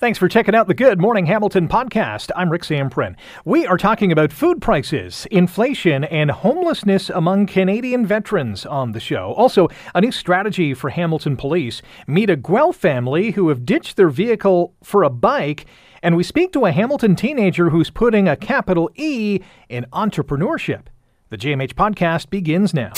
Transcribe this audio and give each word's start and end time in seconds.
Thanks 0.00 0.16
for 0.16 0.28
checking 0.28 0.54
out 0.54 0.68
the 0.68 0.74
Good 0.74 1.00
Morning 1.00 1.26
Hamilton 1.26 1.66
podcast. 1.66 2.30
I'm 2.36 2.50
Rick 2.50 2.62
Zamperin. 2.62 3.16
We 3.44 3.66
are 3.66 3.76
talking 3.76 4.12
about 4.12 4.32
food 4.32 4.62
prices, 4.62 5.26
inflation, 5.32 6.04
and 6.04 6.30
homelessness 6.30 7.10
among 7.10 7.46
Canadian 7.46 8.06
veterans 8.06 8.64
on 8.64 8.92
the 8.92 9.00
show. 9.00 9.32
Also, 9.32 9.66
a 9.96 10.00
new 10.00 10.12
strategy 10.12 10.72
for 10.72 10.90
Hamilton 10.90 11.36
police. 11.36 11.82
Meet 12.06 12.30
a 12.30 12.36
Guelph 12.36 12.76
family 12.76 13.32
who 13.32 13.48
have 13.48 13.66
ditched 13.66 13.96
their 13.96 14.08
vehicle 14.08 14.72
for 14.84 15.02
a 15.02 15.10
bike. 15.10 15.66
And 16.00 16.16
we 16.16 16.22
speak 16.22 16.52
to 16.52 16.66
a 16.66 16.70
Hamilton 16.70 17.16
teenager 17.16 17.70
who's 17.70 17.90
putting 17.90 18.28
a 18.28 18.36
capital 18.36 18.92
E 18.94 19.40
in 19.68 19.84
entrepreneurship. 19.92 20.82
The 21.30 21.36
GMH 21.36 21.74
podcast 21.74 22.30
begins 22.30 22.72
now. 22.72 22.90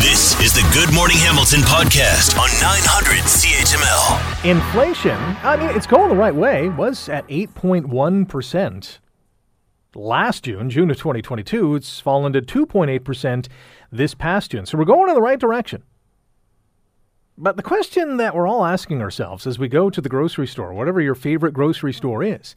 This 0.00 0.34
is 0.40 0.52
the 0.52 0.68
Good 0.74 0.92
Morning 0.92 1.18
Hamilton 1.18 1.60
podcast 1.60 2.36
on 2.36 2.48
900 2.60 3.22
CHML. 3.22 4.44
Inflation, 4.44 5.16
I 5.44 5.56
mean, 5.56 5.70
it's 5.70 5.86
going 5.86 6.08
the 6.08 6.16
right 6.16 6.34
way, 6.34 6.68
was 6.70 7.08
at 7.08 7.24
8.1% 7.28 8.98
last 9.94 10.42
June, 10.42 10.68
June 10.68 10.90
of 10.90 10.96
2022. 10.96 11.76
It's 11.76 12.00
fallen 12.00 12.32
to 12.32 12.42
2.8% 12.42 13.46
this 13.92 14.14
past 14.14 14.50
June. 14.50 14.66
So 14.66 14.76
we're 14.76 14.84
going 14.84 15.08
in 15.08 15.14
the 15.14 15.22
right 15.22 15.38
direction. 15.38 15.84
But 17.38 17.56
the 17.56 17.62
question 17.62 18.16
that 18.16 18.34
we're 18.34 18.48
all 18.48 18.64
asking 18.64 19.00
ourselves 19.00 19.46
as 19.46 19.60
we 19.60 19.68
go 19.68 19.90
to 19.90 20.00
the 20.00 20.08
grocery 20.08 20.48
store, 20.48 20.74
whatever 20.74 21.00
your 21.00 21.14
favorite 21.14 21.54
grocery 21.54 21.92
store 21.92 22.24
is, 22.24 22.56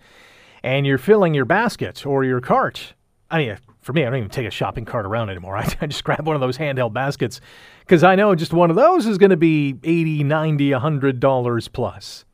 and 0.63 0.88
you're 0.88 0.97
filling 0.97 1.35
your 1.35 1.45
basket 1.45 2.03
or 2.03 2.23
your 2.23 2.41
cart, 2.41 2.95
I 3.29 3.38
mean, 3.38 3.57
for 3.87 3.93
me, 3.93 4.03
I 4.03 4.09
don't 4.09 4.19
even 4.19 4.29
take 4.29 4.45
a 4.45 4.51
shopping 4.51 4.83
cart 4.83 5.05
around 5.05 5.29
anymore. 5.29 5.55
I, 5.57 5.65
I 5.79 5.87
just 5.87 6.03
grab 6.03 6.27
one 6.27 6.35
of 6.35 6.41
those 6.41 6.57
handheld 6.57 6.91
baskets 6.91 7.39
because 7.79 8.03
I 8.03 8.15
know 8.15 8.35
just 8.35 8.51
one 8.51 8.69
of 8.69 8.75
those 8.75 9.07
is 9.07 9.17
going 9.17 9.29
to 9.29 9.37
be 9.37 9.79
80 9.81 10.25
90 10.25 10.71
$100 10.71 11.71
plus. 11.71 12.25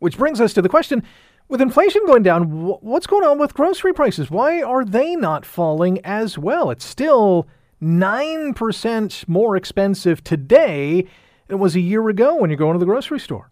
Which 0.00 0.18
brings 0.18 0.42
us 0.42 0.52
to 0.52 0.60
the 0.60 0.68
question 0.68 1.02
with 1.48 1.62
inflation 1.62 2.02
going 2.04 2.22
down, 2.22 2.44
what's 2.82 3.06
going 3.06 3.24
on 3.24 3.38
with 3.38 3.54
grocery 3.54 3.94
prices? 3.94 4.30
Why 4.30 4.60
are 4.60 4.84
they 4.84 5.16
not 5.16 5.46
falling 5.46 5.98
as 6.04 6.36
well? 6.36 6.70
It's 6.70 6.84
still 6.84 7.46
9% 7.82 9.28
more 9.28 9.56
expensive 9.56 10.22
today 10.22 11.06
than 11.46 11.56
it 11.56 11.58
was 11.58 11.74
a 11.74 11.80
year 11.80 12.06
ago 12.10 12.36
when 12.36 12.50
you're 12.50 12.58
going 12.58 12.74
to 12.74 12.78
the 12.78 12.84
grocery 12.84 13.18
store. 13.18 13.50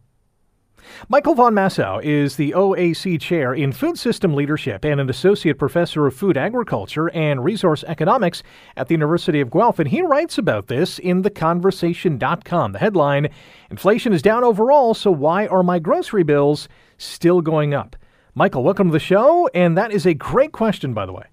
Michael 1.08 1.34
von 1.34 1.54
Massow 1.54 2.02
is 2.02 2.36
the 2.36 2.52
OAC 2.52 3.20
Chair 3.20 3.54
in 3.54 3.72
Food 3.72 3.98
System 3.98 4.34
Leadership 4.34 4.84
and 4.84 5.00
an 5.00 5.10
Associate 5.10 5.58
Professor 5.58 6.06
of 6.06 6.14
Food 6.14 6.36
Agriculture 6.36 7.10
and 7.10 7.44
Resource 7.44 7.84
Economics 7.86 8.42
at 8.76 8.88
the 8.88 8.94
University 8.94 9.40
of 9.40 9.50
Guelph, 9.50 9.78
and 9.78 9.88
he 9.88 10.02
writes 10.02 10.38
about 10.38 10.68
this 10.68 10.98
in 10.98 11.22
theconversation.com. 11.22 12.72
The 12.72 12.78
headline 12.78 13.28
Inflation 13.70 14.12
is 14.12 14.20
down 14.20 14.44
overall, 14.44 14.92
so 14.92 15.10
why 15.10 15.46
are 15.46 15.62
my 15.62 15.78
grocery 15.78 16.24
bills 16.24 16.68
still 16.98 17.40
going 17.40 17.72
up? 17.72 17.96
Michael, 18.34 18.62
welcome 18.62 18.88
to 18.88 18.92
the 18.92 18.98
show, 18.98 19.48
and 19.54 19.78
that 19.78 19.92
is 19.92 20.04
a 20.06 20.12
great 20.12 20.52
question, 20.52 20.92
by 20.92 21.06
the 21.06 21.12
way. 21.12 21.24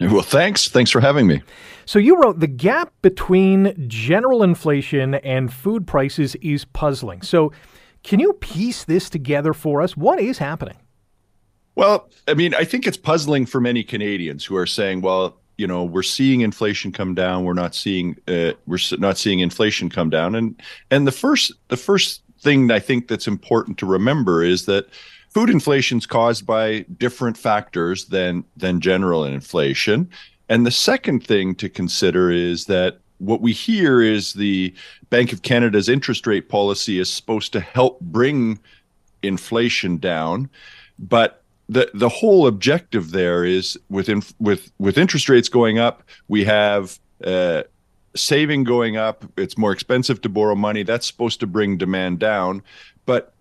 Well, 0.00 0.22
thanks. 0.22 0.68
Thanks 0.68 0.90
for 0.90 1.00
having 1.00 1.26
me. 1.26 1.42
So, 1.84 1.98
you 1.98 2.20
wrote 2.20 2.40
the 2.40 2.46
gap 2.46 2.92
between 3.02 3.86
general 3.88 4.42
inflation 4.42 5.14
and 5.16 5.52
food 5.52 5.86
prices 5.86 6.34
is 6.36 6.64
puzzling. 6.64 7.22
So, 7.22 7.52
can 8.02 8.20
you 8.20 8.32
piece 8.34 8.84
this 8.84 9.08
together 9.08 9.52
for 9.52 9.80
us? 9.80 9.96
What 9.96 10.20
is 10.20 10.38
happening? 10.38 10.76
Well, 11.74 12.08
I 12.28 12.34
mean, 12.34 12.54
I 12.54 12.64
think 12.64 12.86
it's 12.86 12.96
puzzling 12.96 13.46
for 13.46 13.60
many 13.60 13.82
Canadians 13.82 14.44
who 14.44 14.56
are 14.56 14.66
saying, 14.66 15.00
well, 15.00 15.38
you 15.56 15.66
know, 15.66 15.84
we're 15.84 16.02
seeing 16.02 16.40
inflation 16.40 16.92
come 16.92 17.14
down, 17.14 17.44
we're 17.44 17.52
not 17.52 17.74
seeing 17.74 18.16
uh, 18.26 18.52
we're 18.66 18.78
not 18.98 19.18
seeing 19.18 19.40
inflation 19.40 19.88
come 19.88 20.10
down, 20.10 20.34
and 20.34 20.60
and 20.90 21.06
the 21.06 21.12
first 21.12 21.52
the 21.68 21.76
first 21.76 22.22
thing 22.40 22.70
I 22.70 22.80
think 22.80 23.08
that's 23.08 23.28
important 23.28 23.78
to 23.78 23.86
remember 23.86 24.42
is 24.42 24.66
that 24.66 24.88
food 25.28 25.48
inflation 25.48 25.98
is 25.98 26.06
caused 26.06 26.46
by 26.46 26.80
different 26.98 27.36
factors 27.36 28.06
than 28.06 28.44
than 28.56 28.80
general 28.80 29.24
inflation, 29.24 30.10
and 30.48 30.66
the 30.66 30.70
second 30.70 31.24
thing 31.24 31.54
to 31.56 31.68
consider 31.68 32.30
is 32.30 32.64
that 32.66 32.98
what 33.22 33.40
we 33.40 33.52
hear 33.52 34.02
is 34.02 34.32
the 34.32 34.74
Bank 35.10 35.32
of 35.32 35.42
Canada's 35.42 35.88
interest 35.88 36.26
rate 36.26 36.48
policy 36.48 36.98
is 36.98 37.08
supposed 37.08 37.52
to 37.52 37.60
help 37.60 38.00
bring 38.00 38.58
inflation 39.22 39.98
down, 39.98 40.50
but 40.98 41.42
the 41.68 41.90
the 41.94 42.08
whole 42.08 42.46
objective 42.46 43.12
there 43.12 43.44
is 43.44 43.78
with 43.88 44.08
inf- 44.08 44.34
with 44.40 44.70
with 44.78 44.98
interest 44.98 45.28
rates 45.28 45.48
going 45.48 45.78
up, 45.78 46.02
we 46.28 46.44
have 46.44 46.98
uh, 47.24 47.62
saving 48.16 48.64
going 48.64 48.96
up. 48.96 49.24
It's 49.36 49.56
more 49.56 49.72
expensive 49.72 50.20
to 50.22 50.28
borrow 50.28 50.54
money. 50.54 50.82
That's 50.82 51.06
supposed 51.06 51.40
to 51.40 51.46
bring 51.46 51.78
demand 51.78 52.18
down, 52.18 52.62
but 53.06 53.32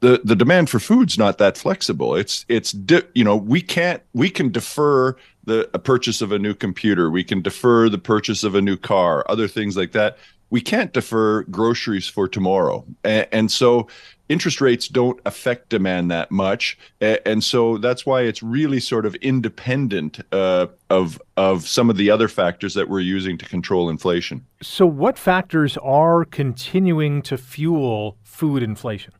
the 0.00 0.20
the 0.22 0.36
demand 0.36 0.68
for 0.68 0.78
food's 0.78 1.16
not 1.16 1.38
that 1.38 1.56
flexible. 1.56 2.14
It's 2.14 2.44
it's 2.48 2.74
you 3.14 3.24
know 3.24 3.36
we 3.36 3.62
can't 3.62 4.02
we 4.12 4.28
can 4.28 4.50
defer 4.50 5.16
the 5.46 5.68
a 5.74 5.78
purchase 5.78 6.20
of 6.20 6.32
a 6.32 6.38
new 6.38 6.54
computer. 6.54 7.10
We 7.10 7.24
can 7.24 7.42
defer 7.42 7.88
the 7.88 7.98
purchase 7.98 8.44
of 8.44 8.54
a 8.54 8.62
new 8.62 8.76
car, 8.76 9.24
other 9.28 9.48
things 9.48 9.76
like 9.76 9.92
that. 9.92 10.18
We 10.50 10.60
can't 10.60 10.92
defer 10.92 11.42
groceries 11.44 12.06
for 12.06 12.28
tomorrow. 12.28 12.84
And, 13.02 13.26
and 13.32 13.50
so 13.50 13.88
interest 14.28 14.60
rates 14.60 14.88
don't 14.88 15.20
affect 15.26 15.68
demand 15.68 16.10
that 16.10 16.30
much. 16.30 16.78
And 17.00 17.42
so 17.42 17.78
that's 17.78 18.06
why 18.06 18.22
it's 18.22 18.42
really 18.42 18.80
sort 18.80 19.06
of 19.06 19.14
independent 19.16 20.20
uh, 20.32 20.68
of 20.90 21.20
of 21.36 21.66
some 21.66 21.90
of 21.90 21.96
the 21.96 22.10
other 22.10 22.28
factors 22.28 22.74
that 22.74 22.88
we're 22.88 23.00
using 23.00 23.36
to 23.38 23.44
control 23.44 23.90
inflation. 23.90 24.46
So 24.62 24.86
what 24.86 25.18
factors 25.18 25.76
are 25.78 26.24
continuing 26.24 27.22
to 27.22 27.36
fuel 27.36 28.16
food 28.22 28.62
inflation? 28.62 29.12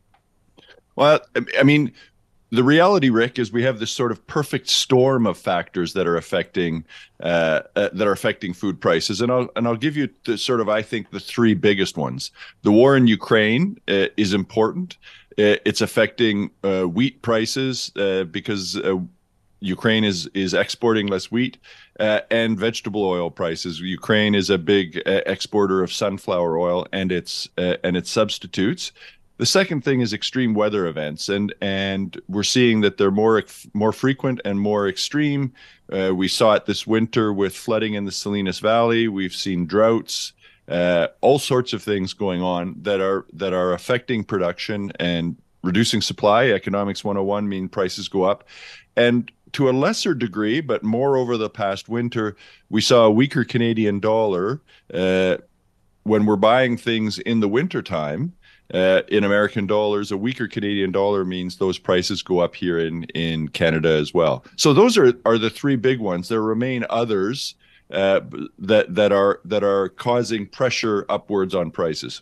Well, 0.95 1.19
I 1.59 1.63
mean, 1.63 1.91
the 2.51 2.63
reality, 2.63 3.09
Rick, 3.09 3.39
is 3.39 3.51
we 3.51 3.63
have 3.63 3.79
this 3.79 3.91
sort 3.91 4.11
of 4.11 4.25
perfect 4.27 4.69
storm 4.69 5.25
of 5.25 5.37
factors 5.37 5.93
that 5.93 6.07
are 6.07 6.15
affecting 6.15 6.85
uh, 7.21 7.61
uh, 7.75 7.89
that 7.93 8.07
are 8.07 8.11
affecting 8.11 8.53
food 8.53 8.79
prices, 8.79 9.21
and 9.21 9.31
I'll 9.31 9.49
and 9.55 9.67
I'll 9.67 9.75
give 9.75 9.97
you 9.97 10.09
the 10.25 10.37
sort 10.37 10.61
of 10.61 10.69
I 10.69 10.81
think 10.81 11.09
the 11.09 11.19
three 11.19 11.55
biggest 11.55 11.97
ones. 11.97 12.31
The 12.61 12.71
war 12.71 12.95
in 12.95 13.07
Ukraine 13.07 13.79
uh, 13.87 14.07
is 14.15 14.33
important. 14.33 14.97
Uh, 15.37 15.59
it's 15.65 15.81
affecting 15.81 16.51
uh, 16.63 16.83
wheat 16.83 17.21
prices 17.21 17.91
uh, 17.97 18.25
because 18.25 18.79
Ukraine 19.59 20.03
is 20.03 20.27
is 20.33 20.53
exporting 20.53 21.07
less 21.07 21.31
wheat, 21.31 21.57
and 21.97 22.59
vegetable 22.59 23.03
oil 23.03 23.31
prices. 23.31 23.79
Ukraine 23.81 24.35
is 24.35 24.49
a 24.49 24.57
big 24.57 25.01
exporter 25.05 25.83
of 25.83 25.91
sunflower 25.91 26.59
oil 26.59 26.85
and 26.93 27.11
its 27.11 27.49
and 27.57 27.97
its 27.97 28.11
substitutes. 28.11 28.91
The 29.37 29.45
second 29.45 29.83
thing 29.83 29.99
is 29.99 30.13
extreme 30.13 30.53
weather 30.53 30.87
events, 30.87 31.27
and 31.27 31.53
and 31.59 32.19
we're 32.29 32.43
seeing 32.43 32.81
that 32.81 32.97
they're 32.97 33.11
more 33.11 33.43
more 33.73 33.91
frequent 33.91 34.39
and 34.45 34.59
more 34.59 34.87
extreme. 34.87 35.51
Uh, 35.91 36.13
we 36.15 36.29
saw 36.29 36.53
it 36.53 36.65
this 36.65 36.87
winter 36.87 37.33
with 37.33 37.55
flooding 37.55 37.95
in 37.95 38.05
the 38.05 38.13
Salinas 38.13 38.59
Valley. 38.59 39.09
We've 39.09 39.35
seen 39.35 39.65
droughts, 39.65 40.31
uh, 40.69 41.07
all 41.19 41.37
sorts 41.37 41.73
of 41.73 41.83
things 41.83 42.13
going 42.13 42.41
on 42.41 42.75
that 42.83 43.01
are 43.01 43.25
that 43.33 43.51
are 43.51 43.73
affecting 43.73 44.23
production 44.23 44.93
and 45.01 45.35
reducing 45.63 46.01
supply. 46.01 46.45
Economics 46.45 47.03
101 47.03 47.49
mean 47.49 47.67
prices 47.67 48.07
go 48.07 48.23
up, 48.23 48.45
and 48.95 49.29
to 49.51 49.69
a 49.69 49.71
lesser 49.71 50.13
degree, 50.13 50.61
but 50.61 50.81
more 50.81 51.17
over 51.17 51.35
the 51.35 51.49
past 51.49 51.89
winter, 51.89 52.37
we 52.69 52.79
saw 52.79 53.05
a 53.05 53.11
weaker 53.11 53.43
Canadian 53.43 53.99
dollar 53.99 54.61
uh, 54.93 55.37
when 56.03 56.25
we're 56.25 56.35
buying 56.37 56.77
things 56.77 57.19
in 57.19 57.41
the 57.41 57.49
wintertime 57.49 58.33
uh, 58.73 59.01
in 59.09 59.23
American 59.23 59.67
dollars, 59.67 60.11
a 60.11 60.17
weaker 60.17 60.47
Canadian 60.47 60.91
dollar 60.91 61.23
means 61.23 61.57
those 61.57 61.77
prices 61.77 62.23
go 62.23 62.39
up 62.39 62.55
here 62.55 62.79
in 62.79 63.03
in 63.15 63.47
Canada 63.49 63.89
as 63.89 64.13
well. 64.13 64.43
So 64.55 64.73
those 64.73 64.97
are 64.97 65.13
are 65.25 65.37
the 65.37 65.49
three 65.49 65.75
big 65.75 65.99
ones. 65.99 66.29
There 66.29 66.41
remain 66.41 66.85
others 66.89 67.55
uh, 67.91 68.21
that 68.59 68.95
that 68.95 69.11
are 69.11 69.39
that 69.45 69.63
are 69.63 69.89
causing 69.89 70.47
pressure 70.47 71.05
upwards 71.09 71.53
on 71.53 71.71
prices. 71.71 72.21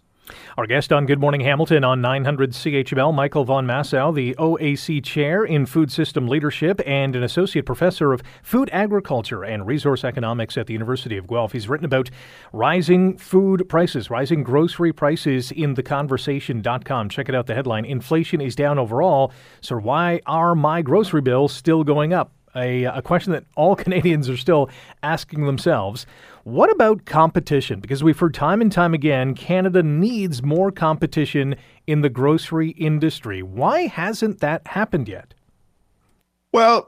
Our 0.58 0.68
guest 0.68 0.94
on 0.94 1.06
Good 1.06 1.20
Morning 1.20 1.42
Hamilton 1.42 1.84
on 1.84 2.02
900 2.02 2.52
CHML, 2.52 3.14
Michael 3.14 3.44
von 3.44 3.66
Massow, 3.66 4.14
the 4.14 4.36
OAC 4.36 5.04
Chair 5.04 5.44
in 5.44 5.66
Food 5.66 5.92
System 5.92 6.28
Leadership 6.28 6.80
and 6.86 7.16
an 7.16 7.24
Associate 7.24 7.66
Professor 7.66 8.14
of 8.14 8.22
Food 8.42 8.70
Agriculture 8.72 9.44
and 9.44 9.66
Resource 9.66 10.04
Economics 10.04 10.58
at 10.58 10.68
the 10.68 10.74
University 10.74 11.18
of 11.18 11.28
Guelph. 11.28 11.52
He's 11.52 11.68
written 11.68 11.86
about 11.86 12.10
rising 12.52 13.18
food 13.18 13.68
prices, 13.68 14.10
rising 14.10 14.44
grocery 14.44 14.94
prices 14.94 15.52
in 15.52 15.76
theconversation.com. 15.76 17.10
Check 17.10 17.30
it 17.30 17.36
out, 17.36 17.48
the 17.48 17.56
headline 17.56 17.86
Inflation 17.86 18.40
is 18.40 18.56
down 18.56 18.80
overall, 18.80 19.32
so 19.62 19.78
why 19.78 20.22
are 20.26 20.56
my 20.56 20.82
grocery 20.82 21.22
bills 21.22 21.52
still 21.52 21.84
going 21.84 22.14
up? 22.14 22.32
a, 22.56 22.84
a 22.86 23.02
question 23.02 23.34
that 23.34 23.46
all 23.56 23.76
Canadians 23.84 24.30
are 24.30 24.38
still 24.38 24.70
asking 25.02 25.46
themselves. 25.46 26.06
What 26.44 26.70
about 26.70 27.06
competition? 27.06 27.80
Because 27.80 28.04
we've 28.04 28.20
heard 28.20 28.34
time 28.34 28.62
and 28.62 28.72
time 28.72 28.94
again 28.94 29.34
Canada 29.34 29.82
needs 29.82 30.44
more 30.44 30.72
competition 30.72 31.56
in 31.88 32.02
the 32.02 32.10
grocery 32.10 32.72
industry. 32.72 33.42
Why 33.42 33.88
hasn't 33.88 34.40
that 34.40 34.68
happened 34.68 35.08
yet? 35.08 35.34
Well, 36.52 36.88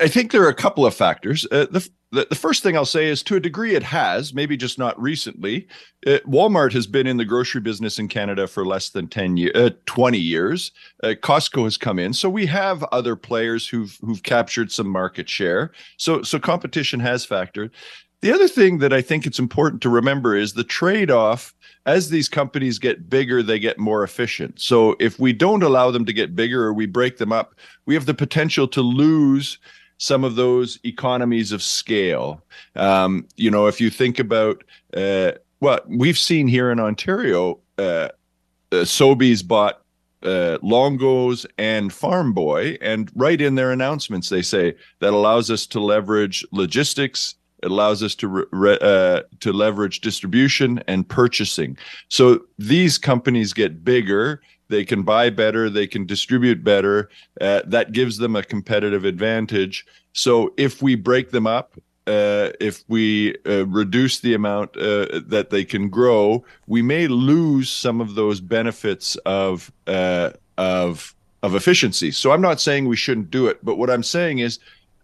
I 0.00 0.08
think 0.08 0.30
there 0.30 0.44
are 0.44 0.48
a 0.48 0.54
couple 0.54 0.86
of 0.86 0.94
factors. 0.94 1.46
Uh, 1.50 1.66
the 1.70 1.88
the, 2.10 2.34
first 2.34 2.62
thing 2.62 2.76
I'll 2.76 2.86
say 2.86 3.06
is 3.06 3.22
to 3.24 3.36
a 3.36 3.40
degree 3.40 3.74
it 3.74 3.82
has, 3.82 4.32
maybe 4.32 4.56
just 4.56 4.78
not 4.78 5.00
recently. 5.00 5.68
Uh, 6.06 6.18
Walmart 6.26 6.72
has 6.72 6.86
been 6.86 7.06
in 7.06 7.18
the 7.18 7.24
grocery 7.24 7.60
business 7.60 7.98
in 7.98 8.08
Canada 8.08 8.46
for 8.46 8.64
less 8.64 8.88
than 8.88 9.08
10 9.08 9.36
years, 9.36 9.52
uh, 9.54 9.70
20 9.84 10.18
years. 10.18 10.72
Uh, 11.02 11.08
Costco 11.08 11.64
has 11.64 11.76
come 11.76 11.98
in. 11.98 12.14
So 12.14 12.30
we 12.30 12.46
have 12.46 12.82
other 12.84 13.14
players 13.14 13.68
who've 13.68 13.98
who've 14.00 14.22
captured 14.22 14.72
some 14.72 14.88
market 14.88 15.28
share. 15.28 15.72
So 15.96 16.22
so 16.22 16.38
competition 16.38 17.00
has 17.00 17.26
factored. 17.26 17.70
The 18.20 18.32
other 18.32 18.48
thing 18.48 18.78
that 18.78 18.92
I 18.92 19.00
think 19.00 19.26
it's 19.26 19.38
important 19.38 19.80
to 19.82 19.88
remember 19.88 20.34
is 20.34 20.52
the 20.52 20.64
trade-off 20.64 21.54
as 21.86 22.10
these 22.10 22.28
companies 22.28 22.78
get 22.78 23.08
bigger, 23.08 23.42
they 23.42 23.58
get 23.58 23.78
more 23.78 24.02
efficient. 24.02 24.60
So 24.60 24.96
if 25.00 25.18
we 25.18 25.32
don't 25.32 25.62
allow 25.62 25.90
them 25.90 26.04
to 26.04 26.12
get 26.12 26.36
bigger 26.36 26.64
or 26.64 26.72
we 26.72 26.86
break 26.86 27.16
them 27.16 27.32
up, 27.32 27.54
we 27.86 27.94
have 27.94 28.06
the 28.06 28.14
potential 28.14 28.68
to 28.68 28.82
lose 28.82 29.58
some 29.96 30.22
of 30.22 30.34
those 30.34 30.78
economies 30.84 31.50
of 31.50 31.62
scale. 31.62 32.42
Um, 32.76 33.26
you 33.36 33.50
know, 33.50 33.66
if 33.68 33.80
you 33.80 33.88
think 33.88 34.18
about 34.18 34.64
uh, 34.94 35.32
what 35.60 35.88
we've 35.88 36.18
seen 36.18 36.46
here 36.46 36.70
in 36.70 36.78
Ontario, 36.78 37.58
uh, 37.78 38.08
uh, 38.70 38.84
Sobeys 38.84 39.46
bought 39.46 39.82
uh, 40.22 40.58
Longos 40.62 41.46
and 41.56 41.92
Farm 41.92 42.32
Boy, 42.32 42.76
and 42.80 43.10
right 43.14 43.40
in 43.40 43.54
their 43.54 43.72
announcements, 43.72 44.28
they 44.28 44.42
say 44.42 44.74
that 44.98 45.12
allows 45.12 45.50
us 45.50 45.66
to 45.68 45.80
leverage 45.80 46.44
logistics. 46.52 47.34
It 47.62 47.70
allows 47.70 48.02
us 48.02 48.14
to 48.16 48.28
re- 48.28 48.78
uh, 48.80 49.22
to 49.40 49.52
leverage 49.52 50.00
distribution 50.00 50.82
and 50.86 51.08
purchasing. 51.08 51.76
So 52.08 52.42
these 52.58 52.98
companies 52.98 53.52
get 53.52 53.84
bigger 53.84 54.40
they 54.68 54.84
can 54.84 55.02
buy 55.02 55.30
better, 55.30 55.68
they 55.70 55.86
can 55.86 56.06
distribute 56.06 56.62
better. 56.62 57.08
Uh, 57.40 57.62
that 57.66 57.92
gives 57.92 58.18
them 58.18 58.36
a 58.36 58.42
competitive 58.42 59.04
advantage. 59.04 59.86
So 60.12 60.52
if 60.56 60.82
we 60.82 60.94
break 60.94 61.30
them 61.30 61.46
up, 61.46 61.74
uh, 62.06 62.50
if 62.60 62.84
we 62.88 63.36
uh, 63.46 63.66
reduce 63.66 64.20
the 64.20 64.34
amount 64.34 64.76
uh, 64.76 65.20
that 65.26 65.48
they 65.50 65.64
can 65.64 65.88
grow, 65.88 66.44
we 66.66 66.80
may 66.80 67.06
lose 67.06 67.70
some 67.70 68.00
of 68.00 68.14
those 68.14 68.40
benefits 68.40 69.16
of 69.26 69.70
uh, 69.86 70.30
of 70.56 71.14
of 71.42 71.54
efficiency. 71.54 72.10
So 72.10 72.32
I'm 72.32 72.40
not 72.40 72.60
saying 72.60 72.86
we 72.86 72.96
shouldn't 72.96 73.30
do 73.30 73.46
it, 73.46 73.62
but 73.64 73.76
what 73.76 73.90
I'm 73.90 74.02
saying 74.02 74.38
is 74.38 74.58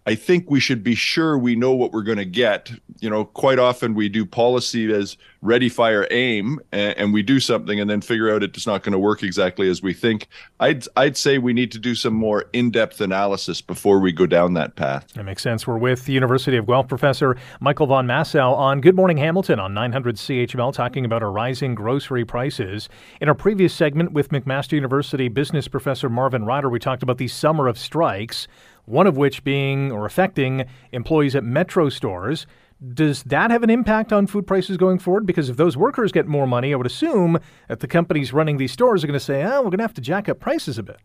I 0.07 0.15
think 0.15 0.51
we 0.51 0.61
should 0.61 0.83
be 0.83 0.95
sure 0.95 1.39
we 1.39 1.57
know 1.57 1.75
what 1.75 1.93
we're 1.93 2.03
going 2.03 2.19
to 2.19 2.27
get. 2.27 2.71
You 3.01 3.09
know, 3.09 3.25
quite 3.25 3.59
often 3.59 3.95
we 3.95 4.11
do 4.11 4.27
policy 4.27 4.93
as 4.93 5.17
ready, 5.41 5.69
fire, 5.69 6.07
aim, 6.11 6.61
and, 6.73 6.97
and 6.99 7.13
we 7.13 7.23
do 7.23 7.41
something 7.41 7.81
and 7.81 7.89
then 7.89 8.03
figure 8.03 8.31
out 8.31 8.43
it's 8.43 8.67
not 8.67 8.83
going 8.83 8.93
to 8.93 8.99
work 8.99 9.23
exactly 9.23 9.69
as 9.69 9.83
we 9.83 9.95
think. 9.95 10.29
I'd 10.61 10.85
I'd 10.97 11.17
say 11.17 11.39
we 11.39 11.55
need 11.55 11.73
to 11.73 11.79
do 11.79 11.95
some 11.95 12.13
more 12.13 12.45
in-depth 12.53 13.01
analysis 13.01 13.63
before 13.63 13.99
we 13.99 14.13
go 14.13 14.27
down 14.27 14.55
that 14.55 14.77
path. 14.77 15.09
That 15.15 15.25
makes 15.25 15.43
sense. 15.43 15.67
We're 15.67 15.79
with 15.79 16.05
the 16.05 16.13
University 16.13 16.59
of 16.59 16.67
Guelph 16.67 16.89
professor 16.89 17.37
Michael 17.61 17.87
von 17.87 18.07
Massow 18.07 18.55
on 18.55 18.83
Good 18.83 18.97
Morning 18.97 19.17
Hamilton 19.17 19.59
on 19.59 19.73
900 19.73 20.17
CHML, 20.17 20.73
talking 20.75 21.07
about 21.07 21.23
our 21.23 21.33
rising 21.33 21.75
grocery 21.75 22.25
prices. 22.27 22.91
In 23.23 23.29
our 23.29 23.35
previous 23.35 23.73
segment 23.73 24.13
with 24.13 24.29
McMaster 24.29 24.73
University 24.73 25.29
business 25.29 25.67
professor 25.67 26.11
Marvin 26.11 26.45
Ryder, 26.45 26.69
we 26.69 26.79
talked 26.79 27.03
about 27.03 27.17
the 27.17 27.29
summer 27.29 27.69
of 27.69 27.79
strikes 27.79 28.49
one 28.87 29.07
of 29.07 29.17
which 29.17 29.45
being 29.45 29.91
or 29.93 30.07
affecting 30.07 30.65
employees 30.93 31.35
at 31.35 31.45
Metro 31.45 31.89
stores. 31.89 32.47
Does 32.93 33.23
that 33.25 33.51
have 33.51 33.63
an 33.63 33.71
impact 33.71 34.13
on 34.13 34.27
food 34.27 34.47
prices 34.47 34.77
going 34.77 34.99
forward? 34.99 35.27
Because 35.27 35.49
if 35.49 35.57
those 35.57 35.77
workers 35.77 36.13
get 36.13 36.27
more 36.27 36.47
money, 36.47 36.73
I 36.73 36.77
would 36.77 36.87
assume 36.87 37.39
that 37.69 37.81
the 37.81 37.89
companies 37.89 38.33
running 38.33 38.59
these 38.59 38.73
stores 38.73 39.03
are 39.03 39.07
going 39.07 39.19
to 39.19 39.25
say, 39.25 39.43
"Oh, 39.43 39.63
we're 39.63 39.71
going 39.71 39.79
to 39.79 39.85
have 39.85 39.95
to 39.95 40.01
jack 40.01 40.29
up 40.29 40.41
prices 40.41 40.77
a 40.77 40.83
bit." 40.83 40.99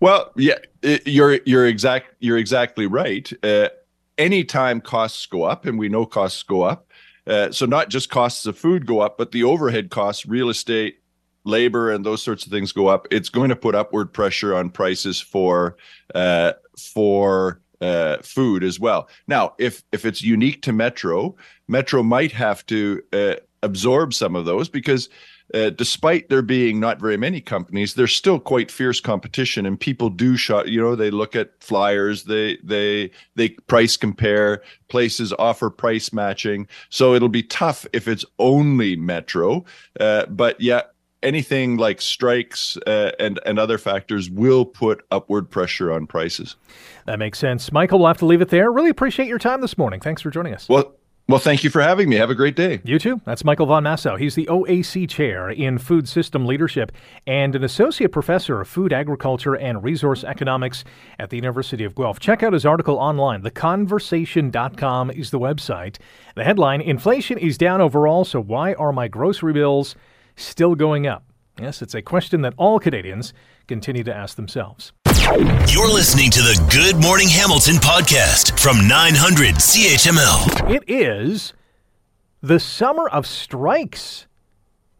Well, 0.00 0.32
yeah, 0.36 0.58
you're 0.82 1.40
you're 1.44 1.66
exact 1.66 2.14
you're 2.20 2.38
exactly 2.38 2.86
right. 2.86 3.30
Uh, 3.42 3.68
anytime 4.16 4.80
costs 4.80 5.26
go 5.26 5.44
up, 5.44 5.66
and 5.66 5.78
we 5.78 5.88
know 5.88 6.06
costs 6.06 6.42
go 6.42 6.62
up, 6.62 6.90
uh, 7.26 7.50
so 7.50 7.66
not 7.66 7.90
just 7.90 8.08
costs 8.08 8.46
of 8.46 8.56
food 8.56 8.86
go 8.86 9.00
up, 9.00 9.18
but 9.18 9.32
the 9.32 9.44
overhead 9.44 9.90
costs, 9.90 10.26
real 10.26 10.48
estate, 10.48 11.00
labor, 11.44 11.90
and 11.90 12.04
those 12.04 12.22
sorts 12.22 12.46
of 12.46 12.52
things 12.52 12.72
go 12.72 12.86
up. 12.86 13.06
It's 13.10 13.28
going 13.28 13.50
to 13.50 13.56
put 13.56 13.74
upward 13.74 14.12
pressure 14.12 14.54
on 14.54 14.70
prices 14.70 15.20
for 15.20 15.76
uh, 16.14 16.52
for 16.78 17.60
uh, 17.80 18.18
food 18.18 18.64
as 18.64 18.80
well. 18.80 19.08
Now, 19.26 19.54
if 19.58 19.84
if 19.92 20.04
it's 20.04 20.22
unique 20.22 20.62
to 20.62 20.72
Metro, 20.72 21.36
Metro 21.68 22.02
might 22.02 22.32
have 22.32 22.64
to 22.66 23.02
uh, 23.12 23.34
absorb 23.62 24.14
some 24.14 24.36
of 24.36 24.44
those 24.44 24.68
because. 24.68 25.08
Uh, 25.54 25.70
despite 25.70 26.28
there 26.28 26.42
being 26.42 26.78
not 26.78 27.00
very 27.00 27.16
many 27.16 27.40
companies, 27.40 27.94
there's 27.94 28.14
still 28.14 28.38
quite 28.38 28.70
fierce 28.70 29.00
competition, 29.00 29.64
and 29.64 29.80
people 29.80 30.10
do 30.10 30.36
shop. 30.36 30.66
You 30.66 30.78
know, 30.78 30.94
they 30.94 31.10
look 31.10 31.34
at 31.34 31.52
flyers, 31.64 32.24
they 32.24 32.58
they 32.62 33.10
they 33.34 33.48
price 33.66 33.96
compare. 33.96 34.60
Places 34.88 35.32
offer 35.38 35.70
price 35.70 36.12
matching, 36.12 36.68
so 36.90 37.14
it'll 37.14 37.30
be 37.30 37.42
tough 37.42 37.86
if 37.94 38.06
it's 38.06 38.26
only 38.38 38.94
Metro. 38.94 39.64
Uh, 39.98 40.26
but 40.26 40.60
yeah, 40.60 40.82
anything 41.22 41.76
like 41.76 42.00
strikes 42.00 42.76
uh, 42.86 43.12
and 43.18 43.40
and 43.44 43.58
other 43.58 43.78
factors 43.78 44.30
will 44.30 44.64
put 44.64 45.04
upward 45.10 45.50
pressure 45.50 45.92
on 45.92 46.06
prices. 46.06 46.56
That 47.06 47.18
makes 47.18 47.38
sense. 47.38 47.72
Michael, 47.72 47.98
we'll 47.98 48.08
have 48.08 48.18
to 48.18 48.26
leave 48.26 48.40
it 48.40 48.48
there. 48.48 48.70
Really 48.70 48.90
appreciate 48.90 49.28
your 49.28 49.38
time 49.38 49.60
this 49.60 49.78
morning. 49.78 50.00
Thanks 50.00 50.22
for 50.22 50.30
joining 50.30 50.54
us. 50.54 50.68
Well, 50.68 50.94
well, 51.28 51.38
thank 51.38 51.62
you 51.62 51.68
for 51.68 51.82
having 51.82 52.08
me. 52.08 52.16
Have 52.16 52.30
a 52.30 52.34
great 52.34 52.56
day. 52.56 52.80
You 52.84 52.98
too. 52.98 53.20
That's 53.26 53.44
Michael 53.44 53.66
Von 53.66 53.84
Massow. 53.84 54.18
He's 54.18 54.34
the 54.34 54.46
OAC 54.46 55.10
Chair 55.10 55.50
in 55.50 55.76
Food 55.76 56.08
System 56.08 56.46
Leadership 56.46 56.90
and 57.26 57.54
an 57.54 57.62
Associate 57.62 58.10
Professor 58.10 58.62
of 58.62 58.68
Food 58.68 58.94
Agriculture 58.94 59.54
and 59.54 59.84
Resource 59.84 60.24
Economics 60.24 60.84
at 61.18 61.28
the 61.28 61.36
University 61.36 61.84
of 61.84 61.94
Guelph. 61.94 62.18
Check 62.18 62.42
out 62.42 62.54
his 62.54 62.64
article 62.64 62.96
online. 62.96 63.42
Theconversation.com 63.42 65.10
is 65.10 65.30
the 65.30 65.38
website. 65.38 65.98
The 66.34 66.44
headline 66.44 66.80
Inflation 66.80 67.36
is 67.36 67.58
down 67.58 67.82
overall, 67.82 68.24
so 68.24 68.40
why 68.40 68.72
are 68.72 68.92
my 68.92 69.06
grocery 69.06 69.52
bills 69.52 69.96
still 70.38 70.74
going 70.74 71.06
up? 71.06 71.24
Yes, 71.60 71.82
it's 71.82 71.94
a 71.94 72.02
question 72.02 72.42
that 72.42 72.54
all 72.56 72.78
Canadians 72.78 73.32
continue 73.66 74.04
to 74.04 74.14
ask 74.14 74.36
themselves. 74.36 74.92
You're 75.68 75.92
listening 75.92 76.30
to 76.30 76.40
the 76.40 76.64
Good 76.72 77.02
Morning 77.02 77.28
Hamilton 77.28 77.74
podcast 77.74 78.58
from 78.58 78.88
900 78.88 79.56
CHML. 79.56 80.70
It 80.74 80.84
is 80.86 81.52
the 82.40 82.60
summer 82.60 83.08
of 83.08 83.26
strikes, 83.26 84.26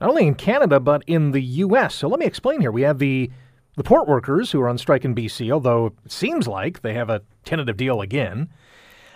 not 0.01 0.11
only 0.11 0.27
in 0.27 0.35
Canada, 0.35 0.81
but 0.81 1.03
in 1.07 1.31
the 1.31 1.41
U.S. 1.41 1.95
So 1.95 2.09
let 2.09 2.21
me 2.21 2.27
explain 2.27 2.61
here. 2.61 2.73
We 2.73 2.83
have 2.83 2.99
the 2.99 3.31
the 3.77 3.85
port 3.85 4.09
workers 4.09 4.51
who 4.51 4.61
are 4.61 4.69
on 4.69 4.77
strike 4.77 5.05
in 5.05 5.15
BC, 5.15 5.53
although 5.53 5.95
it 6.05 6.11
seems 6.11 6.49
like 6.49 6.83
they 6.83 6.95
have 6.95 7.09
a 7.09 7.23
tentative 7.45 7.77
deal 7.77 8.01
again. 8.01 8.49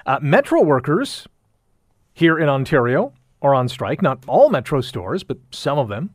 Uh, 0.06 0.20
metro 0.22 0.62
workers 0.62 1.26
here 2.14 2.38
in 2.38 2.48
Ontario 2.48 3.12
are 3.42 3.54
on 3.54 3.68
strike. 3.68 4.00
Not 4.00 4.24
all 4.26 4.48
metro 4.48 4.80
stores, 4.80 5.22
but 5.22 5.36
some 5.50 5.78
of 5.78 5.88
them 5.88 6.10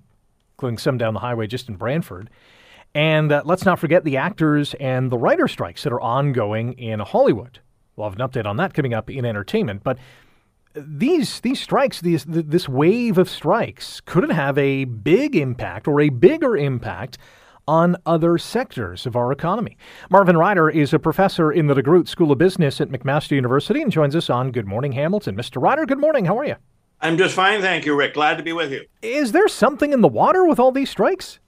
including 0.57 0.79
some 0.79 0.97
down 0.97 1.13
the 1.13 1.19
highway 1.19 1.45
just 1.45 1.69
in 1.69 1.75
Brantford. 1.75 2.31
And 2.95 3.31
uh, 3.31 3.43
let's 3.45 3.63
not 3.63 3.77
forget 3.77 4.03
the 4.03 4.17
actors 4.17 4.73
and 4.79 5.11
the 5.11 5.17
writer 5.17 5.47
strikes 5.47 5.83
that 5.83 5.93
are 5.93 6.01
ongoing 6.01 6.73
in 6.73 6.99
Hollywood. 6.99 7.59
We'll 7.95 8.09
have 8.09 8.19
an 8.19 8.27
update 8.27 8.47
on 8.47 8.57
that 8.57 8.73
coming 8.73 8.93
up 8.93 9.07
in 9.07 9.23
entertainment. 9.23 9.83
But 9.83 9.99
these 10.73 11.39
these 11.41 11.59
strikes, 11.59 12.01
these 12.01 12.25
this 12.25 12.67
wave 12.67 13.19
of 13.19 13.29
strikes, 13.29 14.01
could 14.01 14.31
have 14.31 14.57
a 14.57 14.85
big 14.85 15.35
impact 15.35 15.87
or 15.87 16.01
a 16.01 16.09
bigger 16.09 16.57
impact 16.57 17.19
on 17.67 17.97
other 18.05 18.39
sectors 18.39 19.05
of 19.05 19.15
our 19.15 19.31
economy? 19.31 19.77
Marvin 20.09 20.37
Ryder 20.37 20.69
is 20.69 20.91
a 20.91 20.99
professor 20.99 21.51
in 21.51 21.67
the 21.67 21.75
DeGroote 21.75 22.07
School 22.07 22.31
of 22.31 22.39
Business 22.39 22.81
at 22.81 22.89
McMaster 22.89 23.31
University 23.31 23.81
and 23.81 23.91
joins 23.91 24.15
us 24.15 24.29
on 24.29 24.51
Good 24.51 24.67
Morning 24.67 24.93
Hamilton. 24.93 25.35
Mr. 25.35 25.61
Ryder, 25.61 25.85
good 25.85 25.99
morning. 25.99 26.25
How 26.25 26.37
are 26.37 26.45
you? 26.45 26.55
I'm 27.01 27.17
just 27.17 27.35
fine, 27.35 27.61
thank 27.61 27.85
you, 27.85 27.95
Rick. 27.95 28.15
Glad 28.15 28.37
to 28.37 28.43
be 28.43 28.53
with 28.53 28.71
you. 28.71 28.85
Is 29.01 29.31
there 29.31 29.47
something 29.47 29.93
in 29.93 30.01
the 30.01 30.07
water 30.07 30.45
with 30.45 30.59
all 30.59 30.71
these 30.71 30.89
strikes? 30.89 31.39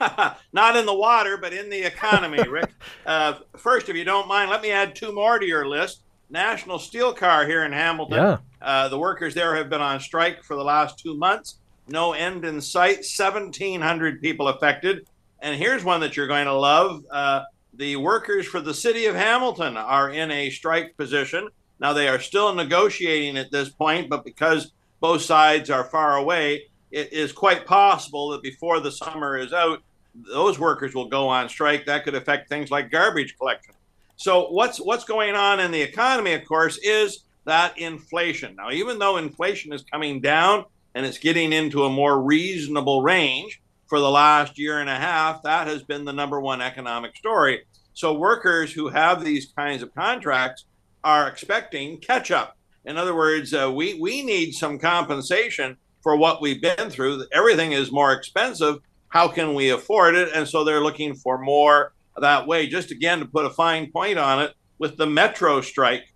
Not 0.52 0.76
in 0.76 0.86
the 0.86 0.94
water, 0.94 1.36
but 1.36 1.52
in 1.52 1.68
the 1.68 1.82
economy, 1.82 2.42
Rick. 2.48 2.70
Uh, 3.06 3.34
first, 3.58 3.90
if 3.90 3.96
you 3.96 4.04
don't 4.04 4.26
mind, 4.26 4.48
let 4.48 4.62
me 4.62 4.70
add 4.70 4.94
two 4.94 5.12
more 5.12 5.38
to 5.38 5.44
your 5.44 5.68
list. 5.68 6.04
National 6.30 6.78
Steel 6.78 7.12
Car 7.12 7.46
here 7.46 7.64
in 7.64 7.72
Hamilton. 7.72 8.16
Yeah. 8.16 8.38
Uh, 8.62 8.88
the 8.88 8.98
workers 8.98 9.34
there 9.34 9.54
have 9.54 9.68
been 9.68 9.82
on 9.82 10.00
strike 10.00 10.42
for 10.42 10.56
the 10.56 10.64
last 10.64 10.98
two 10.98 11.14
months. 11.14 11.58
No 11.86 12.14
end 12.14 12.46
in 12.46 12.62
sight. 12.62 13.04
1,700 13.04 14.22
people 14.22 14.48
affected. 14.48 15.06
And 15.40 15.54
here's 15.54 15.84
one 15.84 16.00
that 16.00 16.16
you're 16.16 16.26
going 16.26 16.46
to 16.46 16.54
love. 16.54 17.04
Uh, 17.10 17.42
the 17.74 17.96
workers 17.96 18.46
for 18.46 18.60
the 18.60 18.72
city 18.72 19.04
of 19.04 19.14
Hamilton 19.14 19.76
are 19.76 20.10
in 20.10 20.30
a 20.30 20.48
strike 20.48 20.96
position. 20.96 21.48
Now, 21.78 21.92
they 21.92 22.08
are 22.08 22.20
still 22.20 22.54
negotiating 22.54 23.36
at 23.36 23.50
this 23.50 23.68
point, 23.68 24.08
but 24.08 24.24
because 24.24 24.72
both 25.04 25.20
sides 25.20 25.68
are 25.68 25.84
far 25.84 26.16
away, 26.16 26.62
it 26.90 27.12
is 27.12 27.30
quite 27.30 27.66
possible 27.66 28.30
that 28.30 28.42
before 28.42 28.80
the 28.80 28.90
summer 28.90 29.36
is 29.36 29.52
out, 29.52 29.82
those 30.14 30.58
workers 30.58 30.94
will 30.94 31.10
go 31.10 31.28
on 31.28 31.46
strike. 31.46 31.84
That 31.84 32.04
could 32.04 32.14
affect 32.14 32.48
things 32.48 32.70
like 32.70 32.90
garbage 32.90 33.36
collection. 33.36 33.74
So 34.16 34.50
what's 34.50 34.80
what's 34.80 35.04
going 35.04 35.34
on 35.34 35.60
in 35.60 35.72
the 35.72 35.82
economy, 35.82 36.32
of 36.32 36.46
course, 36.46 36.78
is 36.82 37.24
that 37.44 37.78
inflation. 37.78 38.56
Now, 38.56 38.70
even 38.70 38.98
though 38.98 39.18
inflation 39.18 39.74
is 39.74 39.82
coming 39.82 40.22
down 40.22 40.64
and 40.94 41.04
it's 41.04 41.18
getting 41.18 41.52
into 41.52 41.84
a 41.84 41.90
more 41.90 42.22
reasonable 42.22 43.02
range 43.02 43.60
for 43.88 44.00
the 44.00 44.10
last 44.10 44.58
year 44.58 44.80
and 44.80 44.88
a 44.88 44.96
half, 44.96 45.42
that 45.42 45.66
has 45.66 45.82
been 45.82 46.06
the 46.06 46.14
number 46.14 46.40
one 46.40 46.62
economic 46.62 47.14
story. 47.14 47.66
So 47.92 48.14
workers 48.14 48.72
who 48.72 48.88
have 48.88 49.22
these 49.22 49.52
kinds 49.54 49.82
of 49.82 49.94
contracts 49.94 50.64
are 51.02 51.28
expecting 51.28 51.98
catch 51.98 52.30
up 52.30 52.56
In 52.84 52.96
other 52.96 53.14
words, 53.14 53.54
uh, 53.54 53.70
we 53.72 53.94
we 54.00 54.22
need 54.22 54.52
some 54.52 54.78
compensation 54.78 55.76
for 56.02 56.16
what 56.16 56.42
we've 56.42 56.60
been 56.60 56.90
through. 56.90 57.24
Everything 57.32 57.72
is 57.72 57.90
more 57.90 58.12
expensive. 58.12 58.76
How 59.08 59.28
can 59.28 59.54
we 59.54 59.70
afford 59.70 60.14
it? 60.16 60.30
And 60.34 60.46
so 60.46 60.64
they're 60.64 60.82
looking 60.82 61.14
for 61.14 61.38
more 61.38 61.94
that 62.18 62.46
way. 62.46 62.66
Just 62.66 62.90
again 62.90 63.20
to 63.20 63.26
put 63.26 63.46
a 63.46 63.50
fine 63.50 63.90
point 63.90 64.18
on 64.18 64.42
it, 64.42 64.54
with 64.78 64.96
the 64.96 65.06
metro 65.06 65.60
strike, 65.60 66.12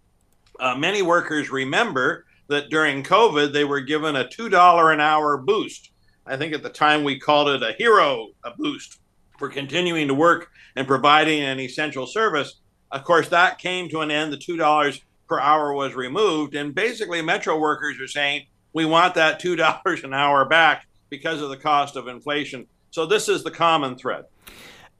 uh, 0.60 0.74
many 0.74 1.02
workers 1.02 1.50
remember 1.50 2.26
that 2.48 2.70
during 2.70 3.02
COVID 3.02 3.52
they 3.52 3.64
were 3.64 3.80
given 3.80 4.16
a 4.16 4.28
two 4.28 4.48
dollar 4.48 4.92
an 4.92 5.00
hour 5.00 5.38
boost. 5.38 5.90
I 6.26 6.36
think 6.36 6.52
at 6.52 6.62
the 6.62 6.68
time 6.68 7.04
we 7.04 7.18
called 7.18 7.48
it 7.48 7.62
a 7.62 7.72
hero 7.72 8.28
a 8.44 8.50
boost 8.56 8.98
for 9.38 9.48
continuing 9.48 10.08
to 10.08 10.14
work 10.14 10.50
and 10.76 10.86
providing 10.86 11.42
an 11.42 11.60
essential 11.60 12.06
service. 12.06 12.60
Of 12.90 13.04
course, 13.04 13.28
that 13.28 13.58
came 13.58 13.88
to 13.90 14.00
an 14.00 14.10
end. 14.10 14.32
The 14.32 14.36
two 14.38 14.56
dollars 14.56 15.00
per 15.28 15.38
hour 15.38 15.72
was 15.72 15.94
removed, 15.94 16.54
and 16.54 16.74
basically, 16.74 17.22
metro 17.22 17.58
workers 17.58 18.00
are 18.00 18.08
saying 18.08 18.46
we 18.72 18.84
want 18.84 19.14
that 19.14 19.40
two 19.40 19.56
dollars 19.56 20.04
an 20.04 20.14
hour 20.14 20.44
back 20.44 20.86
because 21.10 21.40
of 21.40 21.50
the 21.50 21.56
cost 21.56 21.96
of 21.96 22.08
inflation. 22.08 22.66
So 22.90 23.06
this 23.06 23.28
is 23.28 23.44
the 23.44 23.50
common 23.50 23.96
thread. 23.96 24.24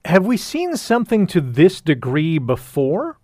Have 0.05 0.27
we 0.27 0.37
seen 0.37 0.77
something 0.77 1.27
to 1.29 1.41
this 1.41 1.81
degree 1.81 2.39
before? 2.39 3.19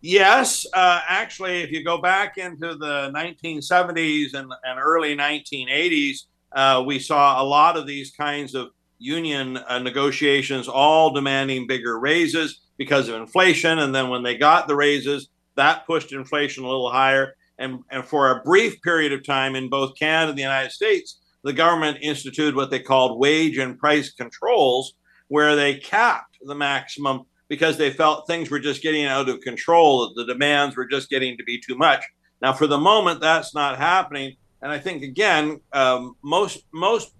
Yes, 0.00 0.66
uh, 0.74 1.00
actually, 1.06 1.62
if 1.62 1.70
you 1.70 1.84
go 1.84 1.96
back 1.96 2.36
into 2.36 2.74
the 2.74 3.12
1970s 3.14 4.34
and, 4.34 4.52
and 4.64 4.80
early 4.80 5.16
1980s, 5.16 6.24
uh, 6.50 6.82
we 6.84 6.98
saw 6.98 7.40
a 7.40 7.44
lot 7.44 7.76
of 7.76 7.86
these 7.86 8.10
kinds 8.10 8.54
of 8.54 8.70
union 8.98 9.56
uh, 9.56 9.78
negotiations, 9.78 10.66
all 10.66 11.12
demanding 11.12 11.68
bigger 11.68 11.98
raises 11.98 12.60
because 12.76 13.08
of 13.08 13.14
inflation. 13.14 13.78
And 13.78 13.94
then 13.94 14.08
when 14.08 14.24
they 14.24 14.36
got 14.36 14.66
the 14.66 14.74
raises, 14.74 15.28
that 15.56 15.86
pushed 15.86 16.12
inflation 16.12 16.64
a 16.64 16.68
little 16.68 16.90
higher. 16.90 17.34
And, 17.58 17.80
and 17.90 18.04
for 18.04 18.30
a 18.30 18.42
brief 18.42 18.80
period 18.82 19.12
of 19.12 19.24
time 19.24 19.54
in 19.54 19.68
both 19.68 19.98
Canada 19.98 20.30
and 20.30 20.38
the 20.38 20.42
United 20.42 20.72
States, 20.72 21.20
the 21.44 21.52
government 21.52 21.98
instituted 22.00 22.54
what 22.54 22.70
they 22.70 22.80
called 22.80 23.18
wage 23.18 23.58
and 23.58 23.78
price 23.78 24.12
controls, 24.12 24.94
where 25.28 25.54
they 25.56 25.74
capped 25.74 26.38
the 26.42 26.54
maximum 26.54 27.22
because 27.48 27.76
they 27.76 27.90
felt 27.90 28.26
things 28.26 28.50
were 28.50 28.58
just 28.58 28.82
getting 28.82 29.04
out 29.04 29.28
of 29.28 29.40
control, 29.40 30.08
that 30.08 30.14
the 30.14 30.32
demands 30.32 30.76
were 30.76 30.86
just 30.86 31.10
getting 31.10 31.36
to 31.36 31.44
be 31.44 31.60
too 31.60 31.76
much. 31.76 32.02
Now, 32.40 32.52
for 32.52 32.66
the 32.66 32.78
moment, 32.78 33.20
that's 33.20 33.54
not 33.54 33.76
happening. 33.76 34.36
And 34.62 34.72
I 34.72 34.78
think, 34.78 35.02
again, 35.02 35.60
um, 35.72 36.16
most, 36.22 36.64
most 36.72 37.12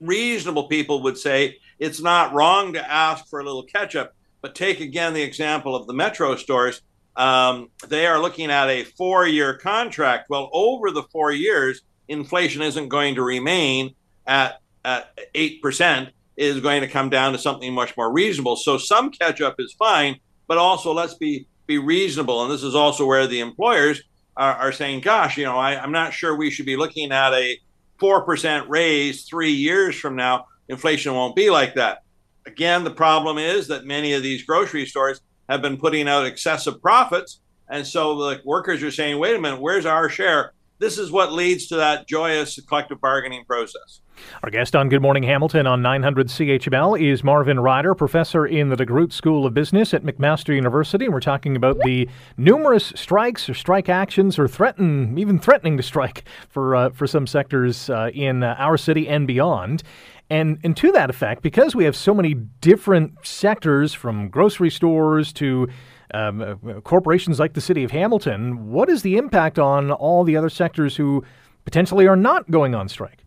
reasonable 0.00 0.68
people 0.68 1.02
would 1.02 1.16
say 1.16 1.58
it's 1.78 2.00
not 2.00 2.34
wrong 2.34 2.72
to 2.74 2.90
ask 2.90 3.26
for 3.28 3.40
a 3.40 3.44
little 3.44 3.62
catch 3.62 3.96
up. 3.96 4.12
But 4.42 4.54
take 4.54 4.80
again 4.80 5.14
the 5.14 5.22
example 5.22 5.74
of 5.74 5.86
the 5.86 5.94
metro 5.94 6.36
stores. 6.36 6.82
Um, 7.18 7.70
they 7.88 8.06
are 8.06 8.20
looking 8.20 8.50
at 8.50 8.68
a 8.68 8.84
four 8.84 9.26
year 9.26 9.58
contract. 9.58 10.30
Well, 10.30 10.48
over 10.52 10.92
the 10.92 11.02
four 11.12 11.32
years, 11.32 11.82
inflation 12.06 12.62
isn't 12.62 12.88
going 12.88 13.16
to 13.16 13.22
remain 13.22 13.94
at, 14.26 14.60
at 14.84 15.18
8%, 15.34 16.10
is 16.36 16.60
going 16.60 16.80
to 16.80 16.88
come 16.88 17.10
down 17.10 17.32
to 17.32 17.38
something 17.38 17.74
much 17.74 17.96
more 17.96 18.12
reasonable. 18.12 18.54
So 18.54 18.78
some 18.78 19.10
catch 19.10 19.40
up 19.40 19.56
is 19.58 19.74
fine, 19.76 20.20
but 20.46 20.58
also 20.58 20.92
let's 20.92 21.14
be, 21.14 21.48
be 21.66 21.78
reasonable. 21.78 22.44
And 22.44 22.52
this 22.52 22.62
is 22.62 22.76
also 22.76 23.04
where 23.04 23.26
the 23.26 23.40
employers 23.40 24.00
are, 24.36 24.54
are 24.54 24.72
saying, 24.72 25.00
gosh, 25.00 25.36
you 25.36 25.44
know, 25.44 25.58
I, 25.58 25.76
I'm 25.76 25.92
not 25.92 26.12
sure 26.12 26.36
we 26.36 26.52
should 26.52 26.66
be 26.66 26.76
looking 26.76 27.10
at 27.10 27.34
a 27.34 27.58
4% 28.00 28.68
raise 28.68 29.24
three 29.24 29.50
years 29.50 29.96
from 29.96 30.14
now. 30.14 30.46
Inflation 30.68 31.14
won't 31.14 31.34
be 31.34 31.50
like 31.50 31.74
that. 31.74 32.04
Again, 32.46 32.84
the 32.84 32.90
problem 32.92 33.38
is 33.38 33.66
that 33.68 33.84
many 33.84 34.12
of 34.12 34.22
these 34.22 34.44
grocery 34.44 34.86
stores 34.86 35.20
have 35.48 35.62
been 35.62 35.76
putting 35.76 36.08
out 36.08 36.26
excessive 36.26 36.80
profits. 36.80 37.40
And 37.70 37.86
so 37.86 38.16
the 38.16 38.40
workers 38.44 38.82
are 38.82 38.90
saying, 38.90 39.18
wait 39.18 39.36
a 39.36 39.40
minute, 39.40 39.60
where's 39.60 39.86
our 39.86 40.08
share? 40.08 40.52
This 40.80 40.96
is 40.96 41.10
what 41.10 41.32
leads 41.32 41.66
to 41.68 41.76
that 41.76 42.06
joyous 42.06 42.60
collective 42.60 43.00
bargaining 43.00 43.44
process. 43.44 44.00
Our 44.44 44.50
guest 44.50 44.76
on 44.76 44.88
Good 44.88 45.02
Morning 45.02 45.24
Hamilton 45.24 45.66
on 45.66 45.82
900 45.82 46.28
CHML 46.28 47.00
is 47.00 47.24
Marvin 47.24 47.58
Ryder, 47.58 47.96
professor 47.96 48.46
in 48.46 48.68
the 48.68 48.76
DeGroote 48.76 49.12
School 49.12 49.44
of 49.44 49.54
Business 49.54 49.92
at 49.92 50.04
McMaster 50.04 50.54
University. 50.54 51.06
And 51.06 51.14
we're 51.14 51.20
talking 51.20 51.56
about 51.56 51.78
the 51.80 52.08
numerous 52.36 52.92
strikes 52.94 53.48
or 53.48 53.54
strike 53.54 53.88
actions 53.88 54.38
or 54.38 54.46
threaten, 54.46 55.18
even 55.18 55.40
threatening 55.40 55.76
to 55.76 55.82
strike 55.82 56.22
for, 56.48 56.76
uh, 56.76 56.90
for 56.90 57.08
some 57.08 57.26
sectors 57.26 57.90
uh, 57.90 58.10
in 58.14 58.44
uh, 58.44 58.54
our 58.58 58.76
city 58.76 59.08
and 59.08 59.26
beyond. 59.26 59.82
And, 60.30 60.58
and 60.62 60.76
to 60.76 60.92
that 60.92 61.08
effect, 61.08 61.42
because 61.42 61.74
we 61.74 61.84
have 61.84 61.96
so 61.96 62.12
many 62.12 62.34
different 62.34 63.26
sectors 63.26 63.94
from 63.94 64.28
grocery 64.28 64.70
stores 64.70 65.32
to 65.34 65.68
um, 66.12 66.40
uh, 66.42 66.80
corporations 66.80 67.38
like 67.38 67.54
the 67.54 67.60
city 67.60 67.82
of 67.84 67.90
Hamilton, 67.90 68.70
what 68.70 68.88
is 68.88 69.02
the 69.02 69.16
impact 69.16 69.58
on 69.58 69.90
all 69.90 70.24
the 70.24 70.36
other 70.36 70.50
sectors 70.50 70.96
who 70.96 71.24
potentially 71.64 72.06
are 72.06 72.16
not 72.16 72.50
going 72.50 72.74
on 72.74 72.88
strike? 72.88 73.24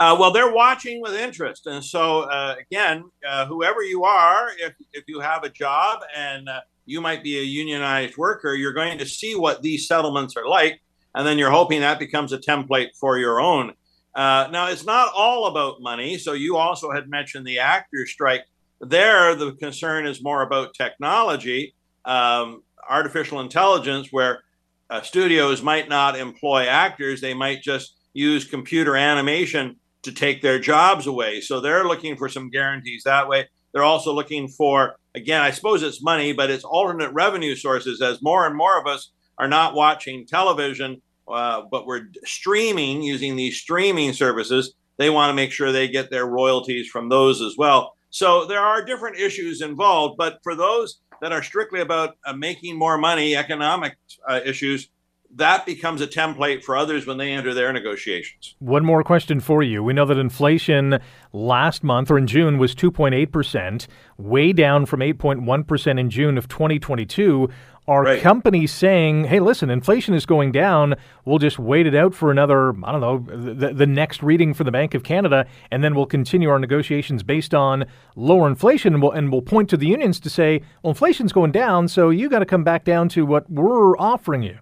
Uh, 0.00 0.16
well, 0.18 0.32
they're 0.32 0.52
watching 0.52 1.00
with 1.00 1.14
interest. 1.14 1.66
And 1.66 1.82
so, 1.82 2.22
uh, 2.22 2.56
again, 2.60 3.04
uh, 3.26 3.46
whoever 3.46 3.82
you 3.82 4.04
are, 4.04 4.48
if, 4.58 4.74
if 4.92 5.04
you 5.06 5.20
have 5.20 5.44
a 5.44 5.48
job 5.48 6.00
and 6.16 6.48
uh, 6.48 6.60
you 6.84 7.00
might 7.00 7.22
be 7.22 7.38
a 7.38 7.42
unionized 7.42 8.16
worker, 8.16 8.54
you're 8.54 8.72
going 8.72 8.98
to 8.98 9.06
see 9.06 9.36
what 9.36 9.62
these 9.62 9.86
settlements 9.86 10.36
are 10.36 10.48
like. 10.48 10.80
And 11.14 11.26
then 11.26 11.38
you're 11.38 11.50
hoping 11.50 11.80
that 11.80 11.98
becomes 11.98 12.32
a 12.32 12.38
template 12.38 12.96
for 12.98 13.18
your 13.18 13.40
own. 13.40 13.72
Uh, 14.14 14.48
now, 14.52 14.68
it's 14.68 14.84
not 14.84 15.10
all 15.14 15.46
about 15.46 15.80
money. 15.80 16.18
So, 16.18 16.34
you 16.34 16.56
also 16.56 16.92
had 16.92 17.08
mentioned 17.08 17.46
the 17.46 17.58
actors' 17.58 18.12
strike. 18.12 18.42
There, 18.80 19.34
the 19.34 19.52
concern 19.54 20.06
is 20.06 20.22
more 20.22 20.42
about 20.42 20.74
technology, 20.74 21.74
um, 22.04 22.62
artificial 22.88 23.40
intelligence, 23.40 24.08
where 24.12 24.42
uh, 24.90 25.02
studios 25.02 25.62
might 25.62 25.88
not 25.88 26.16
employ 26.16 26.66
actors, 26.66 27.20
they 27.20 27.34
might 27.34 27.62
just 27.62 27.96
use 28.12 28.44
computer 28.44 28.96
animation 28.96 29.76
to 30.02 30.12
take 30.12 30.42
their 30.42 30.60
jobs 30.60 31.06
away. 31.06 31.40
So, 31.40 31.60
they're 31.60 31.84
looking 31.84 32.16
for 32.16 32.28
some 32.28 32.50
guarantees 32.50 33.02
that 33.04 33.28
way. 33.28 33.48
They're 33.72 33.82
also 33.82 34.12
looking 34.12 34.46
for, 34.46 34.94
again, 35.16 35.42
I 35.42 35.50
suppose 35.50 35.82
it's 35.82 36.00
money, 36.00 36.32
but 36.32 36.50
it's 36.50 36.62
alternate 36.62 37.12
revenue 37.12 37.56
sources 37.56 38.00
as 38.00 38.22
more 38.22 38.46
and 38.46 38.54
more 38.56 38.78
of 38.78 38.86
us 38.86 39.10
are 39.38 39.48
not 39.48 39.74
watching 39.74 40.24
television 40.24 41.02
uh, 41.28 41.62
but 41.70 41.86
we're 41.86 42.08
streaming 42.24 43.02
using 43.02 43.36
these 43.36 43.58
streaming 43.58 44.12
services. 44.12 44.74
They 44.96 45.10
want 45.10 45.30
to 45.30 45.34
make 45.34 45.52
sure 45.52 45.72
they 45.72 45.88
get 45.88 46.10
their 46.10 46.26
royalties 46.26 46.88
from 46.88 47.08
those 47.08 47.40
as 47.40 47.56
well. 47.56 47.94
So 48.10 48.44
there 48.46 48.60
are 48.60 48.84
different 48.84 49.16
issues 49.16 49.60
involved, 49.60 50.16
but 50.16 50.38
for 50.42 50.54
those 50.54 51.00
that 51.20 51.32
are 51.32 51.42
strictly 51.42 51.80
about 51.80 52.16
uh, 52.24 52.32
making 52.32 52.78
more 52.78 52.98
money, 52.98 53.34
economic 53.34 53.96
uh, 54.28 54.40
issues, 54.44 54.88
that 55.36 55.66
becomes 55.66 56.00
a 56.00 56.06
template 56.06 56.62
for 56.62 56.76
others 56.76 57.06
when 57.06 57.18
they 57.18 57.32
enter 57.32 57.52
their 57.54 57.72
negotiations. 57.72 58.54
One 58.60 58.84
more 58.84 59.02
question 59.02 59.40
for 59.40 59.62
you. 59.62 59.82
We 59.82 59.92
know 59.92 60.06
that 60.06 60.18
inflation 60.18 60.98
last 61.32 61.82
month 61.82 62.10
or 62.10 62.18
in 62.18 62.26
June 62.26 62.58
was 62.58 62.74
2.8%, 62.74 63.86
way 64.16 64.52
down 64.52 64.86
from 64.86 65.00
8.1% 65.00 66.00
in 66.00 66.10
June 66.10 66.38
of 66.38 66.48
2022. 66.48 67.48
Are 67.86 68.04
right. 68.04 68.22
companies 68.22 68.72
saying, 68.72 69.24
hey, 69.24 69.40
listen, 69.40 69.68
inflation 69.68 70.14
is 70.14 70.24
going 70.24 70.52
down. 70.52 70.94
We'll 71.26 71.38
just 71.38 71.58
wait 71.58 71.86
it 71.86 71.94
out 71.94 72.14
for 72.14 72.30
another, 72.30 72.70
I 72.82 72.92
don't 72.92 73.02
know, 73.02 73.52
the, 73.52 73.74
the 73.74 73.86
next 73.86 74.22
reading 74.22 74.54
for 74.54 74.64
the 74.64 74.70
Bank 74.70 74.94
of 74.94 75.02
Canada, 75.02 75.44
and 75.70 75.84
then 75.84 75.94
we'll 75.94 76.06
continue 76.06 76.48
our 76.48 76.58
negotiations 76.58 77.22
based 77.22 77.52
on 77.52 77.84
lower 78.16 78.48
inflation. 78.48 78.94
And 78.94 79.02
we'll, 79.02 79.12
and 79.12 79.30
we'll 79.30 79.42
point 79.42 79.68
to 79.68 79.76
the 79.76 79.86
unions 79.86 80.18
to 80.20 80.30
say, 80.30 80.62
well, 80.82 80.92
inflation's 80.92 81.34
going 81.34 81.52
down, 81.52 81.88
so 81.88 82.08
you 82.08 82.30
got 82.30 82.38
to 82.38 82.46
come 82.46 82.64
back 82.64 82.84
down 82.84 83.10
to 83.10 83.26
what 83.26 83.50
we're 83.50 83.98
offering 83.98 84.42
you. 84.42 84.60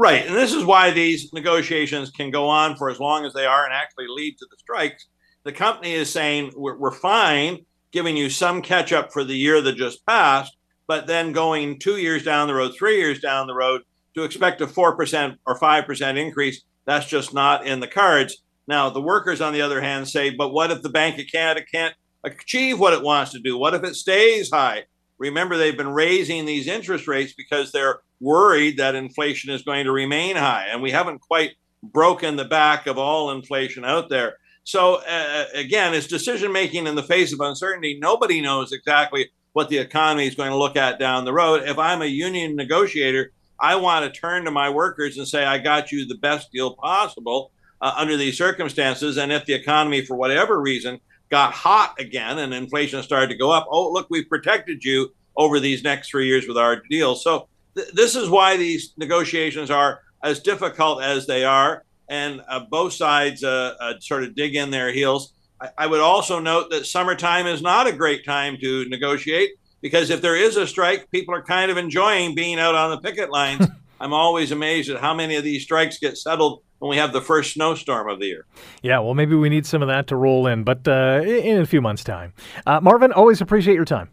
Right. 0.00 0.26
And 0.26 0.34
this 0.34 0.54
is 0.54 0.64
why 0.64 0.92
these 0.92 1.32
negotiations 1.32 2.10
can 2.10 2.30
go 2.30 2.48
on 2.48 2.76
for 2.76 2.88
as 2.88 3.00
long 3.00 3.26
as 3.26 3.32
they 3.32 3.44
are 3.44 3.64
and 3.64 3.74
actually 3.74 4.06
lead 4.08 4.38
to 4.38 4.46
the 4.50 4.56
strikes. 4.56 5.08
The 5.44 5.52
company 5.52 5.92
is 5.92 6.10
saying, 6.10 6.52
we're, 6.56 6.78
we're 6.78 6.92
fine 6.92 7.66
giving 7.90 8.16
you 8.16 8.30
some 8.30 8.62
catch 8.62 8.92
up 8.92 9.12
for 9.12 9.24
the 9.24 9.34
year 9.34 9.60
that 9.60 9.76
just 9.76 10.06
passed 10.06 10.56
but 10.88 11.06
then 11.06 11.32
going 11.32 11.78
two 11.78 11.98
years 11.98 12.24
down 12.24 12.48
the 12.48 12.54
road, 12.54 12.72
three 12.76 12.96
years 12.96 13.20
down 13.20 13.46
the 13.46 13.54
road, 13.54 13.82
to 14.14 14.24
expect 14.24 14.60
a 14.62 14.66
4% 14.66 15.36
or 15.46 15.58
5% 15.58 16.16
increase, 16.16 16.62
that's 16.86 17.06
just 17.06 17.34
not 17.34 17.66
in 17.66 17.78
the 17.78 17.86
cards. 17.86 18.42
Now, 18.66 18.90
the 18.90 19.00
workers, 19.00 19.40
on 19.40 19.52
the 19.52 19.60
other 19.60 19.82
hand, 19.82 20.08
say, 20.08 20.30
but 20.30 20.48
what 20.48 20.70
if 20.70 20.82
the 20.82 20.88
Bank 20.88 21.18
of 21.18 21.26
Canada 21.30 21.64
can't 21.70 21.94
achieve 22.24 22.80
what 22.80 22.94
it 22.94 23.02
wants 23.02 23.32
to 23.32 23.38
do? 23.38 23.56
What 23.56 23.74
if 23.74 23.84
it 23.84 23.94
stays 23.94 24.50
high? 24.50 24.84
Remember, 25.18 25.56
they've 25.56 25.76
been 25.76 25.92
raising 25.92 26.46
these 26.46 26.66
interest 26.66 27.06
rates 27.06 27.34
because 27.34 27.70
they're 27.70 28.00
worried 28.20 28.78
that 28.78 28.94
inflation 28.94 29.50
is 29.50 29.62
going 29.62 29.84
to 29.84 29.92
remain 29.92 30.36
high. 30.36 30.66
And 30.70 30.82
we 30.82 30.90
haven't 30.90 31.20
quite 31.20 31.52
broken 31.82 32.36
the 32.36 32.44
back 32.44 32.86
of 32.86 32.98
all 32.98 33.30
inflation 33.30 33.84
out 33.84 34.08
there. 34.08 34.38
So, 34.64 34.96
uh, 34.96 35.44
again, 35.54 35.94
it's 35.94 36.06
decision 36.06 36.52
making 36.52 36.86
in 36.86 36.94
the 36.94 37.02
face 37.02 37.32
of 37.32 37.40
uncertainty. 37.40 37.98
Nobody 38.00 38.40
knows 38.40 38.72
exactly 38.72 39.30
what 39.52 39.68
the 39.70 39.78
economy 39.78 40.26
is 40.26 40.34
going 40.34 40.50
to 40.50 40.56
look 40.56 40.76
at 40.76 40.98
down 40.98 41.24
the 41.24 41.32
road. 41.32 41.62
If 41.64 41.78
I'm 41.78 42.02
a 42.02 42.06
union 42.06 42.54
negotiator, 42.54 43.32
I 43.60 43.76
want 43.76 44.04
to 44.04 44.20
turn 44.20 44.44
to 44.44 44.50
my 44.50 44.68
workers 44.68 45.16
and 45.16 45.26
say, 45.26 45.44
I 45.44 45.58
got 45.58 45.90
you 45.90 46.06
the 46.06 46.18
best 46.18 46.52
deal 46.52 46.74
possible 46.74 47.50
uh, 47.80 47.92
under 47.96 48.16
these 48.16 48.36
circumstances. 48.36 49.16
And 49.16 49.32
if 49.32 49.46
the 49.46 49.54
economy, 49.54 50.04
for 50.04 50.16
whatever 50.16 50.60
reason, 50.60 51.00
got 51.30 51.52
hot 51.52 51.94
again 51.98 52.38
and 52.38 52.54
inflation 52.54 53.02
started 53.02 53.30
to 53.30 53.36
go 53.36 53.50
up, 53.50 53.66
oh, 53.70 53.90
look, 53.90 54.06
we've 54.10 54.28
protected 54.28 54.84
you 54.84 55.12
over 55.36 55.60
these 55.60 55.82
next 55.82 56.10
three 56.10 56.26
years 56.26 56.46
with 56.46 56.58
our 56.58 56.82
deal. 56.90 57.14
So 57.14 57.48
th- 57.78 57.92
this 57.94 58.16
is 58.16 58.28
why 58.28 58.56
these 58.56 58.92
negotiations 58.96 59.70
are 59.70 60.00
as 60.22 60.40
difficult 60.40 61.02
as 61.02 61.26
they 61.26 61.44
are, 61.44 61.84
and 62.08 62.42
uh, 62.48 62.60
both 62.70 62.92
sides 62.92 63.44
uh, 63.44 63.74
uh, 63.80 63.94
sort 64.00 64.24
of 64.24 64.34
dig 64.34 64.56
in 64.56 64.70
their 64.70 64.92
heels. 64.92 65.32
I, 65.60 65.70
I 65.78 65.86
would 65.86 66.00
also 66.00 66.40
note 66.40 66.70
that 66.70 66.86
summertime 66.86 67.46
is 67.46 67.62
not 67.62 67.86
a 67.86 67.92
great 67.92 68.24
time 68.24 68.56
to 68.60 68.88
negotiate 68.88 69.50
because 69.80 70.10
if 70.10 70.20
there 70.20 70.36
is 70.36 70.56
a 70.56 70.66
strike, 70.66 71.10
people 71.10 71.34
are 71.34 71.42
kind 71.42 71.70
of 71.70 71.76
enjoying 71.76 72.34
being 72.34 72.58
out 72.58 72.74
on 72.74 72.90
the 72.90 72.98
picket 72.98 73.30
lines. 73.30 73.66
I'm 74.00 74.12
always 74.12 74.52
amazed 74.52 74.90
at 74.90 75.00
how 75.00 75.12
many 75.14 75.36
of 75.36 75.44
these 75.44 75.62
strikes 75.64 75.98
get 75.98 76.16
settled 76.16 76.62
when 76.78 76.88
we 76.90 76.96
have 76.96 77.12
the 77.12 77.20
first 77.20 77.54
snowstorm 77.54 78.08
of 78.08 78.20
the 78.20 78.26
year. 78.26 78.46
Yeah, 78.82 79.00
well, 79.00 79.14
maybe 79.14 79.34
we 79.34 79.48
need 79.48 79.66
some 79.66 79.82
of 79.82 79.88
that 79.88 80.06
to 80.08 80.16
roll 80.16 80.46
in, 80.46 80.62
but 80.62 80.86
uh, 80.86 81.22
in 81.24 81.60
a 81.60 81.66
few 81.66 81.80
months' 81.80 82.04
time. 82.04 82.32
Uh, 82.64 82.80
Marvin, 82.80 83.12
always 83.12 83.40
appreciate 83.40 83.74
your 83.74 83.84
time. 83.84 84.08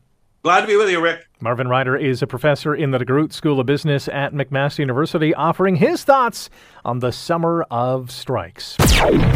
Glad 0.45 0.61
to 0.61 0.67
be 0.67 0.75
with 0.75 0.91
you, 0.91 1.01
Rick. 1.01 1.27
Marvin 1.39 1.67
Ryder 1.67 1.97
is 1.97 2.21
a 2.21 2.27
professor 2.27 2.75
in 2.75 2.91
the 2.91 2.99
DeGroote 2.99 3.33
School 3.33 3.59
of 3.59 3.65
Business 3.65 4.07
at 4.07 4.31
McMaster 4.31 4.77
University, 4.77 5.33
offering 5.33 5.77
his 5.77 6.03
thoughts 6.03 6.51
on 6.85 6.99
the 6.99 7.11
summer 7.11 7.65
of 7.71 8.11
strikes. 8.11 8.77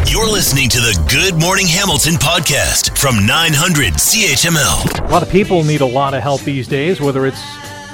You're 0.06 0.30
listening 0.30 0.68
to 0.68 0.78
the 0.78 1.04
Good 1.10 1.34
Morning 1.34 1.66
Hamilton 1.66 2.12
podcast 2.12 2.96
from 2.96 3.26
900 3.26 3.94
CHML. 3.94 5.08
A 5.08 5.10
lot 5.10 5.24
of 5.24 5.30
people 5.30 5.64
need 5.64 5.80
a 5.80 5.84
lot 5.84 6.14
of 6.14 6.22
help 6.22 6.42
these 6.42 6.68
days, 6.68 7.00
whether 7.00 7.26
it's 7.26 7.42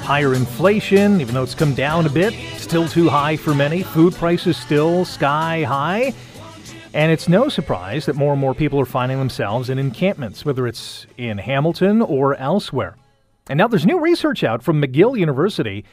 higher 0.03 0.35
inflation, 0.35 1.19
even 1.19 1.33
though 1.33 1.41
it's 1.41 1.55
come 1.55 1.73
down 1.73 2.05
a 2.05 2.11
bit, 2.11 2.35
still 2.59 2.87
too 2.87 3.09
high 3.09 3.35
for 3.35 3.55
many, 3.55 3.81
food 3.81 4.13
prices 4.13 4.57
still 4.57 5.05
sky 5.05 5.63
high. 5.63 6.13
And 6.93 7.11
it's 7.11 7.27
no 7.27 7.49
surprise 7.49 8.05
that 8.05 8.15
more 8.15 8.33
and 8.33 8.39
more 8.39 8.53
people 8.53 8.79
are 8.79 8.85
finding 8.85 9.17
themselves 9.17 9.71
in 9.71 9.79
encampments, 9.79 10.45
whether 10.45 10.67
it's 10.67 11.07
in 11.17 11.39
Hamilton 11.39 12.03
or 12.03 12.35
elsewhere. 12.35 12.95
And 13.49 13.57
now 13.57 13.67
there's 13.67 13.85
new 13.85 13.99
research 13.99 14.43
out 14.43 14.61
from 14.61 14.81
McGill 14.81 15.17
University 15.17 15.85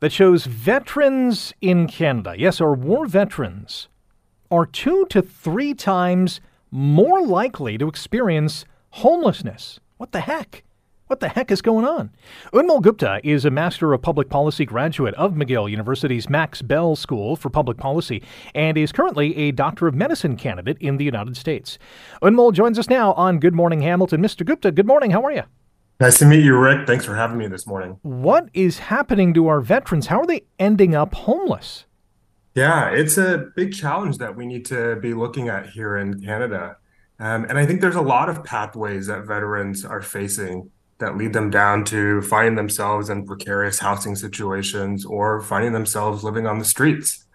that 0.00 0.12
shows 0.12 0.46
veterans 0.46 1.52
in 1.60 1.86
Canada, 1.86 2.34
yes, 2.36 2.60
our 2.60 2.74
war 2.74 3.06
veterans, 3.06 3.88
are 4.50 4.66
two 4.66 5.06
to 5.10 5.22
three 5.22 5.74
times 5.74 6.40
more 6.70 7.24
likely 7.24 7.76
to 7.78 7.86
experience 7.86 8.64
homelessness. 8.90 9.78
What 9.98 10.12
the 10.12 10.20
heck? 10.20 10.64
What 11.06 11.20
the 11.20 11.28
heck 11.28 11.50
is 11.50 11.60
going 11.60 11.84
on? 11.84 12.10
Unmol 12.54 12.80
Gupta 12.80 13.20
is 13.22 13.44
a 13.44 13.50
Master 13.50 13.92
of 13.92 14.00
Public 14.00 14.30
Policy 14.30 14.64
graduate 14.64 15.14
of 15.14 15.34
McGill 15.34 15.70
University's 15.70 16.30
Max 16.30 16.62
Bell 16.62 16.96
School 16.96 17.36
for 17.36 17.50
Public 17.50 17.76
Policy 17.76 18.22
and 18.54 18.78
is 18.78 18.92
currently 18.92 19.36
a 19.36 19.52
Doctor 19.52 19.86
of 19.86 19.94
Medicine 19.94 20.36
candidate 20.36 20.78
in 20.80 20.96
the 20.96 21.04
United 21.04 21.36
States. 21.36 21.78
Unmol 22.22 22.54
joins 22.54 22.78
us 22.78 22.88
now 22.88 23.12
on 23.12 23.40
Good 23.40 23.54
Morning 23.54 23.82
Hamilton. 23.82 24.22
Mr. 24.22 24.46
Gupta, 24.46 24.72
good 24.72 24.86
morning. 24.86 25.10
How 25.10 25.22
are 25.22 25.32
you? 25.32 25.42
Nice 26.02 26.18
to 26.18 26.26
meet 26.26 26.44
you, 26.44 26.58
Rick. 26.58 26.88
Thanks 26.88 27.04
for 27.04 27.14
having 27.14 27.38
me 27.38 27.46
this 27.46 27.64
morning. 27.64 27.96
What 28.02 28.48
is 28.52 28.80
happening 28.80 29.32
to 29.34 29.46
our 29.46 29.60
veterans? 29.60 30.08
How 30.08 30.18
are 30.18 30.26
they 30.26 30.42
ending 30.58 30.96
up 30.96 31.14
homeless? 31.14 31.84
Yeah, 32.56 32.90
it's 32.90 33.16
a 33.18 33.52
big 33.54 33.72
challenge 33.72 34.18
that 34.18 34.34
we 34.34 34.44
need 34.44 34.64
to 34.66 34.96
be 34.96 35.14
looking 35.14 35.48
at 35.48 35.68
here 35.68 35.96
in 35.96 36.20
Canada. 36.20 36.76
Um, 37.20 37.44
and 37.44 37.56
I 37.56 37.66
think 37.66 37.80
there's 37.80 37.94
a 37.94 38.02
lot 38.02 38.28
of 38.28 38.42
pathways 38.42 39.06
that 39.06 39.26
veterans 39.28 39.84
are 39.84 40.02
facing 40.02 40.72
that 40.98 41.16
lead 41.16 41.34
them 41.34 41.50
down 41.50 41.84
to 41.84 42.20
finding 42.22 42.56
themselves 42.56 43.08
in 43.08 43.24
precarious 43.24 43.78
housing 43.78 44.16
situations 44.16 45.04
or 45.04 45.40
finding 45.40 45.72
themselves 45.72 46.24
living 46.24 46.48
on 46.48 46.58
the 46.58 46.64
streets. 46.64 47.26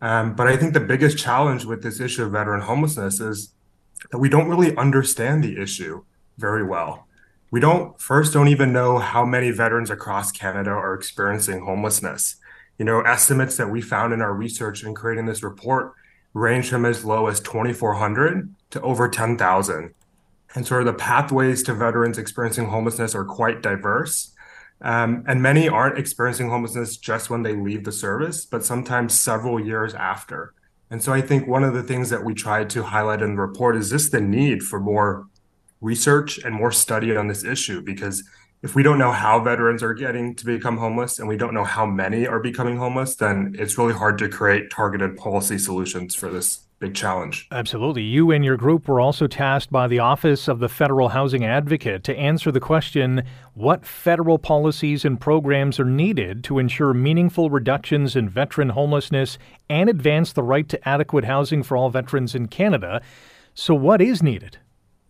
Um, 0.00 0.36
but 0.36 0.46
I 0.46 0.56
think 0.56 0.74
the 0.74 0.80
biggest 0.80 1.18
challenge 1.18 1.64
with 1.64 1.82
this 1.82 1.98
issue 1.98 2.22
of 2.22 2.30
veteran 2.30 2.60
homelessness 2.60 3.18
is 3.18 3.52
that 4.12 4.18
we 4.18 4.28
don't 4.28 4.48
really 4.48 4.76
understand 4.76 5.42
the 5.42 5.60
issue 5.60 6.04
very 6.38 6.62
well 6.62 7.08
we 7.52 7.60
don't 7.60 8.00
first 8.00 8.32
don't 8.32 8.48
even 8.48 8.72
know 8.72 8.98
how 8.98 9.24
many 9.26 9.50
veterans 9.50 9.90
across 9.90 10.32
Canada 10.32 10.70
are 10.70 10.94
experiencing 10.94 11.60
homelessness. 11.60 12.36
You 12.78 12.86
know, 12.86 13.02
estimates 13.02 13.58
that 13.58 13.70
we 13.70 13.82
found 13.82 14.14
in 14.14 14.22
our 14.22 14.32
research 14.32 14.82
in 14.82 14.94
creating 14.94 15.26
this 15.26 15.42
report 15.42 15.92
range 16.32 16.70
from 16.70 16.86
as 16.86 17.04
low 17.04 17.26
as 17.26 17.40
2,400 17.40 18.52
to 18.70 18.80
over 18.80 19.06
10,000. 19.06 19.94
And 20.54 20.66
sort 20.66 20.80
of 20.80 20.86
the 20.86 20.98
pathways 20.98 21.62
to 21.64 21.74
veterans 21.74 22.16
experiencing 22.16 22.68
homelessness 22.68 23.14
are 23.14 23.24
quite 23.24 23.62
diverse. 23.62 24.32
Um, 24.80 25.22
and 25.28 25.42
many 25.42 25.68
aren't 25.68 25.98
experiencing 25.98 26.48
homelessness 26.48 26.96
just 26.96 27.28
when 27.28 27.42
they 27.42 27.54
leave 27.54 27.84
the 27.84 27.92
service, 27.92 28.46
but 28.46 28.64
sometimes 28.64 29.20
several 29.20 29.60
years 29.60 29.94
after. 29.94 30.54
And 30.90 31.02
so 31.02 31.12
I 31.12 31.20
think 31.20 31.46
one 31.46 31.64
of 31.64 31.74
the 31.74 31.82
things 31.82 32.08
that 32.08 32.24
we 32.24 32.32
tried 32.32 32.70
to 32.70 32.82
highlight 32.82 33.20
in 33.20 33.36
the 33.36 33.42
report 33.42 33.76
is 33.76 33.90
just 33.90 34.10
the 34.10 34.22
need 34.22 34.62
for 34.62 34.80
more 34.80 35.26
research 35.82 36.38
and 36.38 36.54
more 36.54 36.72
study 36.72 37.14
on 37.14 37.26
this 37.26 37.44
issue 37.44 37.82
because 37.82 38.22
if 38.62 38.76
we 38.76 38.84
don't 38.84 38.98
know 38.98 39.10
how 39.10 39.40
veterans 39.40 39.82
are 39.82 39.92
getting 39.92 40.36
to 40.36 40.46
become 40.46 40.76
homeless 40.76 41.18
and 41.18 41.26
we 41.26 41.36
don't 41.36 41.52
know 41.52 41.64
how 41.64 41.84
many 41.84 42.28
are 42.28 42.38
becoming 42.38 42.76
homeless, 42.76 43.16
then 43.16 43.56
it's 43.58 43.76
really 43.76 43.92
hard 43.92 44.18
to 44.18 44.28
create 44.28 44.70
targeted 44.70 45.16
policy 45.16 45.58
solutions 45.58 46.14
for 46.14 46.30
this 46.30 46.60
big 46.78 46.94
challenge. 46.94 47.48
Absolutely. 47.50 48.02
You 48.02 48.30
and 48.30 48.44
your 48.44 48.56
group 48.56 48.86
were 48.86 49.00
also 49.00 49.26
tasked 49.26 49.72
by 49.72 49.88
the 49.88 49.98
Office 49.98 50.48
of 50.48 50.60
the 50.60 50.68
Federal 50.68 51.08
Housing 51.08 51.44
Advocate 51.44 52.04
to 52.04 52.16
answer 52.16 52.52
the 52.52 52.60
question 52.60 53.24
what 53.54 53.84
federal 53.84 54.38
policies 54.38 55.04
and 55.04 55.20
programs 55.20 55.80
are 55.80 55.84
needed 55.84 56.44
to 56.44 56.58
ensure 56.58 56.94
meaningful 56.94 57.50
reductions 57.50 58.14
in 58.14 58.28
veteran 58.28 58.70
homelessness 58.70 59.38
and 59.68 59.88
advance 59.88 60.32
the 60.32 60.42
right 60.42 60.68
to 60.68 60.88
adequate 60.88 61.24
housing 61.24 61.62
for 61.64 61.76
all 61.76 61.90
veterans 61.90 62.34
in 62.34 62.46
Canada. 62.46 63.00
So, 63.54 63.74
what 63.74 64.00
is 64.00 64.22
needed? 64.22 64.58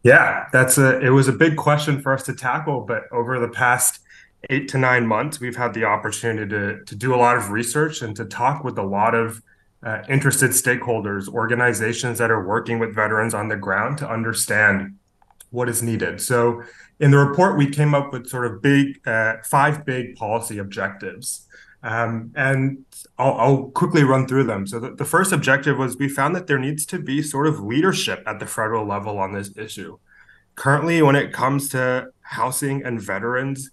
Yeah, 0.03 0.47
that's 0.53 0.79
a 0.79 1.01
it 1.01 1.11
was 1.11 1.29
a 1.29 1.33
big 1.33 1.57
question 1.57 2.01
for 2.01 2.13
us 2.13 2.25
to 2.25 2.35
tackle, 2.35 2.81
but 2.81 3.05
over 3.13 3.39
the 3.39 3.49
past 3.49 4.01
eight 4.51 4.69
to 4.69 4.79
nine 4.79 5.07
months, 5.07 5.39
we've 5.39 5.57
had 5.57 5.75
the 5.75 5.85
opportunity 5.85 6.49
to 6.51 6.85
to 6.85 6.95
do 6.97 7.15
a 7.15 7.17
lot 7.17 7.37
of 7.37 7.51
research 7.51 8.03
and 8.03 8.17
to 8.17 8.25
talk 8.25 8.65
with 8.65 8.79
a 8.79 8.83
lot 8.83 9.15
of 9.15 9.43
uh, 9.85 10.03
interested 10.09 10.51
stakeholders, 10.51 11.29
organizations 11.29 12.19
that 12.19 12.31
are 12.31 12.47
working 12.47 12.79
with 12.79 12.95
veterans 12.95 13.35
on 13.35 13.49
the 13.49 13.57
ground 13.57 13.99
to 13.99 14.09
understand 14.09 14.97
what 15.51 15.69
is 15.69 15.83
needed. 15.83 16.21
So, 16.21 16.63
in 16.99 17.11
the 17.11 17.19
report, 17.19 17.57
we 17.57 17.69
came 17.69 17.95
up 17.95 18.13
with 18.13 18.29
sort 18.29 18.47
of 18.47 18.63
big 18.63 19.07
uh, 19.07 19.37
five 19.45 19.85
big 19.85 20.17
policy 20.17 20.59
objectives. 20.59 21.47
Um, 21.83 22.33
and 22.37 22.85
I'll, 23.19 23.35
I'll, 23.35 23.63
quickly 23.71 24.05
run 24.05 24.29
through 24.29 24.45
them. 24.45 24.69
So, 24.69 24.79
the, 24.79 24.95
the, 24.95 25.05
first 25.05 25.33
objective 25.33 25.79
was 25.79 25.97
we 25.97 26.09
found 26.09 26.37
that 26.37 26.47
there 26.47 26.59
needs 26.59 26.87
to 26.87 26.99
be 27.01 27.23
sort 27.23 27.49
of 27.49 27.59
leadership 27.59 28.23
at 28.25 28.39
the 28.39 28.47
federal 28.47 28.87
level 28.87 29.19
on 29.19 29.33
this 29.33 29.57
issue. 29.57 29.99
Currently, 30.55 31.03
when 31.03 31.17
it 31.17 31.33
comes 31.33 31.69
to 31.71 32.13
housing 32.21 32.85
and 32.85 33.03
veterans, 33.03 33.71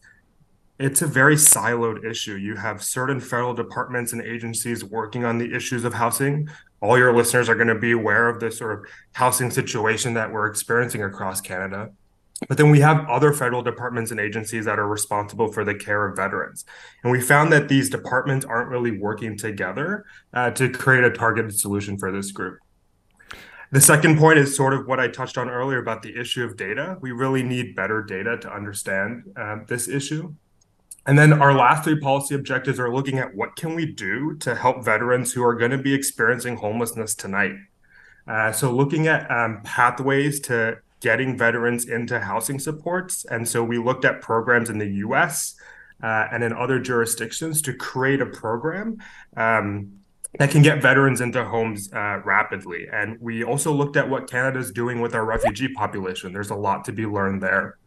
it's 0.79 1.01
a 1.01 1.07
very 1.07 1.35
siloed 1.35 2.05
issue. 2.05 2.35
You 2.35 2.55
have 2.55 2.81
certain 2.81 3.19
federal 3.19 3.53
departments 3.53 4.13
and 4.13 4.21
agencies 4.21 4.83
working 4.83 5.25
on 5.25 5.37
the 5.37 5.53
issues 5.53 5.83
of 5.83 5.93
housing. 5.93 6.49
All 6.81 6.97
your 6.97 7.13
listeners 7.13 7.49
are 7.49 7.55
going 7.55 7.67
to 7.67 7.75
be 7.75 7.91
aware 7.91 8.29
of 8.29 8.39
the 8.39 8.49
sort 8.49 8.79
of 8.79 8.85
housing 9.11 9.51
situation 9.51 10.13
that 10.13 10.31
we're 10.31 10.47
experiencing 10.47 11.03
across 11.03 11.41
Canada. 11.41 11.91
But 12.47 12.57
then 12.57 12.71
we 12.71 12.79
have 12.79 13.07
other 13.09 13.33
federal 13.33 13.61
departments 13.61 14.11
and 14.11 14.19
agencies 14.19 14.65
that 14.65 14.79
are 14.79 14.87
responsible 14.87 15.51
for 15.51 15.65
the 15.65 15.75
care 15.75 16.07
of 16.07 16.15
veterans. 16.15 16.65
And 17.03 17.11
we 17.11 17.19
found 17.19 17.51
that 17.51 17.67
these 17.67 17.89
departments 17.89 18.45
aren't 18.45 18.69
really 18.69 18.97
working 18.97 19.37
together 19.37 20.05
uh, 20.33 20.51
to 20.51 20.69
create 20.69 21.03
a 21.03 21.11
targeted 21.11 21.59
solution 21.59 21.97
for 21.97 22.11
this 22.11 22.31
group. 22.31 22.59
The 23.71 23.81
second 23.81 24.17
point 24.17 24.39
is 24.39 24.55
sort 24.55 24.73
of 24.73 24.87
what 24.87 24.99
I 24.99 25.09
touched 25.09 25.37
on 25.37 25.49
earlier 25.49 25.77
about 25.77 26.01
the 26.01 26.19
issue 26.19 26.43
of 26.43 26.57
data. 26.57 26.97
We 27.01 27.11
really 27.11 27.43
need 27.43 27.75
better 27.75 28.01
data 28.01 28.37
to 28.37 28.51
understand 28.51 29.23
uh, 29.35 29.57
this 29.67 29.87
issue. 29.87 30.33
And 31.05 31.17
then 31.17 31.33
our 31.33 31.53
last 31.53 31.83
three 31.83 31.99
policy 31.99 32.35
objectives 32.35 32.79
are 32.79 32.93
looking 32.93 33.19
at 33.19 33.35
what 33.35 33.55
can 33.55 33.75
we 33.75 33.85
do 33.85 34.35
to 34.37 34.55
help 34.55 34.83
veterans 34.83 35.33
who 35.33 35.43
are 35.43 35.55
going 35.55 35.71
to 35.71 35.77
be 35.77 35.93
experiencing 35.93 36.57
homelessness 36.57 37.15
tonight. 37.15 37.55
Uh, 38.27 38.51
so 38.51 38.71
looking 38.71 39.07
at 39.07 39.29
um, 39.31 39.61
pathways 39.63 40.39
to 40.41 40.77
getting 40.99 41.37
veterans 41.37 41.85
into 41.85 42.19
housing 42.19 42.59
supports. 42.59 43.25
And 43.25 43.47
so 43.47 43.63
we 43.63 43.77
looked 43.77 44.05
at 44.05 44.21
programs 44.21 44.69
in 44.69 44.77
the 44.77 44.89
US 45.05 45.55
uh, 46.03 46.27
and 46.31 46.43
in 46.43 46.53
other 46.53 46.79
jurisdictions 46.79 47.61
to 47.63 47.73
create 47.73 48.21
a 48.21 48.25
program 48.25 48.97
um, 49.37 49.99
that 50.37 50.51
can 50.51 50.61
get 50.61 50.81
veterans 50.81 51.21
into 51.21 51.43
homes 51.43 51.91
uh, 51.93 52.19
rapidly. 52.23 52.87
And 52.91 53.19
we 53.19 53.43
also 53.43 53.71
looked 53.73 53.97
at 53.97 54.09
what 54.09 54.29
Canada 54.29 54.59
is 54.59 54.71
doing 54.71 55.01
with 55.01 55.15
our 55.15 55.25
refugee 55.25 55.69
population. 55.69 56.33
There's 56.33 56.51
a 56.51 56.55
lot 56.55 56.85
to 56.85 56.91
be 56.91 57.05
learned 57.05 57.41
there. 57.41 57.77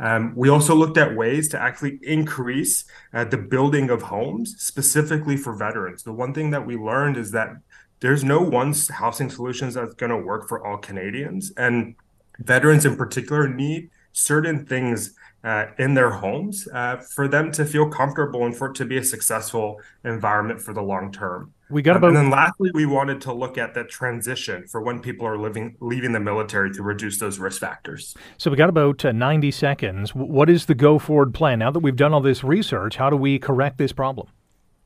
Um, 0.00 0.32
we 0.36 0.48
also 0.48 0.76
looked 0.76 0.96
at 0.96 1.16
ways 1.16 1.48
to 1.48 1.60
actually 1.60 1.98
increase 2.02 2.84
uh, 3.12 3.24
the 3.24 3.36
building 3.36 3.90
of 3.90 4.02
homes 4.02 4.54
specifically 4.58 5.36
for 5.36 5.56
veterans. 5.56 6.04
The 6.04 6.12
one 6.12 6.32
thing 6.32 6.50
that 6.50 6.64
we 6.64 6.76
learned 6.76 7.16
is 7.16 7.32
that 7.32 7.56
there's 8.00 8.22
no 8.22 8.40
one 8.40 8.74
housing 8.90 9.28
solutions 9.28 9.74
that's 9.74 9.94
going 9.94 10.10
to 10.10 10.16
work 10.16 10.48
for 10.48 10.64
all 10.64 10.78
Canadians. 10.78 11.52
And 11.56 11.96
veterans 12.38 12.84
in 12.84 12.96
particular 12.96 13.48
need 13.48 13.90
certain 14.12 14.66
things 14.66 15.14
uh, 15.44 15.66
in 15.78 15.94
their 15.94 16.10
homes 16.10 16.66
uh, 16.74 16.96
for 16.96 17.28
them 17.28 17.52
to 17.52 17.64
feel 17.64 17.88
comfortable 17.88 18.44
and 18.44 18.56
for 18.56 18.70
it 18.70 18.74
to 18.74 18.84
be 18.84 18.96
a 18.96 19.04
successful 19.04 19.80
environment 20.04 20.60
for 20.60 20.74
the 20.74 20.82
long 20.82 21.12
term. 21.12 21.52
We 21.70 21.82
got 21.82 21.96
about, 21.96 22.10
um, 22.10 22.16
and 22.16 22.26
then 22.26 22.30
lastly, 22.30 22.70
we 22.72 22.86
wanted 22.86 23.20
to 23.22 23.32
look 23.32 23.58
at 23.58 23.74
the 23.74 23.84
transition 23.84 24.66
for 24.66 24.80
when 24.80 25.00
people 25.00 25.26
are 25.26 25.38
living 25.38 25.76
leaving 25.80 26.12
the 26.12 26.20
military 26.20 26.72
to 26.72 26.82
reduce 26.82 27.18
those 27.18 27.38
risk 27.38 27.60
factors. 27.60 28.16
So 28.38 28.50
we 28.50 28.56
got 28.56 28.70
about 28.70 29.04
uh, 29.04 29.12
90 29.12 29.50
seconds. 29.50 30.14
What 30.14 30.48
is 30.48 30.66
the 30.66 30.74
go 30.74 30.98
forward 30.98 31.34
plan 31.34 31.58
now 31.58 31.70
that 31.70 31.80
we've 31.80 31.96
done 31.96 32.14
all 32.14 32.20
this 32.20 32.42
research? 32.42 32.96
How 32.96 33.10
do 33.10 33.16
we 33.16 33.38
correct 33.38 33.78
this 33.78 33.92
problem? 33.92 34.28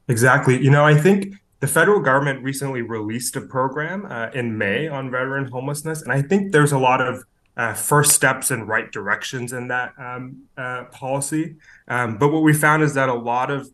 Exactly. 0.08 0.62
You 0.62 0.70
know, 0.70 0.84
I 0.84 0.96
think 0.96 1.34
the 1.60 1.68
federal 1.68 2.00
government 2.00 2.42
recently 2.42 2.82
released 2.82 3.36
a 3.36 3.42
program 3.42 4.04
uh, 4.06 4.30
in 4.34 4.58
May 4.58 4.88
on 4.88 5.10
veteran 5.10 5.46
homelessness, 5.46 6.02
and 6.02 6.12
I 6.12 6.20
think 6.20 6.50
there's 6.50 6.72
a 6.72 6.78
lot 6.78 7.00
of 7.00 7.24
uh, 7.56 7.74
first 7.74 8.12
steps 8.12 8.50
and 8.50 8.66
right 8.66 8.90
directions 8.90 9.52
in 9.52 9.68
that 9.68 9.92
um, 9.98 10.42
uh, 10.56 10.84
policy. 10.84 11.56
Um, 11.88 12.16
but 12.16 12.32
what 12.32 12.42
we 12.42 12.52
found 12.52 12.82
is 12.82 12.94
that 12.94 13.08
a 13.08 13.14
lot 13.14 13.50
of 13.50 13.70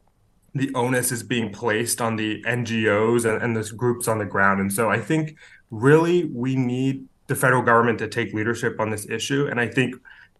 the 0.54 0.74
onus 0.74 1.12
is 1.12 1.22
being 1.22 1.52
placed 1.52 2.00
on 2.00 2.16
the 2.16 2.42
NGOs 2.42 3.24
and, 3.24 3.42
and 3.42 3.56
the 3.56 3.70
groups 3.74 4.08
on 4.08 4.18
the 4.18 4.24
ground. 4.24 4.60
And 4.60 4.72
so 4.72 4.90
I 4.90 4.98
think 4.98 5.36
really 5.70 6.24
we 6.24 6.56
need 6.56 7.06
the 7.28 7.36
federal 7.36 7.62
government 7.62 7.98
to 8.00 8.08
take 8.08 8.32
leadership 8.32 8.80
on 8.80 8.90
this 8.90 9.08
issue. 9.08 9.46
And 9.46 9.60
I 9.60 9.68
think 9.68 9.94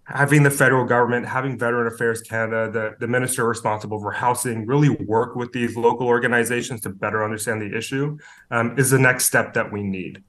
having 0.05 0.43
the 0.43 0.51
federal 0.51 0.87
government, 0.87 1.27
having 1.27 1.59
Veteran 1.59 1.87
Affairs 1.87 2.23
Canada, 2.23 2.71
the, 2.73 2.97
the 2.99 3.07
minister 3.07 3.47
responsible 3.47 4.01
for 4.01 4.11
housing, 4.11 4.67
really 4.67 4.89
work 4.89 5.37
with 5.37 5.53
these 5.53 5.77
local 5.77 6.07
organizations 6.07 6.81
to 6.81 6.89
better 6.89 7.23
understand 7.23 7.61
the 7.61 7.77
issue 7.77 8.19
um, 8.51 8.77
is 8.79 8.91
the 8.91 8.99
next 8.99 9.27
step 9.27 9.53
that 9.55 9.71
we 9.71 9.83
need. 9.83 10.25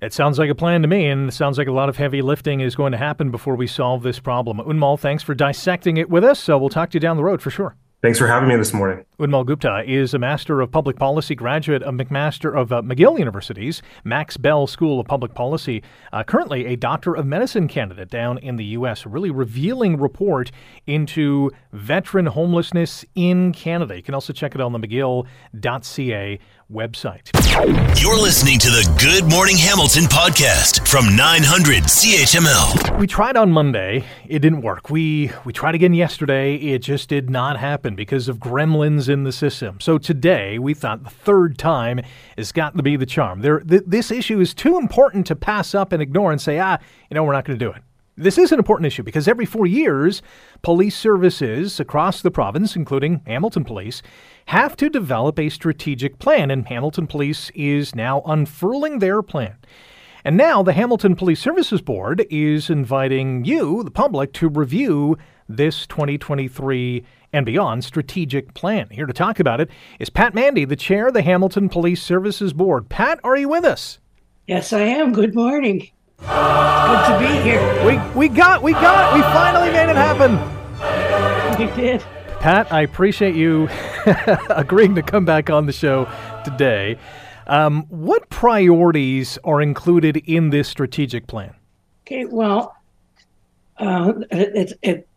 It 0.00 0.12
sounds 0.12 0.38
like 0.38 0.50
a 0.50 0.54
plan 0.54 0.82
to 0.82 0.88
me, 0.88 1.06
and 1.06 1.28
it 1.28 1.32
sounds 1.32 1.58
like 1.58 1.68
a 1.68 1.72
lot 1.72 1.88
of 1.88 1.96
heavy 1.96 2.22
lifting 2.22 2.60
is 2.60 2.74
going 2.74 2.92
to 2.92 2.98
happen 2.98 3.30
before 3.30 3.56
we 3.56 3.66
solve 3.66 4.02
this 4.02 4.18
problem. 4.18 4.58
Unmal, 4.58 4.98
thanks 4.98 5.22
for 5.22 5.34
dissecting 5.34 5.96
it 5.96 6.10
with 6.10 6.24
us. 6.24 6.38
So 6.38 6.58
we'll 6.58 6.68
talk 6.68 6.90
to 6.90 6.96
you 6.96 7.00
down 7.00 7.16
the 7.16 7.24
road 7.24 7.42
for 7.42 7.50
sure. 7.50 7.76
Thanks 8.02 8.18
for 8.18 8.28
having 8.28 8.48
me 8.48 8.56
this 8.56 8.74
morning. 8.74 9.04
Unmal 9.18 9.46
Gupta 9.46 9.82
is 9.86 10.12
a 10.12 10.18
Master 10.18 10.60
of 10.60 10.70
Public 10.70 10.96
Policy 10.96 11.34
graduate 11.34 11.82
of 11.82 11.94
McMaster 11.94 12.54
of 12.54 12.70
uh, 12.70 12.82
McGill 12.82 13.18
University's 13.18 13.80
Max 14.04 14.36
Bell 14.36 14.66
School 14.66 15.00
of 15.00 15.06
Public 15.06 15.34
Policy, 15.34 15.82
uh, 16.12 16.22
currently 16.22 16.66
a 16.66 16.76
Doctor 16.76 17.14
of 17.16 17.24
Medicine 17.24 17.66
candidate 17.66 18.10
down 18.10 18.36
in 18.38 18.56
the 18.56 18.64
U.S. 18.66 19.06
A 19.06 19.08
really 19.08 19.30
revealing 19.30 19.98
report 19.98 20.52
into 20.86 21.50
veteran 21.72 22.26
homelessness 22.26 23.04
in 23.14 23.52
Canada. 23.52 23.96
You 23.96 24.02
can 24.02 24.14
also 24.14 24.34
check 24.34 24.54
it 24.54 24.60
on 24.60 24.72
the 24.72 24.78
McGill.ca 24.78 26.38
website. 26.72 27.30
You're 28.00 28.20
listening 28.20 28.58
to 28.58 28.68
the 28.68 28.84
Good 29.00 29.30
Morning 29.30 29.56
Hamilton 29.56 30.04
podcast 30.04 30.86
from 30.86 31.16
900 31.16 31.84
CHML. 31.84 32.98
We 32.98 33.06
tried 33.06 33.36
on 33.36 33.50
Monday, 33.50 34.04
it 34.28 34.40
didn't 34.40 34.62
work. 34.62 34.90
We 34.90 35.30
we 35.44 35.52
tried 35.52 35.74
again 35.74 35.94
yesterday, 35.94 36.56
it 36.56 36.80
just 36.80 37.08
did 37.08 37.30
not 37.30 37.58
happen 37.58 37.94
because 37.94 38.28
of 38.28 38.38
gremlins 38.38 39.08
in 39.08 39.24
the 39.24 39.32
system. 39.32 39.80
So 39.80 39.98
today, 39.98 40.58
we 40.58 40.74
thought 40.74 41.04
the 41.04 41.10
third 41.10 41.56
time 41.58 42.00
has 42.36 42.52
got 42.52 42.76
to 42.76 42.82
be 42.82 42.96
the 42.96 43.06
charm. 43.06 43.40
There 43.40 43.60
th- 43.60 43.84
this 43.86 44.10
issue 44.10 44.40
is 44.40 44.52
too 44.52 44.76
important 44.76 45.26
to 45.28 45.36
pass 45.36 45.74
up 45.74 45.92
and 45.92 46.02
ignore 46.02 46.32
and 46.32 46.40
say, 46.40 46.58
"Ah, 46.58 46.78
you 47.10 47.14
know, 47.14 47.24
we're 47.24 47.32
not 47.32 47.44
going 47.44 47.58
to 47.58 47.64
do 47.64 47.70
it." 47.70 47.82
This 48.18 48.38
is 48.38 48.50
an 48.50 48.58
important 48.58 48.86
issue 48.86 49.02
because 49.02 49.28
every 49.28 49.44
four 49.44 49.66
years, 49.66 50.22
police 50.62 50.96
services 50.96 51.78
across 51.78 52.22
the 52.22 52.30
province, 52.30 52.74
including 52.74 53.20
Hamilton 53.26 53.62
Police, 53.62 54.00
have 54.46 54.74
to 54.76 54.88
develop 54.88 55.38
a 55.38 55.50
strategic 55.50 56.18
plan, 56.18 56.50
and 56.50 56.66
Hamilton 56.66 57.06
Police 57.06 57.50
is 57.54 57.94
now 57.94 58.22
unfurling 58.24 59.00
their 59.00 59.20
plan. 59.20 59.56
And 60.24 60.34
now 60.34 60.62
the 60.62 60.72
Hamilton 60.72 61.14
Police 61.14 61.40
Services 61.40 61.82
Board 61.82 62.24
is 62.30 62.70
inviting 62.70 63.44
you, 63.44 63.82
the 63.82 63.90
public, 63.90 64.32
to 64.34 64.48
review 64.48 65.18
this 65.46 65.86
2023 65.86 67.04
and 67.34 67.44
beyond 67.44 67.84
strategic 67.84 68.54
plan. 68.54 68.88
Here 68.90 69.04
to 69.04 69.12
talk 69.12 69.40
about 69.40 69.60
it 69.60 69.68
is 69.98 70.08
Pat 70.08 70.34
Mandy, 70.34 70.64
the 70.64 70.74
chair 70.74 71.08
of 71.08 71.12
the 71.14 71.20
Hamilton 71.20 71.68
Police 71.68 72.02
Services 72.02 72.54
Board. 72.54 72.88
Pat, 72.88 73.20
are 73.22 73.36
you 73.36 73.50
with 73.50 73.66
us? 73.66 73.98
Yes, 74.46 74.72
I 74.72 74.80
am. 74.80 75.12
Good 75.12 75.34
morning. 75.34 75.90
Good 76.18 76.26
to 76.26 77.18
be 77.18 77.42
here. 77.42 77.84
We 77.84 77.98
we 78.14 78.28
got 78.28 78.62
we 78.62 78.72
got 78.72 79.14
we 79.14 79.20
finally 79.22 79.70
made 79.70 79.90
it 79.90 79.96
happen. 79.96 80.38
We 81.58 81.66
did. 81.74 82.04
Pat, 82.40 82.72
I 82.72 82.82
appreciate 82.82 83.34
you 83.34 83.68
agreeing 84.50 84.94
to 84.94 85.02
come 85.02 85.24
back 85.24 85.50
on 85.50 85.66
the 85.66 85.72
show 85.72 86.08
today. 86.44 86.98
Um, 87.46 87.84
what 87.88 88.28
priorities 88.28 89.38
are 89.44 89.60
included 89.60 90.16
in 90.18 90.50
this 90.50 90.68
strategic 90.68 91.26
plan? 91.26 91.54
Okay, 92.02 92.24
well, 92.24 92.76
uh, 93.78 94.12
it, 94.30 94.72
it, 94.82 95.08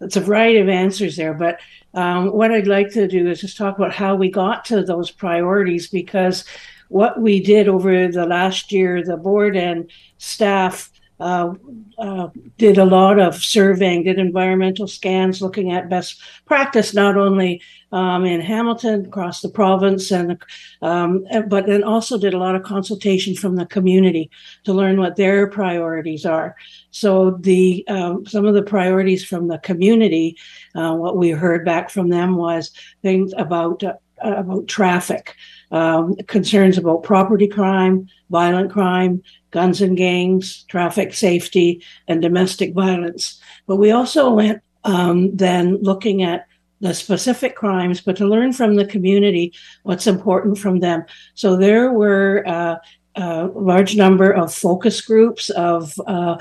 it's 0.00 0.16
a 0.16 0.20
variety 0.20 0.58
of 0.58 0.68
answers 0.68 1.16
there, 1.16 1.34
but 1.34 1.60
um, 1.94 2.32
what 2.32 2.50
I'd 2.50 2.66
like 2.66 2.90
to 2.92 3.06
do 3.06 3.28
is 3.28 3.40
just 3.40 3.56
talk 3.56 3.78
about 3.78 3.92
how 3.92 4.14
we 4.14 4.30
got 4.30 4.64
to 4.66 4.82
those 4.82 5.10
priorities 5.10 5.88
because 5.88 6.44
what 6.88 7.20
we 7.20 7.40
did 7.40 7.68
over 7.68 8.08
the 8.08 8.26
last 8.26 8.72
year, 8.72 9.02
the 9.02 9.16
board 9.16 9.56
and 9.56 9.90
staff 10.18 10.90
uh, 11.20 11.54
uh, 11.98 12.28
did 12.58 12.76
a 12.76 12.84
lot 12.84 13.20
of 13.20 13.36
surveying, 13.36 14.02
did 14.02 14.18
environmental 14.18 14.88
scans, 14.88 15.40
looking 15.40 15.72
at 15.72 15.88
best 15.88 16.20
practice, 16.44 16.92
not 16.92 17.16
only 17.16 17.62
um, 17.92 18.24
in 18.24 18.40
Hamilton, 18.40 19.06
across 19.06 19.40
the 19.40 19.48
province, 19.48 20.10
and 20.10 20.36
um, 20.82 21.24
but 21.46 21.66
then 21.66 21.84
also 21.84 22.18
did 22.18 22.34
a 22.34 22.38
lot 22.38 22.56
of 22.56 22.64
consultation 22.64 23.36
from 23.36 23.54
the 23.54 23.66
community 23.66 24.28
to 24.64 24.72
learn 24.72 24.98
what 24.98 25.14
their 25.14 25.46
priorities 25.46 26.26
are. 26.26 26.56
So 26.90 27.38
the 27.40 27.84
um, 27.86 28.26
some 28.26 28.44
of 28.44 28.54
the 28.54 28.62
priorities 28.62 29.24
from 29.24 29.46
the 29.46 29.58
community, 29.58 30.36
uh, 30.74 30.94
what 30.94 31.16
we 31.16 31.30
heard 31.30 31.64
back 31.64 31.90
from 31.90 32.08
them 32.08 32.36
was 32.36 32.72
things 33.02 33.32
about 33.38 33.84
uh, 34.24 34.34
about 34.36 34.68
traffic 34.68 35.34
um, 35.70 36.14
concerns 36.26 36.78
about 36.78 37.02
property 37.02 37.48
crime, 37.48 38.08
violent 38.30 38.70
crime, 38.70 39.22
guns 39.50 39.80
and 39.80 39.96
gangs, 39.96 40.64
traffic 40.64 41.14
safety, 41.14 41.82
and 42.06 42.22
domestic 42.22 42.74
violence. 42.74 43.40
But 43.66 43.76
we 43.76 43.90
also 43.90 44.30
went 44.30 44.62
um, 44.84 45.34
then 45.34 45.76
looking 45.82 46.22
at 46.22 46.46
the 46.80 46.94
specific 46.94 47.56
crimes, 47.56 48.00
but 48.00 48.16
to 48.16 48.26
learn 48.26 48.52
from 48.52 48.76
the 48.76 48.86
community 48.86 49.52
what's 49.84 50.06
important 50.06 50.58
from 50.58 50.80
them. 50.80 51.04
So 51.34 51.56
there 51.56 51.92
were 51.92 52.44
uh, 52.46 52.76
a 53.16 53.46
large 53.46 53.96
number 53.96 54.30
of 54.30 54.52
focus 54.52 55.00
groups 55.00 55.50
of 55.50 55.98
uh, 56.06 56.36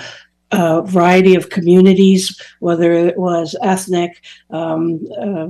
a 0.52 0.82
variety 0.84 1.34
of 1.36 1.50
communities, 1.50 2.40
whether 2.60 2.92
it 2.92 3.18
was 3.18 3.56
ethnic, 3.62 4.24
um, 4.52 5.00
uh, 5.18 5.48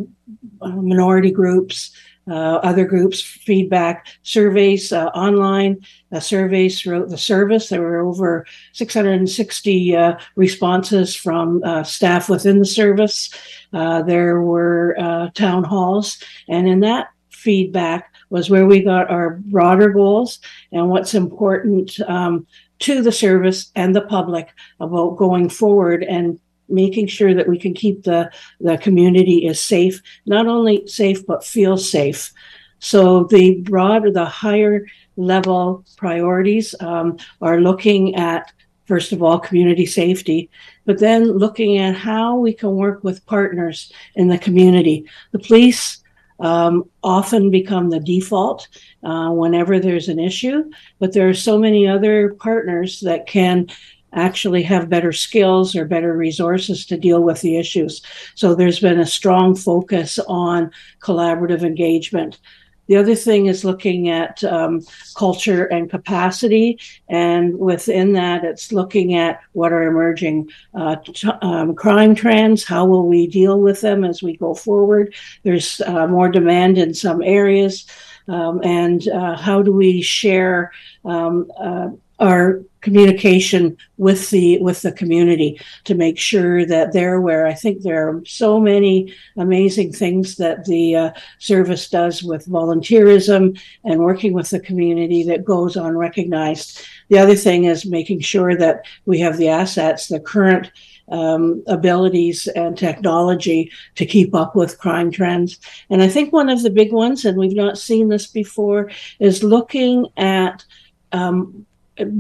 minority 0.62 1.32
groups, 1.32 1.92
uh, 2.28 2.60
other 2.64 2.86
groups' 2.86 3.22
feedback, 3.22 4.08
surveys 4.24 4.92
uh, 4.92 5.08
online, 5.08 5.80
uh, 6.12 6.20
surveys 6.20 6.80
throughout 6.80 7.10
the 7.10 7.18
service. 7.18 7.70
There 7.70 7.82
were 7.82 8.00
over 8.00 8.46
660 8.74 9.96
uh, 9.96 10.18
responses 10.36 11.16
from 11.16 11.62
uh, 11.64 11.84
staff 11.84 12.30
within 12.30 12.60
the 12.60 12.66
service. 12.66 13.30
Uh, 13.74 14.02
there 14.04 14.42
were 14.42 14.96
town 15.34 15.64
halls, 15.64 16.22
and 16.48 16.68
in 16.68 16.80
that 16.82 17.08
feedback 17.30 18.14
was 18.30 18.50
where 18.50 18.66
we 18.66 18.82
got 18.82 19.12
our 19.12 19.42
broader 19.52 19.90
goals 19.90 20.40
and 20.72 20.90
what's 20.90 21.14
important 21.14 22.00
um, 22.08 22.48
to 22.80 23.02
the 23.02 23.12
service 23.12 23.72
and 23.76 23.96
the 23.96 24.02
public 24.02 24.50
about 24.80 25.18
going 25.18 25.50
forward 25.50 26.04
and 26.04 26.40
making 26.70 27.08
sure 27.08 27.34
that 27.34 27.48
we 27.48 27.58
can 27.58 27.74
keep 27.74 28.04
the, 28.04 28.32
the 28.60 28.78
community 28.78 29.46
is 29.46 29.60
safe, 29.60 30.02
not 30.26 30.48
only 30.48 30.86
safe, 30.88 31.26
but 31.26 31.44
feel 31.44 31.78
safe. 31.78 32.32
So 32.80 33.26
the 33.26 33.62
broader, 33.62 34.12
the 34.12 34.26
higher 34.26 34.86
level 35.16 35.86
priorities 35.96 36.76
um, 36.80 37.18
are 37.42 37.62
looking 37.62 38.16
at, 38.16 38.52
first 38.86 39.12
of 39.12 39.24
all, 39.24 39.40
community 39.40 39.86
safety, 39.86 40.50
but 40.86 41.00
then 41.00 41.26
looking 41.26 41.78
at 41.78 41.96
how 41.96 42.36
we 42.36 42.54
can 42.54 42.76
work 42.76 43.04
with 43.04 43.26
partners 43.26 43.92
in 44.16 44.28
the 44.28 44.38
community. 44.38 45.06
The 45.32 45.40
police 45.40 46.04
um, 46.40 46.90
often 47.04 47.52
become 47.52 47.90
the 47.90 48.02
default 48.02 48.68
uh, 49.04 49.30
whenever 49.30 49.80
there's 49.80 50.10
an 50.10 50.20
issue, 50.20 50.70
but 51.00 51.14
there 51.14 51.30
are 51.30 51.34
so 51.34 51.58
many 51.58 51.88
other 51.88 52.34
partners 52.34 53.00
that 53.02 53.28
can 53.28 53.68
actually 54.14 54.64
have 54.64 54.90
better 54.90 55.12
skills 55.12 55.76
or 55.76 55.86
better 55.86 56.16
resources 56.16 56.86
to 56.86 56.98
deal 56.98 57.22
with 57.22 57.42
the 57.42 57.58
issues. 57.58 58.02
So 58.36 58.56
there's 58.56 58.80
been 58.80 59.00
a 59.00 59.06
strong 59.06 59.56
focus 59.56 60.20
on 60.28 60.72
collaborative 61.02 61.64
engagement. 61.64 62.40
The 62.88 62.98
other 62.98 63.16
thing 63.16 63.46
is 63.46 63.64
looking 63.64 64.10
at 64.10 64.44
um, 64.44 64.82
culture 65.16 65.66
and 65.66 65.90
capacity, 65.90 66.80
and 67.08 67.58
within 67.58 68.12
that, 68.14 68.44
it's 68.44 68.74
looking 68.74 69.16
at 69.16 69.40
what 69.54 69.72
are 69.72 69.84
emerging 69.84 70.50
uh, 70.74 70.98
t- 70.98 71.30
um, 71.42 71.76
crime 71.76 72.14
trends. 72.14 72.66
How 72.66 72.86
will 72.86 73.08
we 73.08 73.28
deal 73.28 73.62
with 73.62 73.80
them 73.80 74.04
as 74.04 74.22
we 74.22 74.36
go 74.36 74.54
forward? 74.54 75.16
There's 75.44 75.80
uh, 75.82 76.08
more 76.08 76.28
demand 76.28 76.78
in 76.78 76.94
some 76.94 77.22
areas, 77.24 77.86
um, 78.28 78.60
and 78.66 79.08
uh, 79.08 79.38
how 79.38 79.62
do 79.62 79.72
we 79.72 80.02
share 80.02 80.74
um, 81.06 81.50
uh, 81.58 81.90
our 82.24 82.62
communication 82.80 83.78
with 83.98 84.30
the 84.30 84.58
with 84.60 84.82
the 84.82 84.92
community 84.92 85.60
to 85.84 85.94
make 85.94 86.18
sure 86.18 86.66
that 86.66 86.94
they're 86.94 87.16
aware. 87.16 87.46
I 87.46 87.54
think 87.54 87.82
there 87.82 88.08
are 88.08 88.24
so 88.26 88.60
many 88.60 89.14
amazing 89.36 89.92
things 89.92 90.38
that 90.38 90.66
the 90.66 90.96
uh, 90.96 91.12
service 91.40 91.90
does 91.90 92.24
with 92.24 92.48
volunteerism 92.48 93.60
and 93.84 94.00
working 94.00 94.34
with 94.34 94.50
the 94.50 94.60
community 94.60 95.24
that 95.24 95.44
goes 95.44 95.76
unrecognized. 95.76 96.86
The 97.10 97.20
other 97.20 97.36
thing 97.36 97.66
is 97.66 97.86
making 97.86 98.22
sure 98.22 98.56
that 98.56 98.86
we 99.06 99.20
have 99.20 99.38
the 99.38 99.50
assets, 99.50 100.08
the 100.08 100.20
current 100.20 100.72
um, 101.10 101.62
abilities 101.68 102.48
and 102.48 102.78
technology 102.78 103.70
to 103.96 104.06
keep 104.06 104.34
up 104.34 104.56
with 104.56 104.80
crime 104.80 105.12
trends. 105.12 105.60
And 105.90 106.02
I 106.02 106.08
think 106.08 106.32
one 106.32 106.50
of 106.50 106.64
the 106.64 106.70
big 106.70 106.94
ones, 106.94 107.26
and 107.26 107.38
we've 107.38 107.56
not 107.56 107.78
seen 107.78 108.08
this 108.08 108.28
before, 108.28 108.92
is 109.20 109.44
looking 109.44 110.08
at 110.16 110.64
um, 111.12 111.66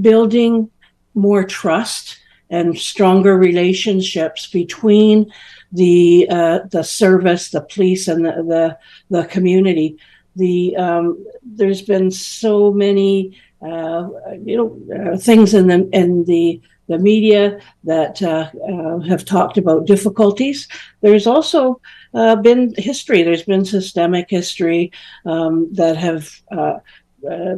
building 0.01 0.69
more 1.13 1.43
trust 1.43 2.19
and 2.49 2.77
stronger 2.77 3.37
relationships 3.37 4.47
between 4.47 5.31
the 5.71 6.27
uh, 6.29 6.59
the 6.69 6.83
service, 6.83 7.49
the 7.49 7.61
police, 7.61 8.07
and 8.07 8.25
the 8.25 8.31
the, 8.31 8.77
the 9.09 9.25
community. 9.25 9.97
The 10.35 10.75
um, 10.77 11.25
there's 11.43 11.81
been 11.81 12.11
so 12.11 12.71
many 12.71 13.37
uh, 13.61 14.09
you 14.43 14.57
know 14.57 15.13
uh, 15.13 15.17
things 15.17 15.53
in 15.53 15.67
the 15.67 15.89
in 15.91 16.25
the 16.25 16.61
the 16.87 16.99
media 16.99 17.59
that 17.85 18.21
uh, 18.21 18.49
uh, 18.69 18.99
have 18.99 19.25
talked 19.25 19.57
about 19.57 19.87
difficulties. 19.87 20.67
There's 21.01 21.25
also 21.25 21.81
uh, 22.13 22.35
been 22.35 22.73
history. 22.77 23.23
There's 23.23 23.43
been 23.43 23.65
systemic 23.65 24.29
history 24.29 24.91
um, 25.25 25.73
that 25.73 25.97
have 25.97 26.29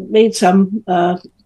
made 0.10 0.36
some 0.36 0.84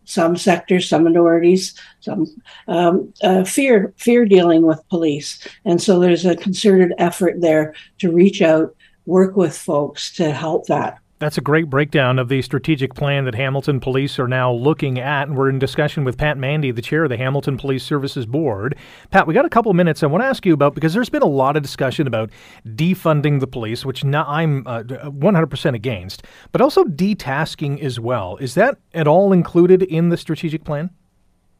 some 0.09 0.35
sectors, 0.35 0.89
some 0.89 1.03
minorities, 1.03 1.75
some 1.99 2.25
um, 2.67 3.13
uh, 3.21 3.43
fear 3.43 3.93
fear 3.97 4.25
dealing 4.25 4.65
with 4.65 4.87
police, 4.89 5.47
and 5.65 5.81
so 5.81 5.99
there's 5.99 6.25
a 6.25 6.35
concerted 6.35 6.93
effort 6.97 7.41
there 7.41 7.73
to 7.99 8.11
reach 8.11 8.41
out, 8.41 8.75
work 9.05 9.35
with 9.35 9.55
folks 9.55 10.11
to 10.15 10.31
help 10.31 10.65
that. 10.67 10.99
That's 11.19 11.37
a 11.37 11.41
great 11.41 11.69
breakdown 11.69 12.17
of 12.17 12.29
the 12.29 12.41
strategic 12.41 12.93
plan 12.93 13.25
that 13.25 13.35
Hamilton 13.35 13.81
Police 13.81 14.17
are 14.19 14.27
now 14.27 14.53
looking 14.53 14.99
at. 14.99 15.27
And 15.27 15.37
we're 15.37 15.49
in 15.49 15.59
discussion 15.59 16.05
with 16.05 16.17
Pat 16.17 16.37
Mandy, 16.37 16.71
the 16.71 16.81
chair 16.81 17.03
of 17.03 17.09
the 17.09 17.17
Hamilton 17.17 17.57
Police 17.57 17.83
Services 17.83 18.25
Board. 18.25 18.77
Pat, 19.11 19.27
we 19.27 19.33
got 19.33 19.43
a 19.43 19.49
couple 19.49 19.73
minutes 19.73 20.01
I 20.01 20.05
want 20.05 20.21
to 20.21 20.27
ask 20.27 20.45
you 20.45 20.53
about 20.53 20.75
because 20.75 20.93
there's 20.93 21.09
been 21.09 21.21
a 21.21 21.27
lot 21.27 21.57
of 21.57 21.61
discussion 21.61 22.07
about 22.07 22.29
defunding 22.65 23.41
the 23.41 23.47
police, 23.47 23.85
which 23.85 24.05
now 24.05 24.23
I'm 24.29 24.65
uh, 24.65 24.83
100% 24.83 25.75
against, 25.75 26.23
but 26.53 26.61
also 26.61 26.85
detasking 26.85 27.81
as 27.81 27.99
well. 27.99 28.37
Is 28.37 28.53
that 28.53 28.77
at 28.93 29.05
all 29.05 29.33
included 29.33 29.83
in 29.83 30.07
the 30.07 30.17
strategic 30.17 30.63
plan? 30.63 30.89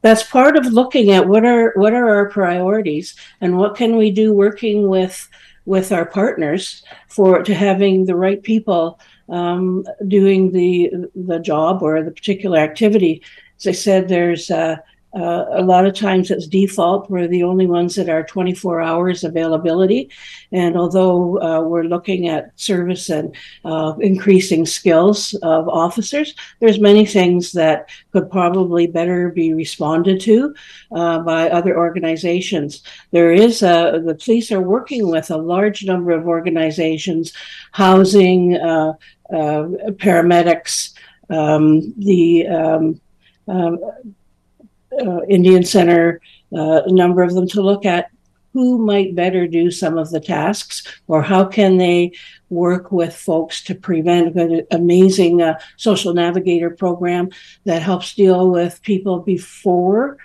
That's 0.00 0.22
part 0.22 0.56
of 0.56 0.64
looking 0.64 1.10
at 1.10 1.28
what 1.28 1.44
are 1.44 1.74
what 1.76 1.92
are 1.92 2.08
our 2.08 2.30
priorities 2.30 3.14
and 3.42 3.58
what 3.58 3.76
can 3.76 3.98
we 3.98 4.10
do 4.10 4.32
working 4.32 4.88
with 4.88 5.28
with 5.66 5.92
our 5.92 6.06
partners 6.06 6.82
for 7.08 7.42
to 7.42 7.54
having 7.54 8.06
the 8.06 8.16
right 8.16 8.42
people 8.42 8.98
um, 9.30 9.84
doing 10.08 10.52
the 10.52 10.90
the 11.14 11.38
job 11.38 11.82
or 11.82 12.02
the 12.02 12.10
particular 12.10 12.58
activity. 12.58 13.22
As 13.58 13.66
I 13.66 13.72
said, 13.72 14.08
there's 14.08 14.50
uh, 14.50 14.76
uh, 15.12 15.44
a 15.50 15.62
lot 15.62 15.86
of 15.86 15.94
times 15.94 16.30
it's 16.30 16.46
default. 16.46 17.10
We're 17.10 17.26
the 17.26 17.42
only 17.42 17.66
ones 17.66 17.96
that 17.96 18.08
are 18.08 18.22
24 18.22 18.80
hours 18.80 19.24
availability. 19.24 20.08
And 20.52 20.76
although 20.76 21.40
uh, 21.42 21.62
we're 21.62 21.84
looking 21.84 22.28
at 22.28 22.52
service 22.58 23.10
and 23.10 23.34
uh, 23.64 23.94
increasing 24.00 24.66
skills 24.66 25.34
of 25.42 25.68
officers, 25.68 26.34
there's 26.60 26.78
many 26.78 27.04
things 27.04 27.52
that 27.52 27.88
could 28.12 28.30
probably 28.30 28.86
better 28.86 29.30
be 29.30 29.52
responded 29.52 30.20
to 30.20 30.54
uh, 30.92 31.18
by 31.20 31.50
other 31.50 31.76
organizations. 31.76 32.82
There 33.10 33.32
is 33.32 33.62
a, 33.62 34.00
the 34.04 34.14
police 34.14 34.52
are 34.52 34.62
working 34.62 35.08
with 35.08 35.30
a 35.30 35.36
large 35.36 35.84
number 35.84 36.12
of 36.12 36.28
organizations, 36.28 37.32
housing, 37.72 38.56
uh, 38.56 38.92
paramedics, 39.30 40.94
um, 41.30 41.94
the 41.98 42.46
um, 42.46 43.00
um, 43.48 43.78
uh, 44.98 45.22
Indian 45.28 45.64
Center, 45.64 46.20
uh, 46.54 46.82
a 46.84 46.92
number 46.92 47.22
of 47.22 47.34
them 47.34 47.48
to 47.48 47.62
look 47.62 47.84
at 47.84 48.10
who 48.52 48.78
might 48.78 49.14
better 49.14 49.46
do 49.46 49.70
some 49.70 49.96
of 49.96 50.10
the 50.10 50.20
tasks 50.20 50.84
or 51.06 51.22
how 51.22 51.44
can 51.44 51.78
they 51.78 52.12
work 52.48 52.90
with 52.90 53.14
folks 53.14 53.62
to 53.62 53.74
prevent 53.74 54.34
an 54.34 54.66
amazing 54.72 55.40
uh, 55.40 55.58
social 55.76 56.12
navigator 56.12 56.70
program 56.70 57.30
that 57.64 57.82
helps 57.82 58.14
deal 58.14 58.50
with 58.50 58.82
people 58.82 59.20
before 59.20 60.18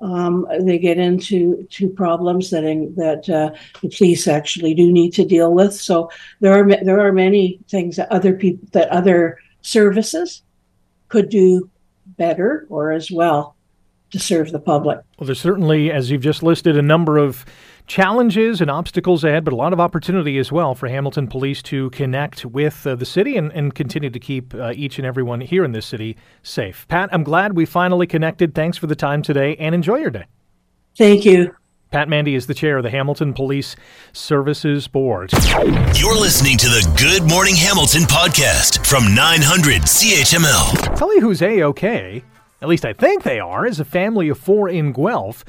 um, 0.00 0.46
they 0.60 0.78
get 0.78 0.98
into 0.98 1.66
to 1.70 1.88
problems 1.88 2.50
that 2.50 2.62
that 2.96 3.28
uh, 3.28 3.50
the 3.80 3.88
police 3.88 4.28
actually 4.28 4.74
do 4.74 4.92
need 4.92 5.12
to 5.14 5.24
deal 5.24 5.52
with. 5.52 5.74
So 5.74 6.10
there 6.40 6.52
are 6.52 6.84
there 6.84 7.00
are 7.00 7.12
many 7.12 7.58
things 7.68 7.96
that 7.96 8.10
other 8.10 8.34
people 8.34 8.66
that 8.72 8.88
other 8.88 9.38
services 9.62 10.42
could 11.08 11.28
do 11.28 11.70
better 12.18 12.66
or 12.68 12.92
as 12.92 13.10
well 13.10 13.56
to 14.10 14.18
serve 14.18 14.52
the 14.52 14.58
public. 14.58 14.98
Well, 15.18 15.26
there's 15.26 15.40
certainly, 15.40 15.90
as 15.90 16.10
you've 16.10 16.22
just 16.22 16.42
listed, 16.42 16.76
a 16.76 16.82
number 16.82 17.18
of 17.18 17.44
challenges 17.86 18.60
and 18.60 18.70
obstacles 18.70 19.24
ahead, 19.24 19.44
but 19.44 19.52
a 19.52 19.56
lot 19.56 19.72
of 19.72 19.80
opportunity 19.80 20.38
as 20.38 20.50
well 20.50 20.74
for 20.74 20.88
Hamilton 20.88 21.28
Police 21.28 21.62
to 21.62 21.90
connect 21.90 22.44
with 22.44 22.86
uh, 22.86 22.94
the 22.94 23.04
city 23.04 23.36
and, 23.36 23.52
and 23.52 23.74
continue 23.74 24.10
to 24.10 24.18
keep 24.18 24.54
uh, 24.54 24.72
each 24.74 24.98
and 24.98 25.06
everyone 25.06 25.40
here 25.40 25.64
in 25.64 25.72
this 25.72 25.86
city 25.86 26.16
safe. 26.42 26.86
Pat, 26.88 27.08
I'm 27.12 27.24
glad 27.24 27.56
we 27.56 27.64
finally 27.64 28.06
connected. 28.06 28.54
Thanks 28.54 28.76
for 28.76 28.86
the 28.86 28.96
time 28.96 29.22
today 29.22 29.56
and 29.56 29.74
enjoy 29.74 29.96
your 29.96 30.10
day. 30.10 30.24
Thank 30.96 31.24
you. 31.24 31.54
Pat 31.92 32.08
Mandy 32.08 32.34
is 32.34 32.46
the 32.46 32.54
chair 32.54 32.78
of 32.78 32.82
the 32.82 32.90
Hamilton 32.90 33.32
Police 33.32 33.76
Services 34.12 34.88
Board. 34.88 35.32
You're 35.32 36.18
listening 36.18 36.58
to 36.58 36.66
the 36.66 36.92
Good 36.98 37.28
Morning 37.30 37.54
Hamilton 37.54 38.02
podcast 38.02 38.84
from 38.84 39.14
900 39.14 39.82
CHML. 39.82 40.96
Tell 40.96 41.14
you 41.14 41.20
who's 41.20 41.42
A 41.42 41.62
OK 41.62 42.24
at 42.62 42.68
least 42.68 42.84
I 42.84 42.92
think 42.94 43.22
they 43.22 43.38
are, 43.38 43.66
is 43.66 43.80
a 43.80 43.84
family 43.84 44.28
of 44.28 44.38
four 44.38 44.68
in 44.68 44.92
Guelph 44.92 45.44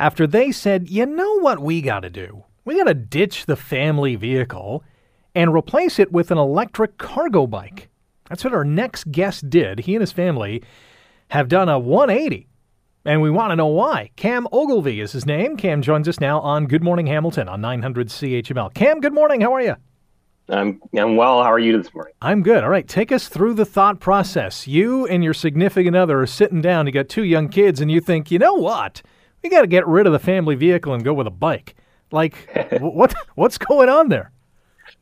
after 0.00 0.26
they 0.26 0.50
said, 0.50 0.88
you 0.88 1.04
know 1.04 1.38
what 1.40 1.58
we 1.60 1.82
got 1.82 2.00
to 2.00 2.10
do? 2.10 2.42
We 2.64 2.78
got 2.78 2.84
to 2.84 2.94
ditch 2.94 3.44
the 3.44 3.54
family 3.54 4.16
vehicle 4.16 4.82
and 5.34 5.52
replace 5.54 5.98
it 5.98 6.10
with 6.10 6.30
an 6.30 6.38
electric 6.38 6.96
cargo 6.96 7.46
bike. 7.46 7.90
That's 8.30 8.42
what 8.42 8.54
our 8.54 8.64
next 8.64 9.12
guest 9.12 9.50
did. 9.50 9.80
He 9.80 9.94
and 9.94 10.00
his 10.00 10.10
family 10.10 10.62
have 11.28 11.48
done 11.48 11.68
a 11.68 11.78
180. 11.78 12.48
And 13.04 13.20
we 13.20 13.30
want 13.30 13.50
to 13.50 13.56
know 13.56 13.66
why. 13.66 14.10
Cam 14.16 14.48
Ogilvie 14.52 15.00
is 15.00 15.12
his 15.12 15.26
name. 15.26 15.58
Cam 15.58 15.82
joins 15.82 16.08
us 16.08 16.18
now 16.18 16.40
on 16.40 16.66
Good 16.66 16.82
Morning 16.82 17.06
Hamilton 17.06 17.48
on 17.48 17.60
900 17.60 18.08
CHML. 18.08 18.72
Cam, 18.72 19.00
good 19.00 19.14
morning. 19.14 19.42
How 19.42 19.54
are 19.54 19.62
you? 19.62 19.76
I'm 20.48 20.80
I'm 20.98 21.16
well. 21.16 21.42
How 21.42 21.52
are 21.52 21.58
you 21.58 21.80
this 21.80 21.94
morning? 21.94 22.14
I'm 22.22 22.42
good. 22.42 22.64
All 22.64 22.70
right, 22.70 22.88
take 22.88 23.12
us 23.12 23.28
through 23.28 23.54
the 23.54 23.66
thought 23.66 24.00
process. 24.00 24.66
You 24.66 25.06
and 25.06 25.22
your 25.22 25.34
significant 25.34 25.94
other 25.94 26.20
are 26.20 26.26
sitting 26.26 26.62
down. 26.62 26.86
You 26.86 26.92
got 26.92 27.08
two 27.08 27.24
young 27.24 27.48
kids, 27.48 27.80
and 27.80 27.90
you 27.90 28.00
think, 28.00 28.30
you 28.30 28.38
know 28.38 28.54
what? 28.54 29.02
We 29.42 29.48
got 29.48 29.62
to 29.62 29.66
get 29.66 29.86
rid 29.86 30.06
of 30.06 30.12
the 30.12 30.18
family 30.18 30.54
vehicle 30.54 30.92
and 30.92 31.04
go 31.04 31.14
with 31.14 31.26
a 31.26 31.30
bike. 31.30 31.76
Like, 32.10 32.34
what 32.80 33.14
what's 33.34 33.58
going 33.58 33.88
on 33.88 34.08
there? 34.08 34.32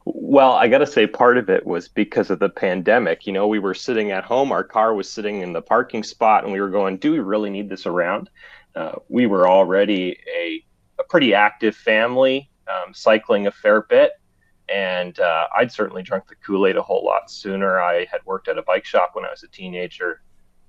Well, 0.05 0.53
I 0.53 0.68
got 0.68 0.79
to 0.79 0.87
say, 0.87 1.07
part 1.07 1.38
of 1.38 1.48
it 1.48 1.66
was 1.66 1.88
because 1.88 2.31
of 2.31 2.38
the 2.38 2.48
pandemic. 2.48 3.27
You 3.27 3.33
know, 3.33 3.46
we 3.46 3.59
were 3.59 3.74
sitting 3.74 4.11
at 4.11 4.24
home, 4.24 4.53
our 4.53 4.64
car 4.64 4.94
was 4.94 5.11
sitting 5.11 5.40
in 5.40 5.53
the 5.53 5.62
parking 5.62 6.03
spot, 6.03 6.44
and 6.44 6.53
we 6.53 6.61
were 6.61 6.70
going, 6.70 6.98
do 6.98 7.12
we 7.12 7.18
really 7.18 7.51
need 7.51 7.68
this 7.68 7.87
around? 7.87 8.29
Uh, 8.74 8.92
we 9.09 9.27
were 9.27 9.48
already 9.48 10.18
a, 10.37 10.64
a 10.98 11.05
pretty 11.05 11.35
active 11.35 11.74
family, 11.74 12.51
um, 12.68 12.92
cycling 12.92 13.46
a 13.46 13.51
fair 13.51 13.83
bit 13.83 14.12
and 14.68 15.18
uh, 15.18 15.44
I'd 15.57 15.72
certainly 15.72 16.03
drunk 16.03 16.29
the 16.29 16.35
Kool 16.37 16.66
Aid 16.66 16.77
a 16.77 16.83
whole 16.83 17.05
lot 17.05 17.31
sooner. 17.31 17.81
I 17.81 18.07
had 18.11 18.24
worked 18.24 18.48
at 18.48 18.59
a 18.59 18.62
bike 18.62 18.85
shop 18.85 19.11
when 19.14 19.24
I 19.24 19.31
was 19.31 19.42
a 19.42 19.48
teenager, 19.48 20.22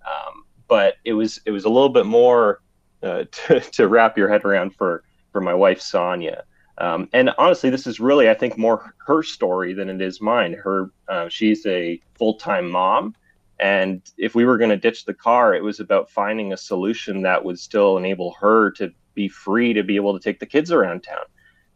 um, 0.05 0.45
but 0.67 0.95
it 1.03 1.13
was 1.13 1.39
it 1.45 1.51
was 1.51 1.65
a 1.65 1.69
little 1.69 1.89
bit 1.89 2.05
more 2.05 2.61
uh, 3.03 3.23
to, 3.31 3.59
to 3.59 3.87
wrap 3.87 4.17
your 4.17 4.29
head 4.29 4.45
around 4.45 4.75
for 4.75 5.03
for 5.31 5.41
my 5.41 5.53
wife 5.53 5.81
Sonia. 5.81 6.43
Um, 6.79 7.09
and 7.11 7.29
honestly, 7.37 7.69
this 7.69 7.85
is 7.85 7.99
really 7.99 8.29
I 8.29 8.33
think 8.33 8.57
more 8.57 8.93
her 9.05 9.23
story 9.23 9.73
than 9.73 9.89
it 9.89 10.01
is 10.01 10.21
mine. 10.21 10.53
Her 10.53 10.91
uh, 11.07 11.29
she's 11.29 11.65
a 11.65 12.01
full 12.15 12.35
time 12.35 12.69
mom. 12.69 13.15
And 13.59 14.01
if 14.17 14.35
we 14.35 14.45
were 14.45 14.57
going 14.57 14.69
to 14.69 14.77
ditch 14.77 15.03
the 15.03 15.13
car, 15.13 15.53
it 15.53 15.61
was 15.61 15.81
about 15.81 16.09
finding 16.09 16.53
a 16.53 16.57
solution 16.57 17.23
that 17.23 17.43
would 17.43 17.59
still 17.59 17.97
enable 17.97 18.33
her 18.39 18.71
to 18.71 18.93
be 19.15 19.27
free 19.27 19.73
to 19.73 19.83
be 19.83 19.97
able 19.97 20.17
to 20.17 20.23
take 20.23 20.39
the 20.39 20.45
kids 20.45 20.71
around 20.71 21.01
town 21.03 21.25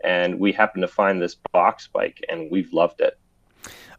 and 0.04 0.40
we 0.40 0.52
happened 0.52 0.82
to 0.82 0.88
find 0.88 1.22
this 1.22 1.36
box 1.52 1.88
bike 1.88 2.24
and 2.30 2.52
we've 2.52 2.72
loved 2.74 3.02
it. 3.02 3.18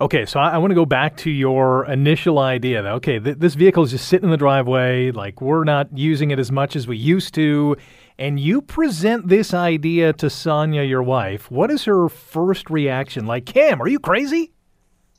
Okay, 0.00 0.26
so 0.26 0.40
I, 0.40 0.50
I 0.50 0.59
want 0.59 0.70
to 0.72 0.74
go 0.74 0.87
back 0.87 1.16
to 1.18 1.30
your 1.30 1.87
initial 1.87 2.38
idea. 2.38 2.83
That, 2.83 2.92
okay, 2.94 3.18
th- 3.18 3.38
this 3.38 3.54
vehicle 3.54 3.85
is 3.85 3.92
just 3.92 4.09
sitting 4.09 4.24
in 4.24 4.30
the 4.30 4.37
driveway, 4.37 5.12
like 5.12 5.40
we're 5.40 5.64
not 5.64 5.96
using 5.96 6.30
it 6.30 6.38
as 6.38 6.50
much 6.50 6.74
as 6.74 6.87
we 6.88 6.96
used 6.96 7.35
to, 7.35 7.76
and 8.18 8.38
you 8.40 8.61
present 8.61 9.28
this 9.28 9.54
idea 9.54 10.12
to 10.14 10.28
Sonia, 10.28 10.83
your 10.83 11.02
wife. 11.02 11.50
What 11.50 11.70
is 11.70 11.85
her 11.85 12.09
first 12.09 12.70
reaction? 12.70 13.26
Like, 13.26 13.46
Cam, 13.46 13.80
are 13.80 13.88
you 13.88 14.00
crazy? 14.00 14.52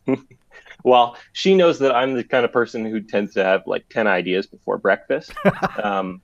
well, 0.83 1.17
she 1.33 1.55
knows 1.55 1.79
that 1.79 1.95
I'm 1.95 2.13
the 2.13 2.23
kind 2.23 2.43
of 2.43 2.51
person 2.51 2.85
who 2.85 2.99
tends 2.99 3.33
to 3.35 3.43
have 3.43 3.63
like 3.65 3.87
ten 3.89 4.07
ideas 4.07 4.45
before 4.45 4.77
breakfast. 4.77 5.33
um, 5.83 6.21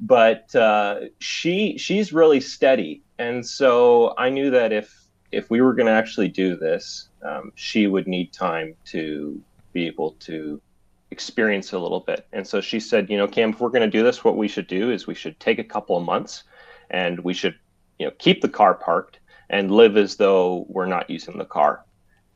but 0.00 0.54
uh, 0.54 1.00
she 1.18 1.76
she's 1.78 2.12
really 2.12 2.40
steady, 2.40 3.02
and 3.18 3.44
so 3.44 4.14
I 4.16 4.30
knew 4.30 4.50
that 4.50 4.72
if 4.72 4.94
if 5.32 5.50
we 5.50 5.60
were 5.60 5.74
going 5.74 5.86
to 5.86 5.92
actually 5.92 6.28
do 6.28 6.56
this, 6.56 7.07
um, 7.22 7.52
she 7.54 7.86
would 7.86 8.06
need 8.06 8.32
time 8.32 8.74
to 8.86 9.40
be 9.72 9.86
able 9.86 10.12
to 10.20 10.60
experience 11.10 11.72
a 11.72 11.78
little 11.78 12.00
bit. 12.00 12.26
And 12.32 12.46
so 12.46 12.60
she 12.60 12.80
said, 12.80 13.10
you 13.10 13.16
know, 13.16 13.26
Cam, 13.26 13.50
if 13.50 13.60
we're 13.60 13.70
going 13.70 13.82
to 13.82 13.98
do 13.98 14.04
this, 14.04 14.24
what 14.24 14.36
we 14.36 14.48
should 14.48 14.66
do 14.66 14.90
is 14.90 15.06
we 15.06 15.14
should 15.14 15.38
take 15.40 15.58
a 15.58 15.64
couple 15.64 15.96
of 15.96 16.04
months, 16.04 16.44
and 16.90 17.20
we 17.20 17.34
should 17.34 17.54
you 17.98 18.06
know, 18.06 18.12
keep 18.18 18.40
the 18.40 18.48
car 18.48 18.74
parked 18.74 19.20
and 19.50 19.70
live 19.70 19.96
as 19.96 20.16
though 20.16 20.66
we're 20.68 20.86
not 20.86 21.08
using 21.08 21.38
the 21.38 21.44
car. 21.44 21.84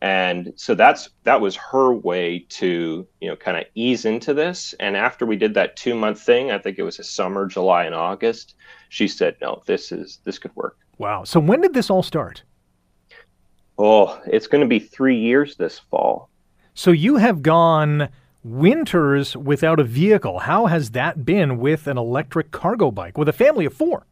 And 0.00 0.52
so 0.56 0.74
that's 0.74 1.10
that 1.22 1.40
was 1.40 1.54
her 1.54 1.94
way 1.94 2.44
to, 2.48 3.06
you 3.20 3.28
know, 3.28 3.36
kind 3.36 3.56
of 3.56 3.64
ease 3.76 4.04
into 4.04 4.34
this. 4.34 4.74
And 4.80 4.96
after 4.96 5.24
we 5.24 5.36
did 5.36 5.54
that 5.54 5.76
two 5.76 5.94
month 5.94 6.20
thing, 6.20 6.50
I 6.50 6.58
think 6.58 6.78
it 6.78 6.82
was 6.82 6.98
a 6.98 7.04
summer, 7.04 7.46
July 7.46 7.84
and 7.84 7.94
August, 7.94 8.56
she 8.88 9.06
said, 9.06 9.36
no, 9.40 9.62
this 9.66 9.92
is 9.92 10.18
this 10.24 10.40
could 10.40 10.54
work. 10.56 10.76
Wow. 10.98 11.22
So 11.22 11.38
when 11.38 11.60
did 11.60 11.72
this 11.72 11.88
all 11.88 12.02
start? 12.02 12.42
Oh, 13.84 14.20
it's 14.26 14.46
going 14.46 14.60
to 14.60 14.68
be 14.68 14.78
three 14.78 15.18
years 15.18 15.56
this 15.56 15.78
fall. 15.78 16.30
So 16.72 16.92
you 16.92 17.16
have 17.16 17.42
gone 17.42 18.08
winters 18.44 19.36
without 19.36 19.80
a 19.80 19.84
vehicle. 19.84 20.38
How 20.38 20.66
has 20.66 20.92
that 20.92 21.24
been 21.24 21.58
with 21.58 21.88
an 21.88 21.98
electric 21.98 22.52
cargo 22.52 22.92
bike 22.92 23.18
with 23.18 23.28
a 23.28 23.32
family 23.32 23.64
of 23.64 23.74
four? 23.74 24.06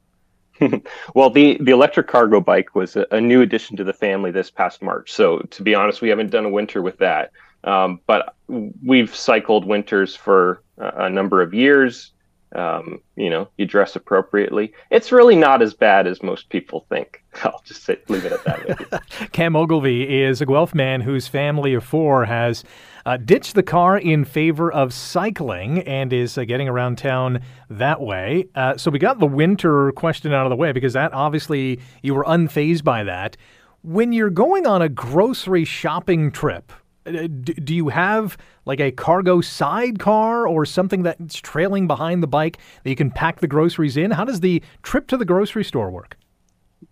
well, 1.14 1.30
the 1.30 1.56
the 1.60 1.70
electric 1.70 2.08
cargo 2.08 2.40
bike 2.40 2.74
was 2.74 2.96
a, 2.96 3.06
a, 3.12 3.20
new 3.20 3.42
addition 3.42 3.76
to 3.76 3.84
the 3.84 3.92
family 3.92 4.32
this 4.32 4.50
past 4.50 4.82
March. 4.82 5.12
So, 5.12 5.38
to 5.38 5.62
be 5.62 5.74
honest, 5.74 6.02
we 6.02 6.08
haven't 6.08 6.30
done 6.30 6.44
a 6.44 6.50
winter 6.50 6.82
with 6.82 6.98
that. 6.98 7.30
Um, 7.62 8.00
but 8.06 8.34
we've 8.48 9.14
cycled 9.14 9.64
winters 9.64 10.16
for 10.16 10.62
a, 10.78 11.04
a 11.04 11.10
number 11.10 11.40
of 11.40 11.54
years. 11.54 12.10
Um, 12.54 13.00
you 13.16 13.30
know, 13.30 13.48
you 13.58 13.66
dress 13.66 13.94
appropriately. 13.94 14.72
It's 14.90 15.12
really 15.12 15.36
not 15.36 15.62
as 15.62 15.72
bad 15.72 16.06
as 16.06 16.22
most 16.22 16.48
people 16.48 16.84
think. 16.88 17.22
I'll 17.44 17.62
just 17.64 17.84
say, 17.84 17.98
leave 18.08 18.24
it 18.24 18.32
at 18.32 18.44
that. 18.44 19.02
Cam 19.32 19.54
Ogilvie 19.54 20.22
is 20.22 20.40
a 20.40 20.46
Guelph 20.46 20.74
man 20.74 21.00
whose 21.00 21.28
family 21.28 21.74
of 21.74 21.84
four 21.84 22.24
has 22.24 22.64
uh, 23.06 23.16
ditched 23.16 23.54
the 23.54 23.62
car 23.62 23.96
in 23.96 24.24
favor 24.24 24.72
of 24.72 24.92
cycling 24.92 25.80
and 25.80 26.12
is 26.12 26.36
uh, 26.36 26.44
getting 26.44 26.68
around 26.68 26.98
town 26.98 27.40
that 27.68 28.00
way. 28.00 28.46
Uh, 28.54 28.76
so 28.76 28.90
we 28.90 28.98
got 28.98 29.20
the 29.20 29.26
winter 29.26 29.92
question 29.92 30.32
out 30.32 30.46
of 30.46 30.50
the 30.50 30.56
way 30.56 30.72
because 30.72 30.92
that 30.92 31.12
obviously 31.12 31.80
you 32.02 32.14
were 32.14 32.24
unfazed 32.24 32.84
by 32.84 33.04
that. 33.04 33.36
When 33.82 34.12
you're 34.12 34.30
going 34.30 34.66
on 34.66 34.82
a 34.82 34.88
grocery 34.88 35.64
shopping 35.64 36.30
trip, 36.30 36.72
do 37.10 37.74
you 37.74 37.88
have 37.88 38.36
like 38.64 38.80
a 38.80 38.90
cargo 38.90 39.40
sidecar 39.40 40.46
or 40.46 40.64
something 40.64 41.02
that's 41.02 41.36
trailing 41.36 41.86
behind 41.86 42.22
the 42.22 42.26
bike 42.26 42.58
that 42.82 42.90
you 42.90 42.96
can 42.96 43.10
pack 43.10 43.40
the 43.40 43.48
groceries 43.48 43.96
in? 43.96 44.10
How 44.10 44.24
does 44.24 44.40
the 44.40 44.62
trip 44.82 45.06
to 45.08 45.16
the 45.16 45.24
grocery 45.24 45.64
store 45.64 45.90
work? 45.90 46.16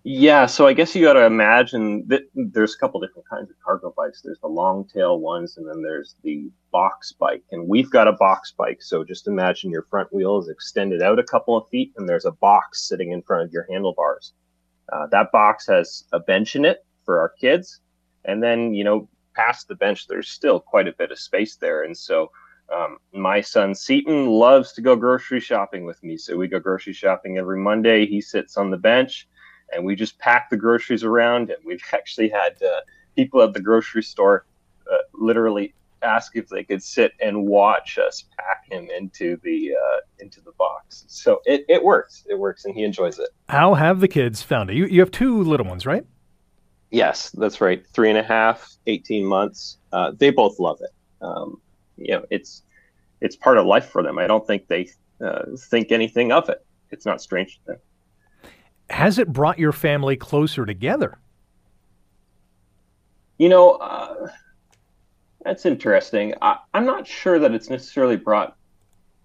Yeah, 0.04 0.46
so 0.46 0.66
I 0.66 0.74
guess 0.74 0.94
you 0.94 1.02
got 1.02 1.14
to 1.14 1.24
imagine 1.24 2.07
that 2.09 2.22
there's 2.35 2.74
a 2.74 2.78
couple 2.78 3.00
different 3.00 3.28
kinds 3.28 3.50
of 3.50 3.57
cargo 3.64 3.92
bikes. 3.96 4.22
There's 4.22 4.38
the 4.40 4.48
long 4.48 4.87
tail 4.87 5.18
ones, 5.18 5.57
and 5.57 5.68
then 5.68 5.83
there's 5.83 6.14
the 6.22 6.50
box 6.72 7.12
bike. 7.12 7.42
And 7.50 7.68
we've 7.68 7.90
got 7.90 8.07
a 8.07 8.12
box 8.12 8.52
bike. 8.57 8.78
So 8.81 9.02
just 9.02 9.26
imagine 9.26 9.70
your 9.70 9.87
front 9.90 10.12
wheel 10.12 10.38
is 10.38 10.48
extended 10.48 11.02
out 11.02 11.18
a 11.18 11.24
couple 11.24 11.57
of 11.57 11.68
feet, 11.68 11.92
and 11.96 12.09
there's 12.09 12.26
a 12.26 12.33
box 12.33 12.87
sitting 12.87 13.12
in 13.12 13.22
front 13.22 13.44
of 13.44 13.52
your 13.52 13.66
handlebars. 13.70 14.33
Uh, 14.92 15.07
that 15.09 15.33
box 15.33 15.66
has 15.66 16.04
a 16.12 16.20
bench 16.20 16.54
in 16.54 16.64
it 16.64 16.85
for 17.04 17.20
our 17.20 17.31
kids. 17.40 17.81
And 18.24 18.42
then, 18.42 18.74
you 18.74 18.85
know, 18.85 19.09
past 19.38 19.68
the 19.68 19.74
bench, 19.77 20.09
there's 20.09 20.29
still 20.29 20.59
quite 20.59 20.88
a 20.88 20.92
bit 20.92 21.12
of 21.12 21.18
space 21.18 21.57
there. 21.57 21.85
And 21.85 21.96
so 21.96 22.31
um, 22.74 22.98
my 23.12 23.40
son 23.40 23.74
Seaton 23.74 24.27
loves 24.27 24.72
to 24.72 24.83
go 24.83 24.96
grocery 24.96 25.40
shopping 25.40 25.85
with 25.85 26.03
me. 26.03 26.16
So 26.16 26.37
we 26.37 26.48
go 26.48 26.59
grocery 26.59 26.92
shopping 26.92 27.38
every 27.38 27.59
Monday. 27.59 28.05
He 28.05 28.20
sits 28.20 28.57
on 28.57 28.70
the 28.70 28.77
bench 28.77 29.29
and 29.72 29.85
we 29.85 29.94
just 29.94 30.18
pack 30.18 30.51
the 30.51 30.57
groceries 30.57 31.05
around. 31.05 31.51
And 31.51 31.59
we've 31.64 31.83
actually 31.92 32.29
had 32.29 32.61
uh, 32.62 32.81
people 33.14 33.40
at 33.42 33.55
the 33.55 33.61
grocery 33.61 34.03
store 34.03 34.44
uh, 34.90 34.96
literally 35.14 35.72
ask 36.03 36.37
if 36.37 36.48
they 36.48 36.64
could 36.64 36.83
sit 36.83 37.12
and 37.20 37.46
watch 37.46 37.98
us 37.98 38.24
pack 38.38 38.64
him 38.70 38.88
into 38.96 39.37
the 39.42 39.72
uh, 39.74 39.98
into 40.20 40.40
the 40.40 40.53
box. 40.53 41.05
So 41.09 41.40
it, 41.44 41.64
it 41.68 41.83
works. 41.83 42.24
It 42.29 42.38
works, 42.38 42.64
and 42.64 42.74
he 42.74 42.85
enjoys 42.85 43.18
it. 43.18 43.31
How 43.48 43.74
have 43.74 44.01
the 44.01 44.09
kids 44.09 44.42
found 44.42 44.70
it? 44.70 44.77
You 44.77 44.87
you 44.87 45.01
have 45.01 45.11
two 45.11 45.42
little 45.42 45.66
ones, 45.66 45.87
right? 45.87 46.05
Yes, 46.90 47.31
that's 47.31 47.61
right. 47.61 47.87
Three 47.92 48.09
and 48.09 48.18
a 48.18 48.22
half, 48.22 48.77
18 48.87 49.24
months. 49.24 49.79
Uh, 49.92 50.12
they 50.16 50.31
both 50.31 50.59
love 50.59 50.79
it. 50.81 50.90
Um, 51.20 51.61
you 51.96 52.14
know, 52.14 52.24
it's 52.31 52.62
it's 53.20 53.37
part 53.37 53.59
of 53.59 53.66
life 53.66 53.90
for 53.90 54.03
them. 54.03 54.18
I 54.18 54.27
don't 54.27 54.46
think 54.46 54.68
they 54.68 54.88
uh, 55.20 55.42
think 55.70 55.92
anything 55.92 56.33
of 56.33 56.48
it. 56.48 56.64
It's 56.90 57.05
not 57.05 57.20
strange 57.20 57.57
to 57.57 57.72
them 57.72 57.79
has 58.90 59.18
it 59.18 59.33
brought 59.33 59.59
your 59.59 59.72
family 59.72 60.16
closer 60.16 60.64
together? 60.64 61.18
You 63.38 63.48
know, 63.48 63.72
uh, 63.72 64.29
that's 65.44 65.66
interesting. 65.66 66.35
I, 66.42 66.59
I'm 66.74 66.87
not 66.87 67.07
sure 67.07 67.38
that 67.38 67.55
it's 67.55 67.70
necessarily 67.70 68.16
brought 68.16 68.57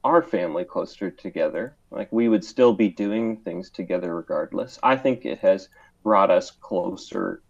our 0.04 0.21
family 0.21 0.65
closer 0.65 1.10
together. 1.10 1.76
Like 1.89 2.12
we 2.12 2.28
would 2.28 2.43
still 2.43 2.73
be 2.73 2.89
doing 2.89 3.38
things 3.38 3.69
together 3.69 4.15
regardless. 4.15 4.78
I 4.84 4.97
think 4.97 5.26
it 5.26 5.39
has 5.39 5.69
brought 6.04 6.30
us 6.30 6.52
closer 6.52 7.41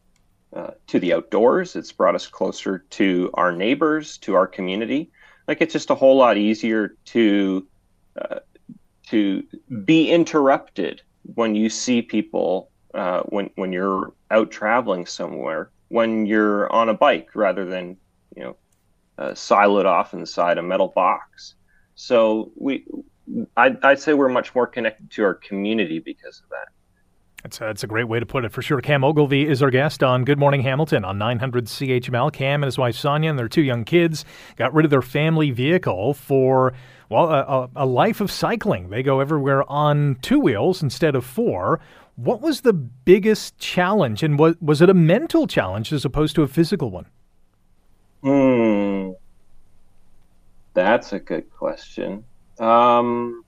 uh, 0.56 0.72
to 0.88 1.00
the 1.00 1.14
outdoors. 1.14 1.76
It's 1.76 1.92
brought 1.92 2.16
us 2.16 2.28
closer 2.28 2.80
to 2.92 3.30
our 3.34 3.52
neighbors, 3.52 4.18
to 4.20 4.36
our 4.36 4.48
community. 4.48 5.12
Like 5.48 5.62
it's 5.62 5.74
just 5.74 5.90
a 5.90 5.96
whole 5.96 6.18
lot 6.18 6.38
easier 6.38 6.96
to 7.06 7.68
uh, 8.22 8.40
to 9.08 9.44
be 9.84 10.10
interrupted 10.10 11.02
when 11.36 11.56
you 11.56 11.70
see 11.70 12.02
people 12.02 12.70
uh, 12.94 13.22
when 13.24 13.50
when 13.56 13.74
you're 13.74 14.14
out 14.32 14.52
traveling 14.52 15.06
somewhere 15.06 15.70
when 15.94 16.26
you're 16.26 16.72
on 16.74 16.90
a 16.90 16.94
bike 16.94 17.30
rather 17.36 17.66
than 17.66 17.96
you 18.36 18.44
know 18.44 18.56
uh, 19.20 19.30
siloed 19.30 19.86
off 19.86 20.16
inside 20.16 20.58
a 20.58 20.64
metal 20.64 20.88
box. 20.88 21.54
So 21.94 22.52
we, 22.56 22.86
I'd, 23.56 23.78
I'd 23.84 24.00
say 24.00 24.16
we're 24.16 24.30
much 24.30 24.56
more 24.56 24.66
connected 24.66 25.12
to 25.12 25.24
our 25.24 25.36
community 25.36 26.00
because 26.00 26.42
of 26.44 26.50
that. 26.50 26.70
That's 27.44 27.58
a, 27.58 27.66
that's 27.66 27.84
a 27.84 27.88
great 27.88 28.06
way 28.06 28.20
to 28.20 28.26
put 28.26 28.46
it 28.46 28.54
for 28.54 28.62
sure. 28.62 28.80
Cam 28.80 29.04
Ogilvie 29.04 29.48
is 29.48 29.62
our 29.62 29.70
guest 29.70 30.02
on 30.02 30.24
Good 30.24 30.40
Morning 30.40 30.62
Hamilton 30.62 31.04
on 31.04 31.18
900 31.18 31.66
CHML. 31.66 32.32
Cam 32.32 32.64
and 32.64 32.68
his 32.68 32.78
wife 32.78 32.96
Sonia 32.96 33.30
and 33.30 33.38
their 33.38 33.50
two 33.50 33.62
young 33.62 33.84
kids 33.84 34.24
got 34.56 34.74
rid 34.74 34.86
of 34.86 34.90
their 34.90 35.02
family 35.02 35.52
vehicle 35.52 36.14
for 36.14 36.74
well, 37.10 37.30
a, 37.30 37.70
a, 37.76 37.86
life 37.86 38.22
of 38.22 38.32
cycling. 38.32 38.90
They 38.90 39.04
go 39.04 39.20
everywhere 39.20 39.70
on 39.70 40.16
two 40.22 40.40
wheels 40.40 40.82
instead 40.82 41.16
of 41.16 41.26
four. 41.26 41.82
What 42.16 42.42
was 42.42 42.62
the 42.62 42.74
biggest 42.74 43.58
challenge, 43.58 44.24
and 44.24 44.40
was, 44.40 44.56
was 44.62 44.82
it 44.82 44.90
a 44.90 44.94
mental 44.94 45.46
challenge 45.46 45.92
as 45.92 46.06
opposed 46.06 46.36
to 46.36 46.44
a 46.44 46.48
physical 46.48 46.92
one? 46.92 47.08
Hmm. 48.24 49.12
That's 50.74 51.12
a 51.12 51.20
good 51.20 51.52
question. 51.52 52.24
Um, 52.58 53.43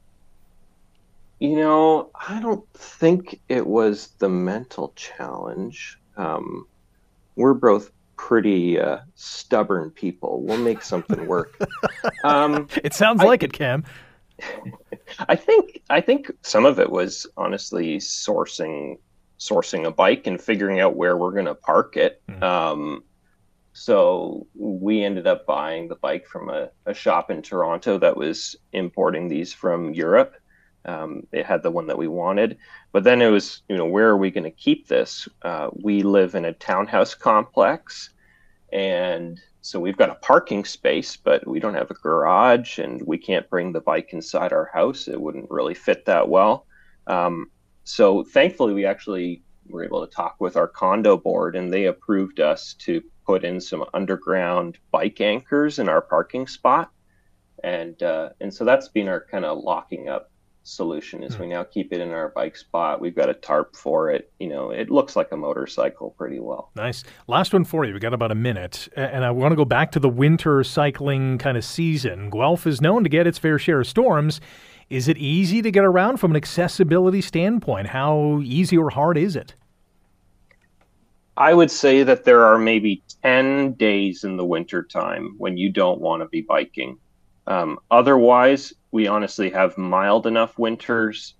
you 1.49 1.55
know, 1.55 2.09
I 2.27 2.39
don't 2.39 2.67
think 2.73 3.39
it 3.49 3.67
was 3.67 4.09
the 4.19 4.29
mental 4.29 4.93
challenge. 4.95 5.99
Um, 6.17 6.67
we're 7.35 7.53
both 7.53 7.91
pretty 8.17 8.79
uh, 8.79 8.99
stubborn 9.15 9.91
people. 9.91 10.41
We'll 10.41 10.57
make 10.57 10.81
something 10.81 11.27
work. 11.27 11.59
Um, 12.23 12.67
it 12.83 12.95
sounds 12.95 13.21
I, 13.21 13.25
like 13.25 13.43
it, 13.43 13.53
Cam. 13.53 13.83
I 15.29 15.35
think 15.35 15.81
I 15.91 16.01
think 16.01 16.31
some 16.41 16.65
of 16.65 16.79
it 16.79 16.89
was 16.89 17.27
honestly 17.37 17.97
sourcing 17.97 18.97
sourcing 19.39 19.85
a 19.85 19.91
bike 19.91 20.25
and 20.25 20.41
figuring 20.41 20.79
out 20.79 20.95
where 20.95 21.17
we're 21.17 21.33
going 21.33 21.45
to 21.45 21.53
park 21.53 21.97
it. 21.97 22.21
Mm. 22.27 22.41
Um, 22.41 23.03
so 23.73 24.47
we 24.55 25.03
ended 25.03 25.27
up 25.27 25.45
buying 25.45 25.87
the 25.87 25.95
bike 25.95 26.25
from 26.25 26.49
a, 26.49 26.69
a, 26.85 26.93
shop 26.93 27.29
in 27.29 27.41
Toronto 27.41 27.97
that 27.99 28.15
was 28.15 28.55
importing 28.71 29.27
these 29.27 29.53
from 29.53 29.93
Europe. 29.93 30.35
Um, 30.85 31.25
it 31.31 31.45
had 31.45 31.63
the 31.63 31.71
one 31.71 31.87
that 31.87 31.97
we 31.97 32.07
wanted, 32.07 32.57
but 32.91 33.03
then 33.03 33.21
it 33.21 33.29
was, 33.29 33.63
you 33.67 33.75
know, 33.75 33.85
where 33.85 34.09
are 34.09 34.17
we 34.17 34.31
going 34.31 34.43
to 34.43 34.51
keep 34.51 34.87
this? 34.87 35.27
Uh, 35.41 35.69
we 35.73 36.03
live 36.03 36.35
in 36.35 36.45
a 36.45 36.53
townhouse 36.53 37.15
complex, 37.15 38.11
and 38.71 39.39
so 39.61 39.79
we've 39.79 39.97
got 39.97 40.11
a 40.11 40.15
parking 40.15 40.63
space, 40.63 41.17
but 41.17 41.47
we 41.47 41.59
don't 41.59 41.73
have 41.73 41.89
a 41.89 41.95
garage, 41.95 42.77
and 42.77 43.01
we 43.01 43.17
can't 43.17 43.49
bring 43.49 43.71
the 43.71 43.81
bike 43.81 44.09
inside 44.13 44.53
our 44.53 44.69
house. 44.71 45.07
It 45.07 45.19
wouldn't 45.19 45.49
really 45.49 45.73
fit 45.73 46.05
that 46.05 46.29
well. 46.29 46.67
Um, 47.07 47.49
so 47.83 48.23
thankfully, 48.23 48.73
we 48.73 48.85
actually 48.85 49.41
were 49.67 49.83
able 49.83 50.05
to 50.05 50.13
talk 50.13 50.35
with 50.39 50.55
our 50.55 50.67
condo 50.67 51.17
board, 51.17 51.55
and 51.55 51.73
they 51.73 51.85
approved 51.85 52.39
us 52.39 52.75
to 52.75 53.01
put 53.25 53.43
in 53.43 53.59
some 53.59 53.83
underground 53.93 54.77
bike 54.91 55.19
anchors 55.19 55.79
in 55.79 55.89
our 55.89 56.01
parking 56.01 56.45
spot, 56.45 56.91
and 57.63 58.03
uh, 58.03 58.29
and 58.39 58.53
so 58.53 58.65
that's 58.65 58.89
been 58.89 59.07
our 59.07 59.25
kind 59.31 59.45
of 59.45 59.63
locking 59.63 60.09
up 60.09 60.29
solution 60.65 61.23
is 61.23 61.35
mm. 61.35 61.41
we 61.41 61.47
now 61.47 61.63
keep 61.63 61.93
it 61.93 62.01
in 62.01 62.11
our 62.11 62.29
bike 62.29 62.57
spot. 62.57 62.99
We've 62.99 63.15
got 63.15 63.29
a 63.29 63.33
tarp 63.33 63.75
for 63.75 64.09
it. 64.09 64.31
You 64.39 64.49
know, 64.49 64.71
it 64.71 64.89
looks 64.89 65.15
like 65.15 65.31
a 65.31 65.37
motorcycle 65.37 66.11
pretty 66.11 66.39
well. 66.39 66.71
Nice. 66.75 67.03
Last 67.27 67.53
one 67.53 67.63
for 67.63 67.85
you. 67.85 67.93
We've 67.93 68.01
got 68.01 68.13
about 68.13 68.31
a 68.31 68.35
minute, 68.35 68.89
and 68.95 69.23
I 69.23 69.31
want 69.31 69.51
to 69.51 69.55
go 69.55 69.65
back 69.65 69.91
to 69.93 69.99
the 69.99 70.09
winter 70.09 70.63
cycling 70.63 71.37
kind 71.37 71.57
of 71.57 71.63
season. 71.63 72.29
Guelph 72.29 72.67
is 72.67 72.81
known 72.81 73.03
to 73.03 73.09
get 73.09 73.27
its 73.27 73.37
fair 73.37 73.57
share 73.59 73.81
of 73.81 73.87
storms. 73.87 74.41
Is 74.89 75.07
it 75.07 75.17
easy 75.17 75.61
to 75.61 75.71
get 75.71 75.83
around 75.83 76.17
from 76.17 76.31
an 76.31 76.37
accessibility 76.37 77.21
standpoint? 77.21 77.87
How 77.87 78.41
easy 78.43 78.77
or 78.77 78.89
hard 78.89 79.17
is 79.17 79.35
it? 79.35 79.55
I 81.37 81.53
would 81.53 81.71
say 81.71 82.03
that 82.03 82.23
there 82.23 82.45
are 82.45 82.57
maybe 82.57 83.03
10 83.23 83.73
days 83.73 84.23
in 84.23 84.37
the 84.37 84.45
wintertime 84.45 85.35
when 85.37 85.57
you 85.57 85.69
don't 85.69 85.99
want 85.99 86.21
to 86.21 86.27
be 86.29 86.41
biking. 86.41 86.97
Um, 87.47 87.79
otherwise, 87.91 88.73
we 88.91 89.07
honestly 89.07 89.49
have 89.51 89.77
mild 89.77 90.25
enough 90.25 90.57
winters 90.57 91.35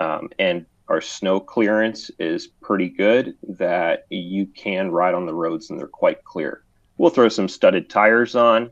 um, 0.00 0.30
and 0.38 0.66
our 0.88 1.00
snow 1.00 1.40
clearance 1.40 2.10
is 2.18 2.46
pretty 2.46 2.88
good 2.88 3.34
that 3.48 4.06
you 4.10 4.46
can 4.46 4.90
ride 4.90 5.14
on 5.14 5.26
the 5.26 5.34
roads 5.34 5.70
and 5.70 5.78
they're 5.78 5.86
quite 5.86 6.24
clear. 6.24 6.64
We'll 6.98 7.10
throw 7.10 7.28
some 7.28 7.48
studded 7.48 7.88
tires 7.88 8.34
on, 8.34 8.70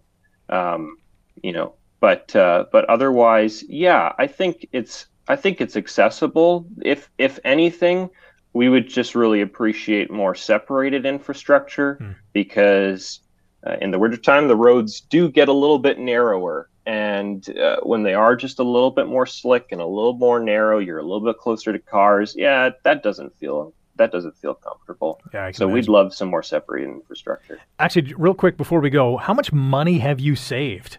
um, 0.49 0.99
you 1.43 1.53
know, 1.53 1.75
but 2.01 2.35
uh, 2.35 2.67
but 2.73 2.85
otherwise, 2.87 3.63
yeah, 3.69 4.13
I 4.19 4.27
think 4.27 4.69
it's 4.73 5.07
I 5.29 5.37
think 5.37 5.61
it's 5.61 5.77
accessible. 5.77 6.67
If 6.83 7.11
if 7.19 7.39
anything, 7.45 8.11
we 8.53 8.69
would 8.69 8.89
just 8.89 9.15
really 9.15 9.41
appreciate 9.41 10.11
more 10.11 10.35
separated 10.35 11.07
infrastructure 11.07 11.99
mm. 12.01 12.15
because 12.33 13.21
uh, 13.67 13.77
in 13.81 13.91
the 13.91 13.99
wintertime 13.99 14.49
the 14.49 14.57
roads 14.57 15.01
do 15.01 15.29
get 15.29 15.49
a 15.49 15.53
little 15.53 15.79
bit 15.79 15.99
narrower 15.99 16.69
and 16.87 17.57
uh, 17.59 17.77
when 17.83 18.03
they 18.03 18.15
are 18.15 18.35
just 18.35 18.59
a 18.59 18.65
little 18.65 18.91
bit 18.91 19.07
more 19.07 19.27
slick 19.27 19.67
and 19.71 19.81
a 19.81 19.87
little 19.87 20.15
more 20.15 20.41
narrow 20.41 20.79
you're 20.79 20.99
a 20.99 21.03
little 21.03 21.21
bit 21.21 21.39
closer 21.39 21.73
to 21.73 21.79
cars 21.79 22.35
yeah 22.37 22.71
that 22.85 23.03
doesn't 23.03 23.37
feel 23.39 23.73
that 24.01 24.13
doesn't 24.13 24.37
feel 24.39 24.55
comfortable. 24.55 25.21
Yeah, 25.35 25.51
so 25.51 25.65
imagine. 25.65 25.75
we'd 25.75 25.89
love 25.89 26.15
some 26.15 26.29
more 26.29 26.43
separated 26.43 26.89
infrastructure. 26.89 27.61
Actually 27.79 28.15
real 28.15 28.33
quick 28.33 28.57
before 28.57 28.81
we 28.81 28.89
go 28.89 29.19
how 29.19 29.35
much 29.35 29.53
money 29.53 29.99
have 29.99 30.19
you 30.19 30.35
saved? 30.35 30.97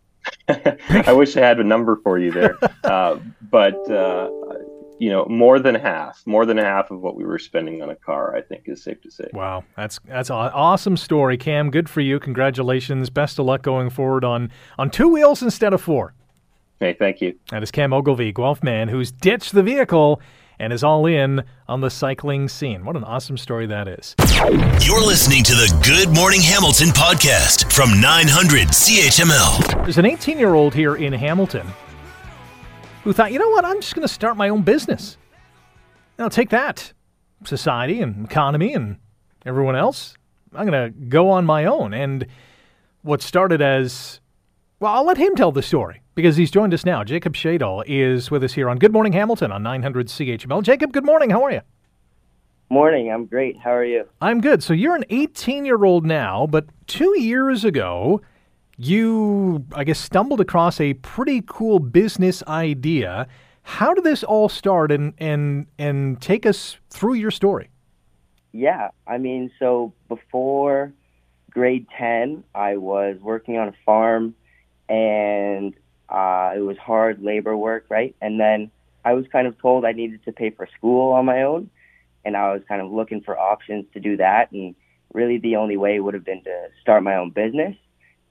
I 0.48 1.12
wish 1.12 1.36
I 1.36 1.40
had 1.40 1.60
a 1.60 1.64
number 1.64 1.96
for 2.02 2.18
you 2.18 2.32
there, 2.32 2.58
uh, 2.84 3.18
but 3.40 3.90
uh, 3.90 4.30
you 4.98 5.10
know, 5.10 5.24
more 5.26 5.58
than 5.58 5.74
half, 5.74 6.22
more 6.26 6.44
than 6.46 6.56
half 6.56 6.90
of 6.90 7.00
what 7.00 7.16
we 7.16 7.24
were 7.24 7.38
spending 7.38 7.82
on 7.82 7.90
a 7.90 7.96
car, 7.96 8.36
I 8.36 8.42
think 8.42 8.64
is 8.66 8.82
safe 8.82 9.00
to 9.02 9.10
say. 9.10 9.28
Wow, 9.32 9.64
that's 9.76 9.98
that's 10.04 10.30
an 10.30 10.36
awesome 10.36 10.96
story, 10.96 11.36
Cam. 11.36 11.70
Good 11.70 11.88
for 11.88 12.00
you. 12.00 12.18
Congratulations. 12.18 13.10
Best 13.10 13.38
of 13.38 13.46
luck 13.46 13.62
going 13.62 13.90
forward 13.90 14.24
on 14.24 14.50
on 14.78 14.90
two 14.90 15.08
wheels 15.08 15.42
instead 15.42 15.72
of 15.72 15.80
four. 15.80 16.14
Hey, 16.80 16.92
thank 16.92 17.20
you. 17.20 17.36
That 17.50 17.62
is 17.62 17.70
Cam 17.70 17.92
Ogilvie, 17.92 18.32
Guelph 18.32 18.62
man, 18.62 18.88
who's 18.88 19.10
ditched 19.10 19.52
the 19.52 19.62
vehicle 19.62 20.20
and 20.60 20.72
is 20.72 20.84
all 20.84 21.06
in 21.06 21.42
on 21.68 21.80
the 21.80 21.90
cycling 21.90 22.48
scene. 22.48 22.84
What 22.84 22.96
an 22.96 23.04
awesome 23.04 23.36
story 23.36 23.66
that 23.66 23.88
is. 23.88 24.14
You're 24.86 25.04
listening 25.04 25.42
to 25.44 25.52
the 25.52 25.80
Good 25.84 26.14
Morning 26.14 26.40
Hamilton 26.40 26.88
podcast 26.88 27.72
from 27.72 28.00
900 28.00 28.68
CHML. 28.68 29.84
There's 29.84 29.98
an 29.98 30.06
18 30.06 30.38
year 30.38 30.54
old 30.54 30.74
here 30.74 30.96
in 30.96 31.12
Hamilton 31.12 31.66
who 33.08 33.14
thought, 33.14 33.32
you 33.32 33.38
know 33.38 33.48
what, 33.48 33.64
I'm 33.64 33.80
just 33.80 33.94
going 33.94 34.06
to 34.06 34.12
start 34.12 34.36
my 34.36 34.50
own 34.50 34.60
business. 34.60 35.16
And 36.18 36.24
I'll 36.24 36.28
take 36.28 36.50
that, 36.50 36.92
society 37.42 38.02
and 38.02 38.26
economy 38.26 38.74
and 38.74 38.98
everyone 39.46 39.76
else. 39.76 40.14
I'm 40.54 40.66
going 40.66 40.92
to 40.92 41.00
go 41.06 41.30
on 41.30 41.46
my 41.46 41.64
own. 41.64 41.94
And 41.94 42.26
what 43.00 43.22
started 43.22 43.62
as, 43.62 44.20
well, 44.78 44.92
I'll 44.92 45.06
let 45.06 45.16
him 45.16 45.34
tell 45.36 45.52
the 45.52 45.62
story 45.62 46.02
because 46.16 46.36
he's 46.36 46.50
joined 46.50 46.74
us 46.74 46.84
now. 46.84 47.02
Jacob 47.02 47.32
Shaidle 47.32 47.82
is 47.86 48.30
with 48.30 48.44
us 48.44 48.52
here 48.52 48.68
on 48.68 48.76
Good 48.76 48.92
Morning 48.92 49.14
Hamilton 49.14 49.52
on 49.52 49.62
900 49.62 50.08
CHML. 50.08 50.62
Jacob, 50.62 50.92
good 50.92 51.06
morning. 51.06 51.30
How 51.30 51.42
are 51.44 51.50
you? 51.50 51.62
Morning. 52.68 53.10
I'm 53.10 53.24
great. 53.24 53.56
How 53.56 53.72
are 53.72 53.86
you? 53.86 54.06
I'm 54.20 54.42
good. 54.42 54.62
So 54.62 54.74
you're 54.74 54.96
an 54.96 55.06
18 55.08 55.64
year 55.64 55.82
old 55.82 56.04
now, 56.04 56.46
but 56.46 56.66
two 56.86 57.18
years 57.18 57.64
ago, 57.64 58.20
you, 58.78 59.66
I 59.74 59.84
guess, 59.84 59.98
stumbled 59.98 60.40
across 60.40 60.80
a 60.80 60.94
pretty 60.94 61.42
cool 61.44 61.80
business 61.80 62.42
idea. 62.46 63.26
How 63.62 63.92
did 63.92 64.04
this 64.04 64.22
all 64.22 64.48
start 64.48 64.92
and, 64.92 65.12
and, 65.18 65.66
and 65.78 66.20
take 66.22 66.46
us 66.46 66.78
through 66.88 67.14
your 67.14 67.32
story? 67.32 67.68
Yeah, 68.52 68.90
I 69.06 69.18
mean, 69.18 69.50
so 69.58 69.92
before 70.08 70.92
grade 71.50 71.86
10, 71.98 72.44
I 72.54 72.76
was 72.76 73.18
working 73.20 73.58
on 73.58 73.68
a 73.68 73.74
farm 73.84 74.34
and 74.88 75.74
uh, 76.08 76.52
it 76.56 76.60
was 76.60 76.78
hard 76.78 77.20
labor 77.20 77.56
work, 77.56 77.86
right? 77.90 78.14
And 78.22 78.40
then 78.40 78.70
I 79.04 79.12
was 79.12 79.26
kind 79.30 79.46
of 79.46 79.60
told 79.60 79.84
I 79.84 79.92
needed 79.92 80.24
to 80.24 80.32
pay 80.32 80.50
for 80.50 80.68
school 80.78 81.12
on 81.12 81.24
my 81.24 81.42
own. 81.42 81.68
And 82.24 82.36
I 82.36 82.52
was 82.52 82.62
kind 82.68 82.80
of 82.80 82.90
looking 82.90 83.22
for 83.22 83.38
options 83.38 83.86
to 83.94 84.00
do 84.00 84.16
that. 84.18 84.52
And 84.52 84.74
really, 85.12 85.38
the 85.38 85.56
only 85.56 85.76
way 85.76 85.98
would 86.00 86.14
have 86.14 86.24
been 86.24 86.42
to 86.44 86.68
start 86.80 87.02
my 87.02 87.16
own 87.16 87.30
business. 87.30 87.76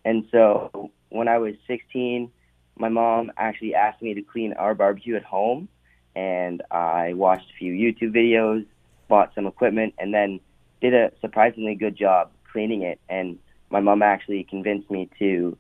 And 0.06 0.26
so 0.32 0.92
when 1.10 1.28
I 1.28 1.38
was 1.38 1.56
16, 1.68 2.32
my 2.78 2.90
mom 2.90 3.32
actually 3.38 3.76
asked 3.76 4.02
me 4.02 4.14
to 4.14 4.22
clean 4.22 4.54
our 4.54 4.76
barbecue 4.76 5.16
at 5.16 5.24
home. 5.24 5.68
And 6.16 6.64
I 6.72 7.14
watched 7.14 7.50
a 7.52 7.58
few 7.58 7.74
YouTube 7.74 8.16
videos, 8.16 8.66
bought 9.08 9.34
some 9.36 9.46
equipment, 9.46 9.94
and 9.98 10.14
then 10.14 10.40
did 10.82 10.94
a 10.94 11.12
surprisingly 11.22 11.76
good 11.76 11.96
job 11.96 12.32
cleaning 12.52 12.82
it. 12.82 13.00
And 13.10 13.38
my 13.70 13.80
mom 13.80 14.02
actually 14.02 14.44
convinced 14.44 14.90
me 14.90 15.10
to 15.20 15.58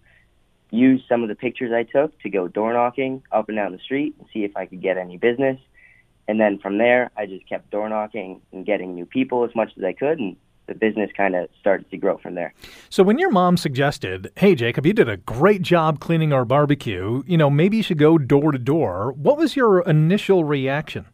use 0.72 1.02
some 1.08 1.24
of 1.24 1.30
the 1.30 1.36
pictures 1.36 1.72
I 1.72 1.84
took 1.84 2.20
to 2.22 2.30
go 2.30 2.48
door 2.48 2.74
knocking 2.74 3.24
up 3.32 3.50
and 3.50 3.58
down 3.58 3.72
the 3.72 3.80
street 3.80 4.16
and 4.20 4.28
see 4.34 4.44
if 4.44 4.56
I 4.58 4.66
could 4.66 4.82
get 4.82 4.98
any 4.98 5.18
business. 5.18 5.60
And 6.28 6.40
then 6.40 6.60
from 6.60 6.78
there, 6.78 7.12
I 7.16 7.26
just 7.26 7.48
kept 7.48 7.70
door 7.72 7.88
knocking 7.88 8.42
and 8.52 8.66
getting 8.66 8.94
new 8.94 9.06
people 9.06 9.46
as 9.46 9.56
much 9.56 9.72
as 9.78 9.84
I 9.84 9.94
could. 9.94 10.20
And 10.20 10.36
the 10.68 10.76
business 10.76 11.09
kind 11.15 11.36
of 11.36 11.49
started 11.59 11.89
to 11.91 11.97
grow 11.97 12.18
from 12.18 12.36
there. 12.36 12.53
So 12.89 13.03
when 13.03 13.18
your 13.18 13.32
mom 13.32 13.57
suggested, 13.57 14.32
"Hey 14.36 14.55
Jacob, 14.55 14.86
you 14.86 14.93
did 14.93 15.09
a 15.09 15.18
great 15.18 15.61
job 15.61 15.99
cleaning 15.99 16.34
our 16.34 16.45
barbecue. 16.45 17.24
You 17.26 17.38
know, 17.38 17.49
maybe 17.49 17.78
you 17.78 17.84
should 17.84 17.97
go 17.97 18.18
door 18.18 18.51
to 18.51 18.59
door." 18.59 19.13
What 19.13 19.38
was 19.38 19.55
your 19.55 19.82
initial 19.82 20.43
reaction? 20.43 21.05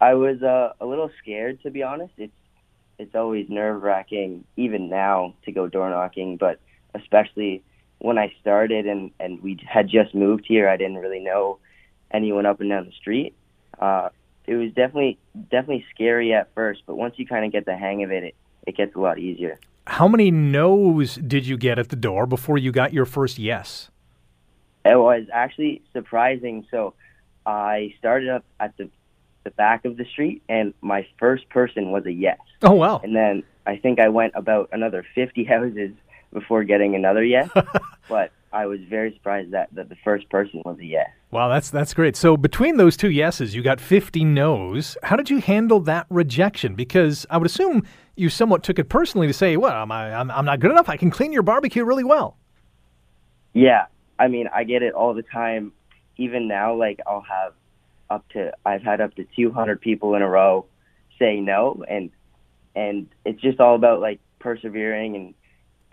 I 0.00 0.14
was 0.14 0.42
uh, 0.42 0.72
a 0.80 0.86
little 0.86 1.10
scared, 1.20 1.62
to 1.62 1.70
be 1.70 1.82
honest. 1.82 2.12
It's 2.18 2.32
it's 2.98 3.14
always 3.14 3.48
nerve 3.48 3.82
wracking, 3.82 4.44
even 4.56 4.88
now, 4.88 5.34
to 5.44 5.52
go 5.52 5.66
door 5.66 5.90
knocking, 5.90 6.36
but 6.36 6.60
especially 6.94 7.62
when 7.98 8.18
I 8.18 8.34
started 8.40 8.86
and 8.86 9.10
and 9.20 9.40
we 9.42 9.58
had 9.66 9.88
just 9.88 10.14
moved 10.14 10.44
here, 10.46 10.68
I 10.68 10.76
didn't 10.76 10.98
really 10.98 11.20
know 11.20 11.58
anyone 12.10 12.46
up 12.46 12.60
and 12.60 12.68
down 12.68 12.86
the 12.86 12.92
street. 12.92 13.34
Uh, 13.78 14.10
it 14.46 14.56
was 14.56 14.72
definitely 14.72 15.18
definitely 15.50 15.86
scary 15.94 16.34
at 16.34 16.52
first, 16.54 16.82
but 16.86 16.96
once 16.96 17.14
you 17.16 17.26
kind 17.26 17.44
of 17.44 17.52
get 17.52 17.64
the 17.64 17.76
hang 17.76 18.02
of 18.02 18.10
it, 18.10 18.24
it, 18.24 18.34
it 18.66 18.76
gets 18.76 18.94
a 18.94 18.98
lot 18.98 19.18
easier. 19.18 19.58
How 19.86 20.06
many 20.06 20.30
no's 20.30 21.16
did 21.16 21.46
you 21.46 21.56
get 21.56 21.78
at 21.78 21.88
the 21.88 21.96
door 21.96 22.26
before 22.26 22.58
you 22.58 22.70
got 22.70 22.92
your 22.92 23.04
first 23.04 23.38
yes? 23.38 23.90
It 24.84 24.98
was 24.98 25.24
actually 25.32 25.82
surprising. 25.92 26.66
So 26.70 26.94
I 27.46 27.94
started 27.98 28.28
up 28.28 28.44
at 28.60 28.76
the 28.76 28.88
the 29.44 29.50
back 29.50 29.84
of 29.84 29.96
the 29.96 30.04
street, 30.04 30.40
and 30.48 30.72
my 30.82 31.04
first 31.18 31.48
person 31.48 31.90
was 31.90 32.06
a 32.06 32.12
yes. 32.12 32.38
Oh 32.62 32.72
wow! 32.72 33.00
And 33.02 33.16
then 33.16 33.42
I 33.66 33.76
think 33.76 33.98
I 33.98 34.08
went 34.08 34.34
about 34.36 34.68
another 34.72 35.04
fifty 35.14 35.44
houses 35.54 35.90
before 36.32 36.64
getting 36.64 36.94
another 36.94 37.24
yes. 37.24 37.50
but 38.08 38.32
I 38.52 38.66
was 38.66 38.80
very 38.88 39.14
surprised 39.14 39.52
that, 39.52 39.68
that 39.72 39.88
the 39.88 39.96
first 40.04 40.28
person 40.28 40.62
was 40.64 40.78
a 40.78 40.84
yes. 40.84 41.08
Wow, 41.32 41.48
that's 41.48 41.70
that's 41.70 41.94
great. 41.94 42.14
So 42.14 42.36
between 42.36 42.76
those 42.76 42.94
two 42.94 43.10
yeses, 43.10 43.54
you 43.54 43.62
got 43.62 43.80
50 43.80 44.22
no's. 44.22 44.98
How 45.02 45.16
did 45.16 45.30
you 45.30 45.38
handle 45.38 45.80
that 45.80 46.06
rejection? 46.10 46.74
Because 46.74 47.24
I 47.30 47.38
would 47.38 47.46
assume 47.46 47.84
you 48.16 48.28
somewhat 48.28 48.62
took 48.62 48.78
it 48.78 48.90
personally 48.90 49.26
to 49.28 49.32
say, 49.32 49.56
"Well, 49.56 49.72
am 49.72 49.90
I, 49.90 50.14
I'm 50.14 50.30
I'm 50.30 50.44
not 50.44 50.60
good 50.60 50.70
enough. 50.70 50.90
I 50.90 50.98
can 50.98 51.10
clean 51.10 51.32
your 51.32 51.42
barbecue 51.42 51.84
really 51.84 52.04
well." 52.04 52.36
Yeah, 53.54 53.86
I 54.18 54.28
mean, 54.28 54.46
I 54.54 54.64
get 54.64 54.82
it 54.82 54.92
all 54.92 55.14
the 55.14 55.22
time. 55.22 55.72
Even 56.18 56.48
now, 56.48 56.74
like 56.74 57.00
I'll 57.06 57.22
have 57.22 57.54
up 58.10 58.28
to 58.34 58.52
I've 58.66 58.82
had 58.82 59.00
up 59.00 59.14
to 59.14 59.24
200 59.34 59.80
people 59.80 60.14
in 60.14 60.20
a 60.20 60.28
row 60.28 60.66
say 61.18 61.40
no, 61.40 61.82
and 61.88 62.10
and 62.76 63.08
it's 63.24 63.40
just 63.40 63.58
all 63.58 63.74
about 63.74 64.00
like 64.00 64.20
persevering 64.38 65.16
and 65.16 65.34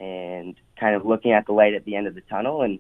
and 0.06 0.56
kind 0.78 0.98
of 0.98 1.06
looking 1.06 1.32
at 1.32 1.46
the 1.46 1.54
light 1.54 1.76
at 1.76 1.86
the 1.86 1.96
end 1.96 2.08
of 2.08 2.16
the 2.16 2.22
tunnel. 2.30 2.62
And 2.62 2.80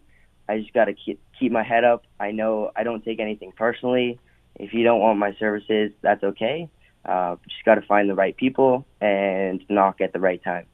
I 0.49 0.59
just 0.59 0.73
got 0.73 0.85
to 0.85 0.93
keep 0.93 1.21
keep 1.39 1.51
my 1.51 1.63
head 1.63 1.83
up. 1.83 2.03
I 2.19 2.31
know 2.31 2.71
I 2.75 2.83
don't 2.83 3.03
take 3.03 3.19
anything 3.19 3.51
personally. 3.55 4.19
If 4.55 4.73
you 4.73 4.83
don't 4.83 4.99
want 4.99 5.19
my 5.19 5.35
services, 5.39 5.91
that's 6.01 6.23
okay. 6.23 6.69
Uh, 7.05 7.37
just 7.47 7.63
got 7.63 7.75
to 7.75 7.81
find 7.81 8.09
the 8.09 8.15
right 8.15 8.35
people 8.35 8.85
and 8.99 9.63
knock 9.69 10.01
at 10.01 10.11
the 10.13 10.19
right 10.19 10.43
time. 10.43 10.65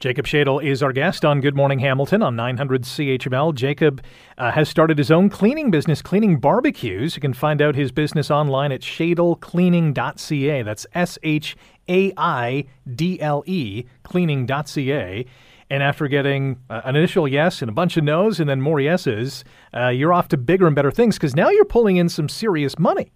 Jacob 0.00 0.26
Shaidle 0.26 0.62
is 0.62 0.82
our 0.82 0.92
guest 0.92 1.24
on 1.24 1.40
Good 1.40 1.56
Morning 1.56 1.78
Hamilton 1.78 2.22
on 2.22 2.36
900 2.36 2.82
CHML. 2.82 3.54
Jacob 3.54 4.02
uh, 4.38 4.50
has 4.52 4.68
started 4.68 4.98
his 4.98 5.10
own 5.10 5.28
cleaning 5.28 5.70
business, 5.70 6.02
cleaning 6.02 6.38
barbecues. 6.38 7.16
You 7.16 7.20
can 7.20 7.32
find 7.32 7.62
out 7.62 7.74
his 7.74 7.90
business 7.90 8.30
online 8.30 8.72
at 8.72 8.80
shaidlecleaning.ca. 8.82 10.62
That's 10.62 10.86
S 10.94 11.18
H 11.22 11.56
A 11.88 12.12
I 12.16 12.66
D 12.94 13.20
L 13.20 13.42
E 13.46 13.84
cleaning.ca. 14.02 15.26
And 15.72 15.82
after 15.82 16.06
getting 16.06 16.58
uh, 16.68 16.82
an 16.84 16.96
initial 16.96 17.26
yes 17.26 17.62
and 17.62 17.70
a 17.70 17.72
bunch 17.72 17.96
of 17.96 18.04
no's 18.04 18.38
and 18.38 18.46
then 18.46 18.60
more 18.60 18.78
yeses, 18.78 19.42
uh, 19.74 19.88
you're 19.88 20.12
off 20.12 20.28
to 20.28 20.36
bigger 20.36 20.66
and 20.66 20.76
better 20.76 20.90
things 20.90 21.16
because 21.16 21.34
now 21.34 21.48
you're 21.48 21.64
pulling 21.64 21.96
in 21.96 22.10
some 22.10 22.28
serious 22.28 22.78
money. 22.78 23.10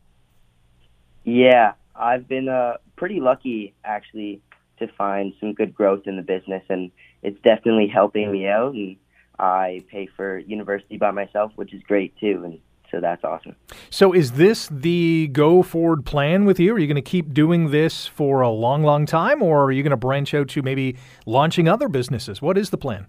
Yeah, 1.23 1.75
I've 1.95 2.27
been 2.27 2.49
uh, 2.49 2.79
pretty 2.97 3.21
lucky 3.21 3.75
actually 3.85 4.41
to 4.79 4.89
find 4.89 5.35
some 5.39 5.53
good 5.53 5.75
growth 5.75 6.07
in 6.07 6.17
the 6.17 6.23
business, 6.23 6.63
and 6.71 6.91
it's 7.23 7.39
definitely 7.43 7.89
helping 7.89 8.33
me 8.33 8.49
out. 8.49 8.73
And 8.73 8.97
I 9.39 9.85
pay 9.91 10.07
for 10.17 10.39
university 10.39 10.97
by 10.97 11.11
myself, 11.11 11.53
which 11.57 11.75
is 11.75 11.83
great 11.83 12.17
too. 12.19 12.41
And 12.43 12.59
so 12.91 13.01
that's 13.01 13.25
awesome. 13.25 13.57
So, 13.91 14.13
is 14.13 14.33
this 14.33 14.69
the 14.71 15.29
go 15.33 15.63
forward 15.63 16.05
plan 16.05 16.45
with 16.45 16.61
you? 16.61 16.75
Are 16.75 16.79
you 16.79 16.87
going 16.87 16.97
to 16.97 17.03
keep 17.03 17.33
doing 17.33 17.71
this 17.71 18.07
for 18.07 18.41
a 18.41 18.51
long, 18.51 18.83
long 18.83 19.07
time, 19.07 19.43
or 19.43 19.65
are 19.65 19.73
you 19.73 19.83
going 19.83 19.91
to 19.91 19.97
branch 19.97 20.35
out 20.35 20.49
to 20.51 20.63
maybe 20.63 20.97
launching 21.25 21.69
other 21.69 21.89
businesses? 21.89 22.41
What 22.41 22.59
is 22.59 22.71
the 22.71 22.79
plan? 22.79 23.07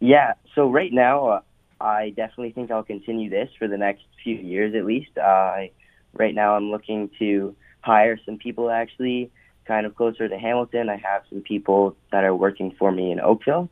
Yeah, 0.00 0.34
so 0.54 0.70
right 0.70 0.92
now, 0.92 1.28
uh, 1.28 1.40
I 1.80 2.10
definitely 2.10 2.52
think 2.52 2.70
I'll 2.70 2.82
continue 2.82 3.30
this 3.30 3.50
for 3.58 3.68
the 3.68 3.78
next 3.78 4.04
few 4.22 4.36
years 4.36 4.74
at 4.74 4.84
least. 4.84 5.10
Uh, 5.16 5.22
I 5.22 5.70
right 6.12 6.34
now 6.34 6.56
I'm 6.56 6.70
looking 6.70 7.10
to 7.18 7.54
hire 7.80 8.18
some 8.24 8.38
people 8.38 8.70
actually 8.70 9.30
kind 9.66 9.86
of 9.86 9.94
closer 9.94 10.28
to 10.28 10.38
Hamilton. 10.38 10.88
I 10.88 10.96
have 10.96 11.22
some 11.30 11.40
people 11.40 11.96
that 12.12 12.24
are 12.24 12.34
working 12.34 12.74
for 12.78 12.92
me 12.92 13.10
in 13.12 13.20
Oakville, 13.20 13.70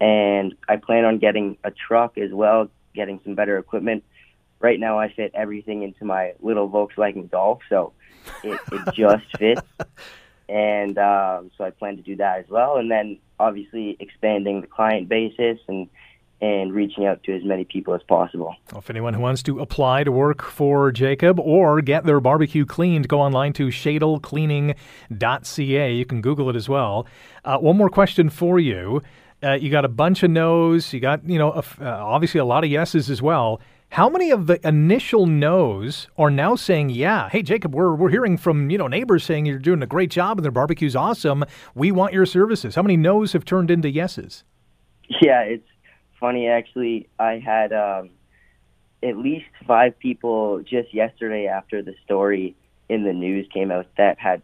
and 0.00 0.54
I 0.68 0.76
plan 0.76 1.04
on 1.04 1.18
getting 1.18 1.56
a 1.64 1.70
truck 1.70 2.18
as 2.18 2.32
well, 2.32 2.68
getting 2.94 3.20
some 3.24 3.34
better 3.34 3.58
equipment. 3.58 4.04
Right 4.60 4.78
now, 4.78 4.98
I 4.98 5.12
fit 5.12 5.32
everything 5.34 5.82
into 5.82 6.04
my 6.04 6.34
little 6.40 6.68
Volkswagen 6.68 7.30
Golf, 7.30 7.60
so 7.68 7.92
it, 8.44 8.60
it 8.72 8.94
just 8.94 9.24
fits. 9.38 9.62
And 10.50 10.98
um, 10.98 11.50
so 11.56 11.62
I 11.62 11.70
plan 11.70 11.94
to 11.96 12.02
do 12.02 12.16
that 12.16 12.40
as 12.40 12.48
well, 12.48 12.76
and 12.76 12.90
then 12.90 13.20
obviously 13.38 13.96
expanding 14.00 14.62
the 14.62 14.66
client 14.66 15.08
basis 15.08 15.60
and 15.68 15.88
and 16.42 16.72
reaching 16.72 17.06
out 17.06 17.22
to 17.24 17.36
as 17.36 17.44
many 17.44 17.64
people 17.64 17.92
as 17.94 18.02
possible. 18.02 18.56
Well, 18.72 18.80
if 18.80 18.90
anyone 18.90 19.14
who 19.14 19.20
wants 19.20 19.44
to 19.44 19.60
apply 19.60 20.02
to 20.04 20.12
work 20.12 20.42
for 20.42 20.90
Jacob 20.90 21.38
or 21.38 21.82
get 21.82 22.04
their 22.04 22.18
barbecue 22.18 22.64
cleaned, 22.64 23.08
go 23.08 23.20
online 23.20 23.52
to 23.54 23.68
shaidlecleaning.ca. 23.68 25.92
You 25.92 26.06
can 26.06 26.22
Google 26.22 26.48
it 26.48 26.56
as 26.56 26.68
well. 26.68 27.06
Uh, 27.44 27.58
one 27.58 27.76
more 27.76 27.90
question 27.90 28.30
for 28.30 28.58
you. 28.58 29.02
Uh, 29.42 29.52
you 29.52 29.70
got 29.70 29.84
a 29.84 29.88
bunch 29.88 30.22
of 30.22 30.30
no's. 30.30 30.94
You 30.94 31.00
got, 31.00 31.28
you 31.28 31.38
know, 31.38 31.50
uh, 31.50 31.62
obviously 31.80 32.40
a 32.40 32.46
lot 32.46 32.64
of 32.64 32.70
yeses 32.70 33.10
as 33.10 33.20
well. 33.20 33.60
How 33.90 34.08
many 34.08 34.30
of 34.30 34.46
the 34.46 34.64
initial 34.66 35.26
no's 35.26 36.06
are 36.16 36.30
now 36.30 36.54
saying, 36.54 36.90
"Yeah, 36.90 37.28
hey 37.28 37.42
Jacob, 37.42 37.74
we're 37.74 37.92
we're 37.92 38.10
hearing 38.10 38.36
from 38.36 38.70
you 38.70 38.78
know 38.78 38.86
neighbors 38.86 39.24
saying 39.24 39.46
you're 39.46 39.58
doing 39.58 39.82
a 39.82 39.86
great 39.86 40.12
job 40.12 40.38
and 40.38 40.44
their 40.44 40.52
barbecue's 40.52 40.94
awesome. 40.94 41.44
We 41.74 41.90
want 41.90 42.12
your 42.12 42.24
services." 42.24 42.76
How 42.76 42.82
many 42.82 42.96
no's 42.96 43.32
have 43.32 43.44
turned 43.44 43.68
into 43.68 43.90
yeses? 43.90 44.44
Yeah, 45.08 45.40
it's 45.40 45.66
funny 46.20 46.46
actually. 46.46 47.08
I 47.18 47.40
had 47.44 47.72
um, 47.72 48.10
at 49.02 49.16
least 49.16 49.46
five 49.66 49.98
people 49.98 50.60
just 50.60 50.94
yesterday 50.94 51.48
after 51.48 51.82
the 51.82 51.96
story 52.04 52.54
in 52.88 53.02
the 53.02 53.12
news 53.12 53.48
came 53.52 53.72
out 53.72 53.88
that 53.96 54.20
had 54.20 54.40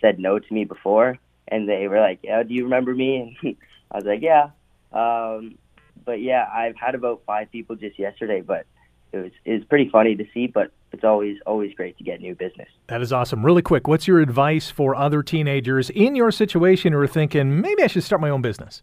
said 0.00 0.18
no 0.18 0.38
to 0.38 0.54
me 0.54 0.64
before, 0.64 1.18
and 1.48 1.68
they 1.68 1.86
were 1.86 2.00
like, 2.00 2.20
"Yeah, 2.22 2.42
do 2.44 2.54
you 2.54 2.64
remember 2.64 2.94
me?" 2.94 3.36
And 3.42 3.56
I 3.90 3.96
was 3.96 4.04
like, 4.06 4.22
"Yeah." 4.22 4.52
Um, 4.90 5.58
but 6.06 6.22
yeah, 6.22 6.48
I've 6.50 6.76
had 6.76 6.94
about 6.94 7.24
five 7.26 7.52
people 7.52 7.76
just 7.76 7.98
yesterday, 7.98 8.40
but 8.40 8.64
it 9.12 9.18
was 9.18 9.32
it 9.44 9.52
was 9.52 9.64
pretty 9.64 9.88
funny 9.88 10.14
to 10.16 10.24
see. 10.32 10.46
But 10.46 10.70
it's 10.92 11.04
always 11.04 11.38
always 11.46 11.74
great 11.74 11.98
to 11.98 12.04
get 12.04 12.20
new 12.20 12.34
business. 12.34 12.68
That 12.86 13.02
is 13.02 13.12
awesome. 13.12 13.44
Really 13.44 13.62
quick, 13.62 13.88
what's 13.88 14.06
your 14.06 14.20
advice 14.20 14.70
for 14.70 14.94
other 14.94 15.22
teenagers 15.22 15.90
in 15.90 16.16
your 16.16 16.30
situation 16.30 16.92
who 16.92 16.98
are 16.98 17.06
thinking 17.06 17.60
maybe 17.60 17.82
I 17.82 17.86
should 17.86 18.04
start 18.04 18.20
my 18.20 18.30
own 18.30 18.42
business? 18.42 18.82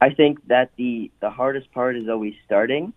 I 0.00 0.10
think 0.10 0.46
that 0.48 0.70
the 0.76 1.10
the 1.20 1.30
hardest 1.30 1.70
part 1.72 1.96
is 1.96 2.08
always 2.08 2.34
starting, 2.44 2.92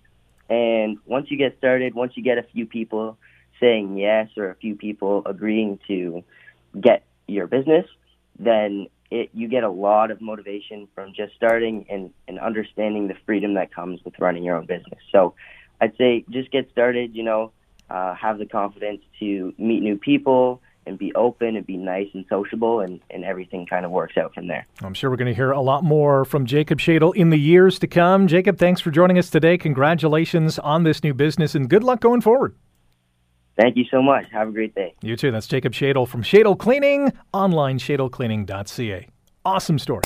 and 0.50 0.98
once 1.06 1.30
you 1.30 1.38
get 1.38 1.58
started, 1.58 1.94
once 1.94 2.14
you 2.16 2.24
get 2.24 2.38
a 2.38 2.44
few 2.44 2.66
people 2.66 3.18
saying 3.60 3.98
yes 3.98 4.30
or 4.38 4.50
a 4.50 4.56
few 4.56 4.76
people 4.76 5.24
agreeing 5.26 5.80
to 5.88 6.24
get 6.80 7.06
your 7.28 7.48
business, 7.48 7.86
then 8.38 8.88
it, 9.12 9.30
you 9.34 9.48
get 9.48 9.64
a 9.64 9.70
lot 9.70 10.12
of 10.12 10.20
motivation 10.22 10.88
from 10.94 11.14
just 11.14 11.34
starting 11.36 11.86
and, 11.90 12.12
and 12.28 12.40
understanding 12.40 13.08
the 13.08 13.16
freedom 13.26 13.54
that 13.54 13.74
comes 13.74 14.04
with 14.04 14.14
running 14.20 14.44
your 14.44 14.58
own 14.58 14.66
business. 14.66 15.00
So 15.12 15.36
I'd 15.82 15.96
say 15.98 16.26
just 16.30 16.52
get 16.52 16.70
started, 16.72 17.16
you 17.16 17.24
know, 17.24 17.52
uh, 17.90 18.14
have 18.16 18.40
the 18.40 18.46
confidence 18.46 19.02
to 19.20 19.54
meet 19.58 19.82
new 19.82 19.98
people, 19.98 20.62
and 20.86 20.98
be 20.98 21.14
open 21.16 21.56
and 21.56 21.66
be 21.66 21.78
nice 21.78 22.08
and 22.14 22.26
sociable, 22.30 22.80
and, 22.80 23.00
and 23.10 23.24
everything 23.24 23.66
kind 23.66 23.86
of 23.86 23.92
works 23.92 24.18
out 24.18 24.34
from 24.34 24.48
there. 24.48 24.66
I'm 24.82 24.94
sure 24.94 25.10
we're 25.10 25.16
going 25.16 25.32
to 25.32 25.34
hear 25.34 25.52
a 25.52 25.62
lot 25.62 25.84
more 25.84 26.26
from 26.26 26.46
Jacob 26.46 26.80
Shaidle 26.80 27.16
in 27.16 27.30
the 27.30 27.38
years 27.38 27.80
to 27.80 27.88
come. 27.88 28.28
Jacob, 28.28 28.58
thanks 28.58 28.82
for 28.82 28.92
joining 28.92 29.18
us 29.18 29.30
today. 29.30 29.58
Congratulations 29.58 30.60
on 30.60 30.84
this 30.84 31.04
new 31.04 31.14
business, 31.14 31.56
and 31.56 31.70
good 31.70 31.84
luck 31.84 32.02
going 32.02 32.22
forward. 32.22 32.56
Thank 33.58 33.78
you 33.78 33.86
so 33.90 34.02
much. 34.02 34.26
Have 34.32 34.50
a 34.50 34.52
great 34.52 34.76
day. 34.76 34.96
You 35.02 35.16
too. 35.16 35.32
That's 35.32 35.48
Jacob 35.48 35.74
Shaidle 35.74 36.08
from 36.08 36.24
Shaidle 36.24 36.60
Cleaning, 36.60 37.14
online 37.34 37.80
shaidlecleaning.ca. 37.80 39.08
Awesome 39.46 39.78
story. 39.78 40.02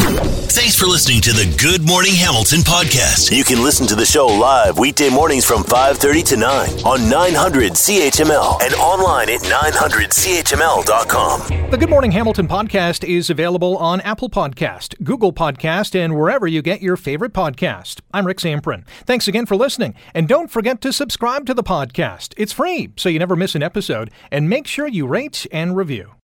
Thanks 0.52 0.76
for 0.76 0.86
listening 0.86 1.22
to 1.22 1.32
the 1.32 1.46
Good 1.58 1.88
Morning 1.88 2.14
Hamilton 2.14 2.60
podcast. 2.60 3.34
You 3.34 3.46
can 3.46 3.64
listen 3.64 3.88
to 3.88 3.96
the 3.96 4.06
show 4.06 4.28
live 4.28 4.78
weekday 4.78 5.10
mornings 5.10 5.46
from 5.46 5.64
5:30 5.64 6.24
to 6.24 6.36
9 6.36 6.70
on 6.86 7.10
900 7.10 7.78
CHML 7.78 8.62
and 8.62 8.74
online 8.74 9.30
at 9.30 9.40
900CHML.com. 9.40 11.70
The 11.72 11.78
Good 11.78 11.90
Morning 11.90 12.12
Hamilton 12.12 12.50
podcast 12.50 13.08
is 13.08 13.30
available 13.30 13.78
on 13.78 14.02
Apple 14.02 14.30
Podcast, 14.30 15.02
Google 15.06 15.32
Podcast, 15.32 15.96
and 15.96 16.18
wherever 16.18 16.46
you 16.46 16.62
get 16.62 16.82
your 16.82 16.98
favorite 16.98 17.32
podcast. 17.32 18.02
I'm 18.14 18.28
Rick 18.28 18.40
Zamperin. 18.40 18.86
Thanks 19.06 19.30
again 19.30 19.46
for 19.46 19.56
listening, 19.56 19.96
and 20.14 20.28
don't 20.28 20.52
forget 20.52 20.82
to 20.82 20.92
subscribe 20.92 21.46
to 21.46 21.54
the 21.54 21.64
podcast. 21.64 22.34
It's 22.36 22.52
free, 22.52 22.90
so 22.98 23.08
you 23.08 23.20
never 23.20 23.38
miss 23.38 23.56
an 23.56 23.64
episode, 23.64 24.12
and 24.32 24.50
make 24.50 24.68
sure 24.68 24.90
you 24.90 25.08
rate 25.08 25.48
and 25.50 25.78
review. 25.78 26.12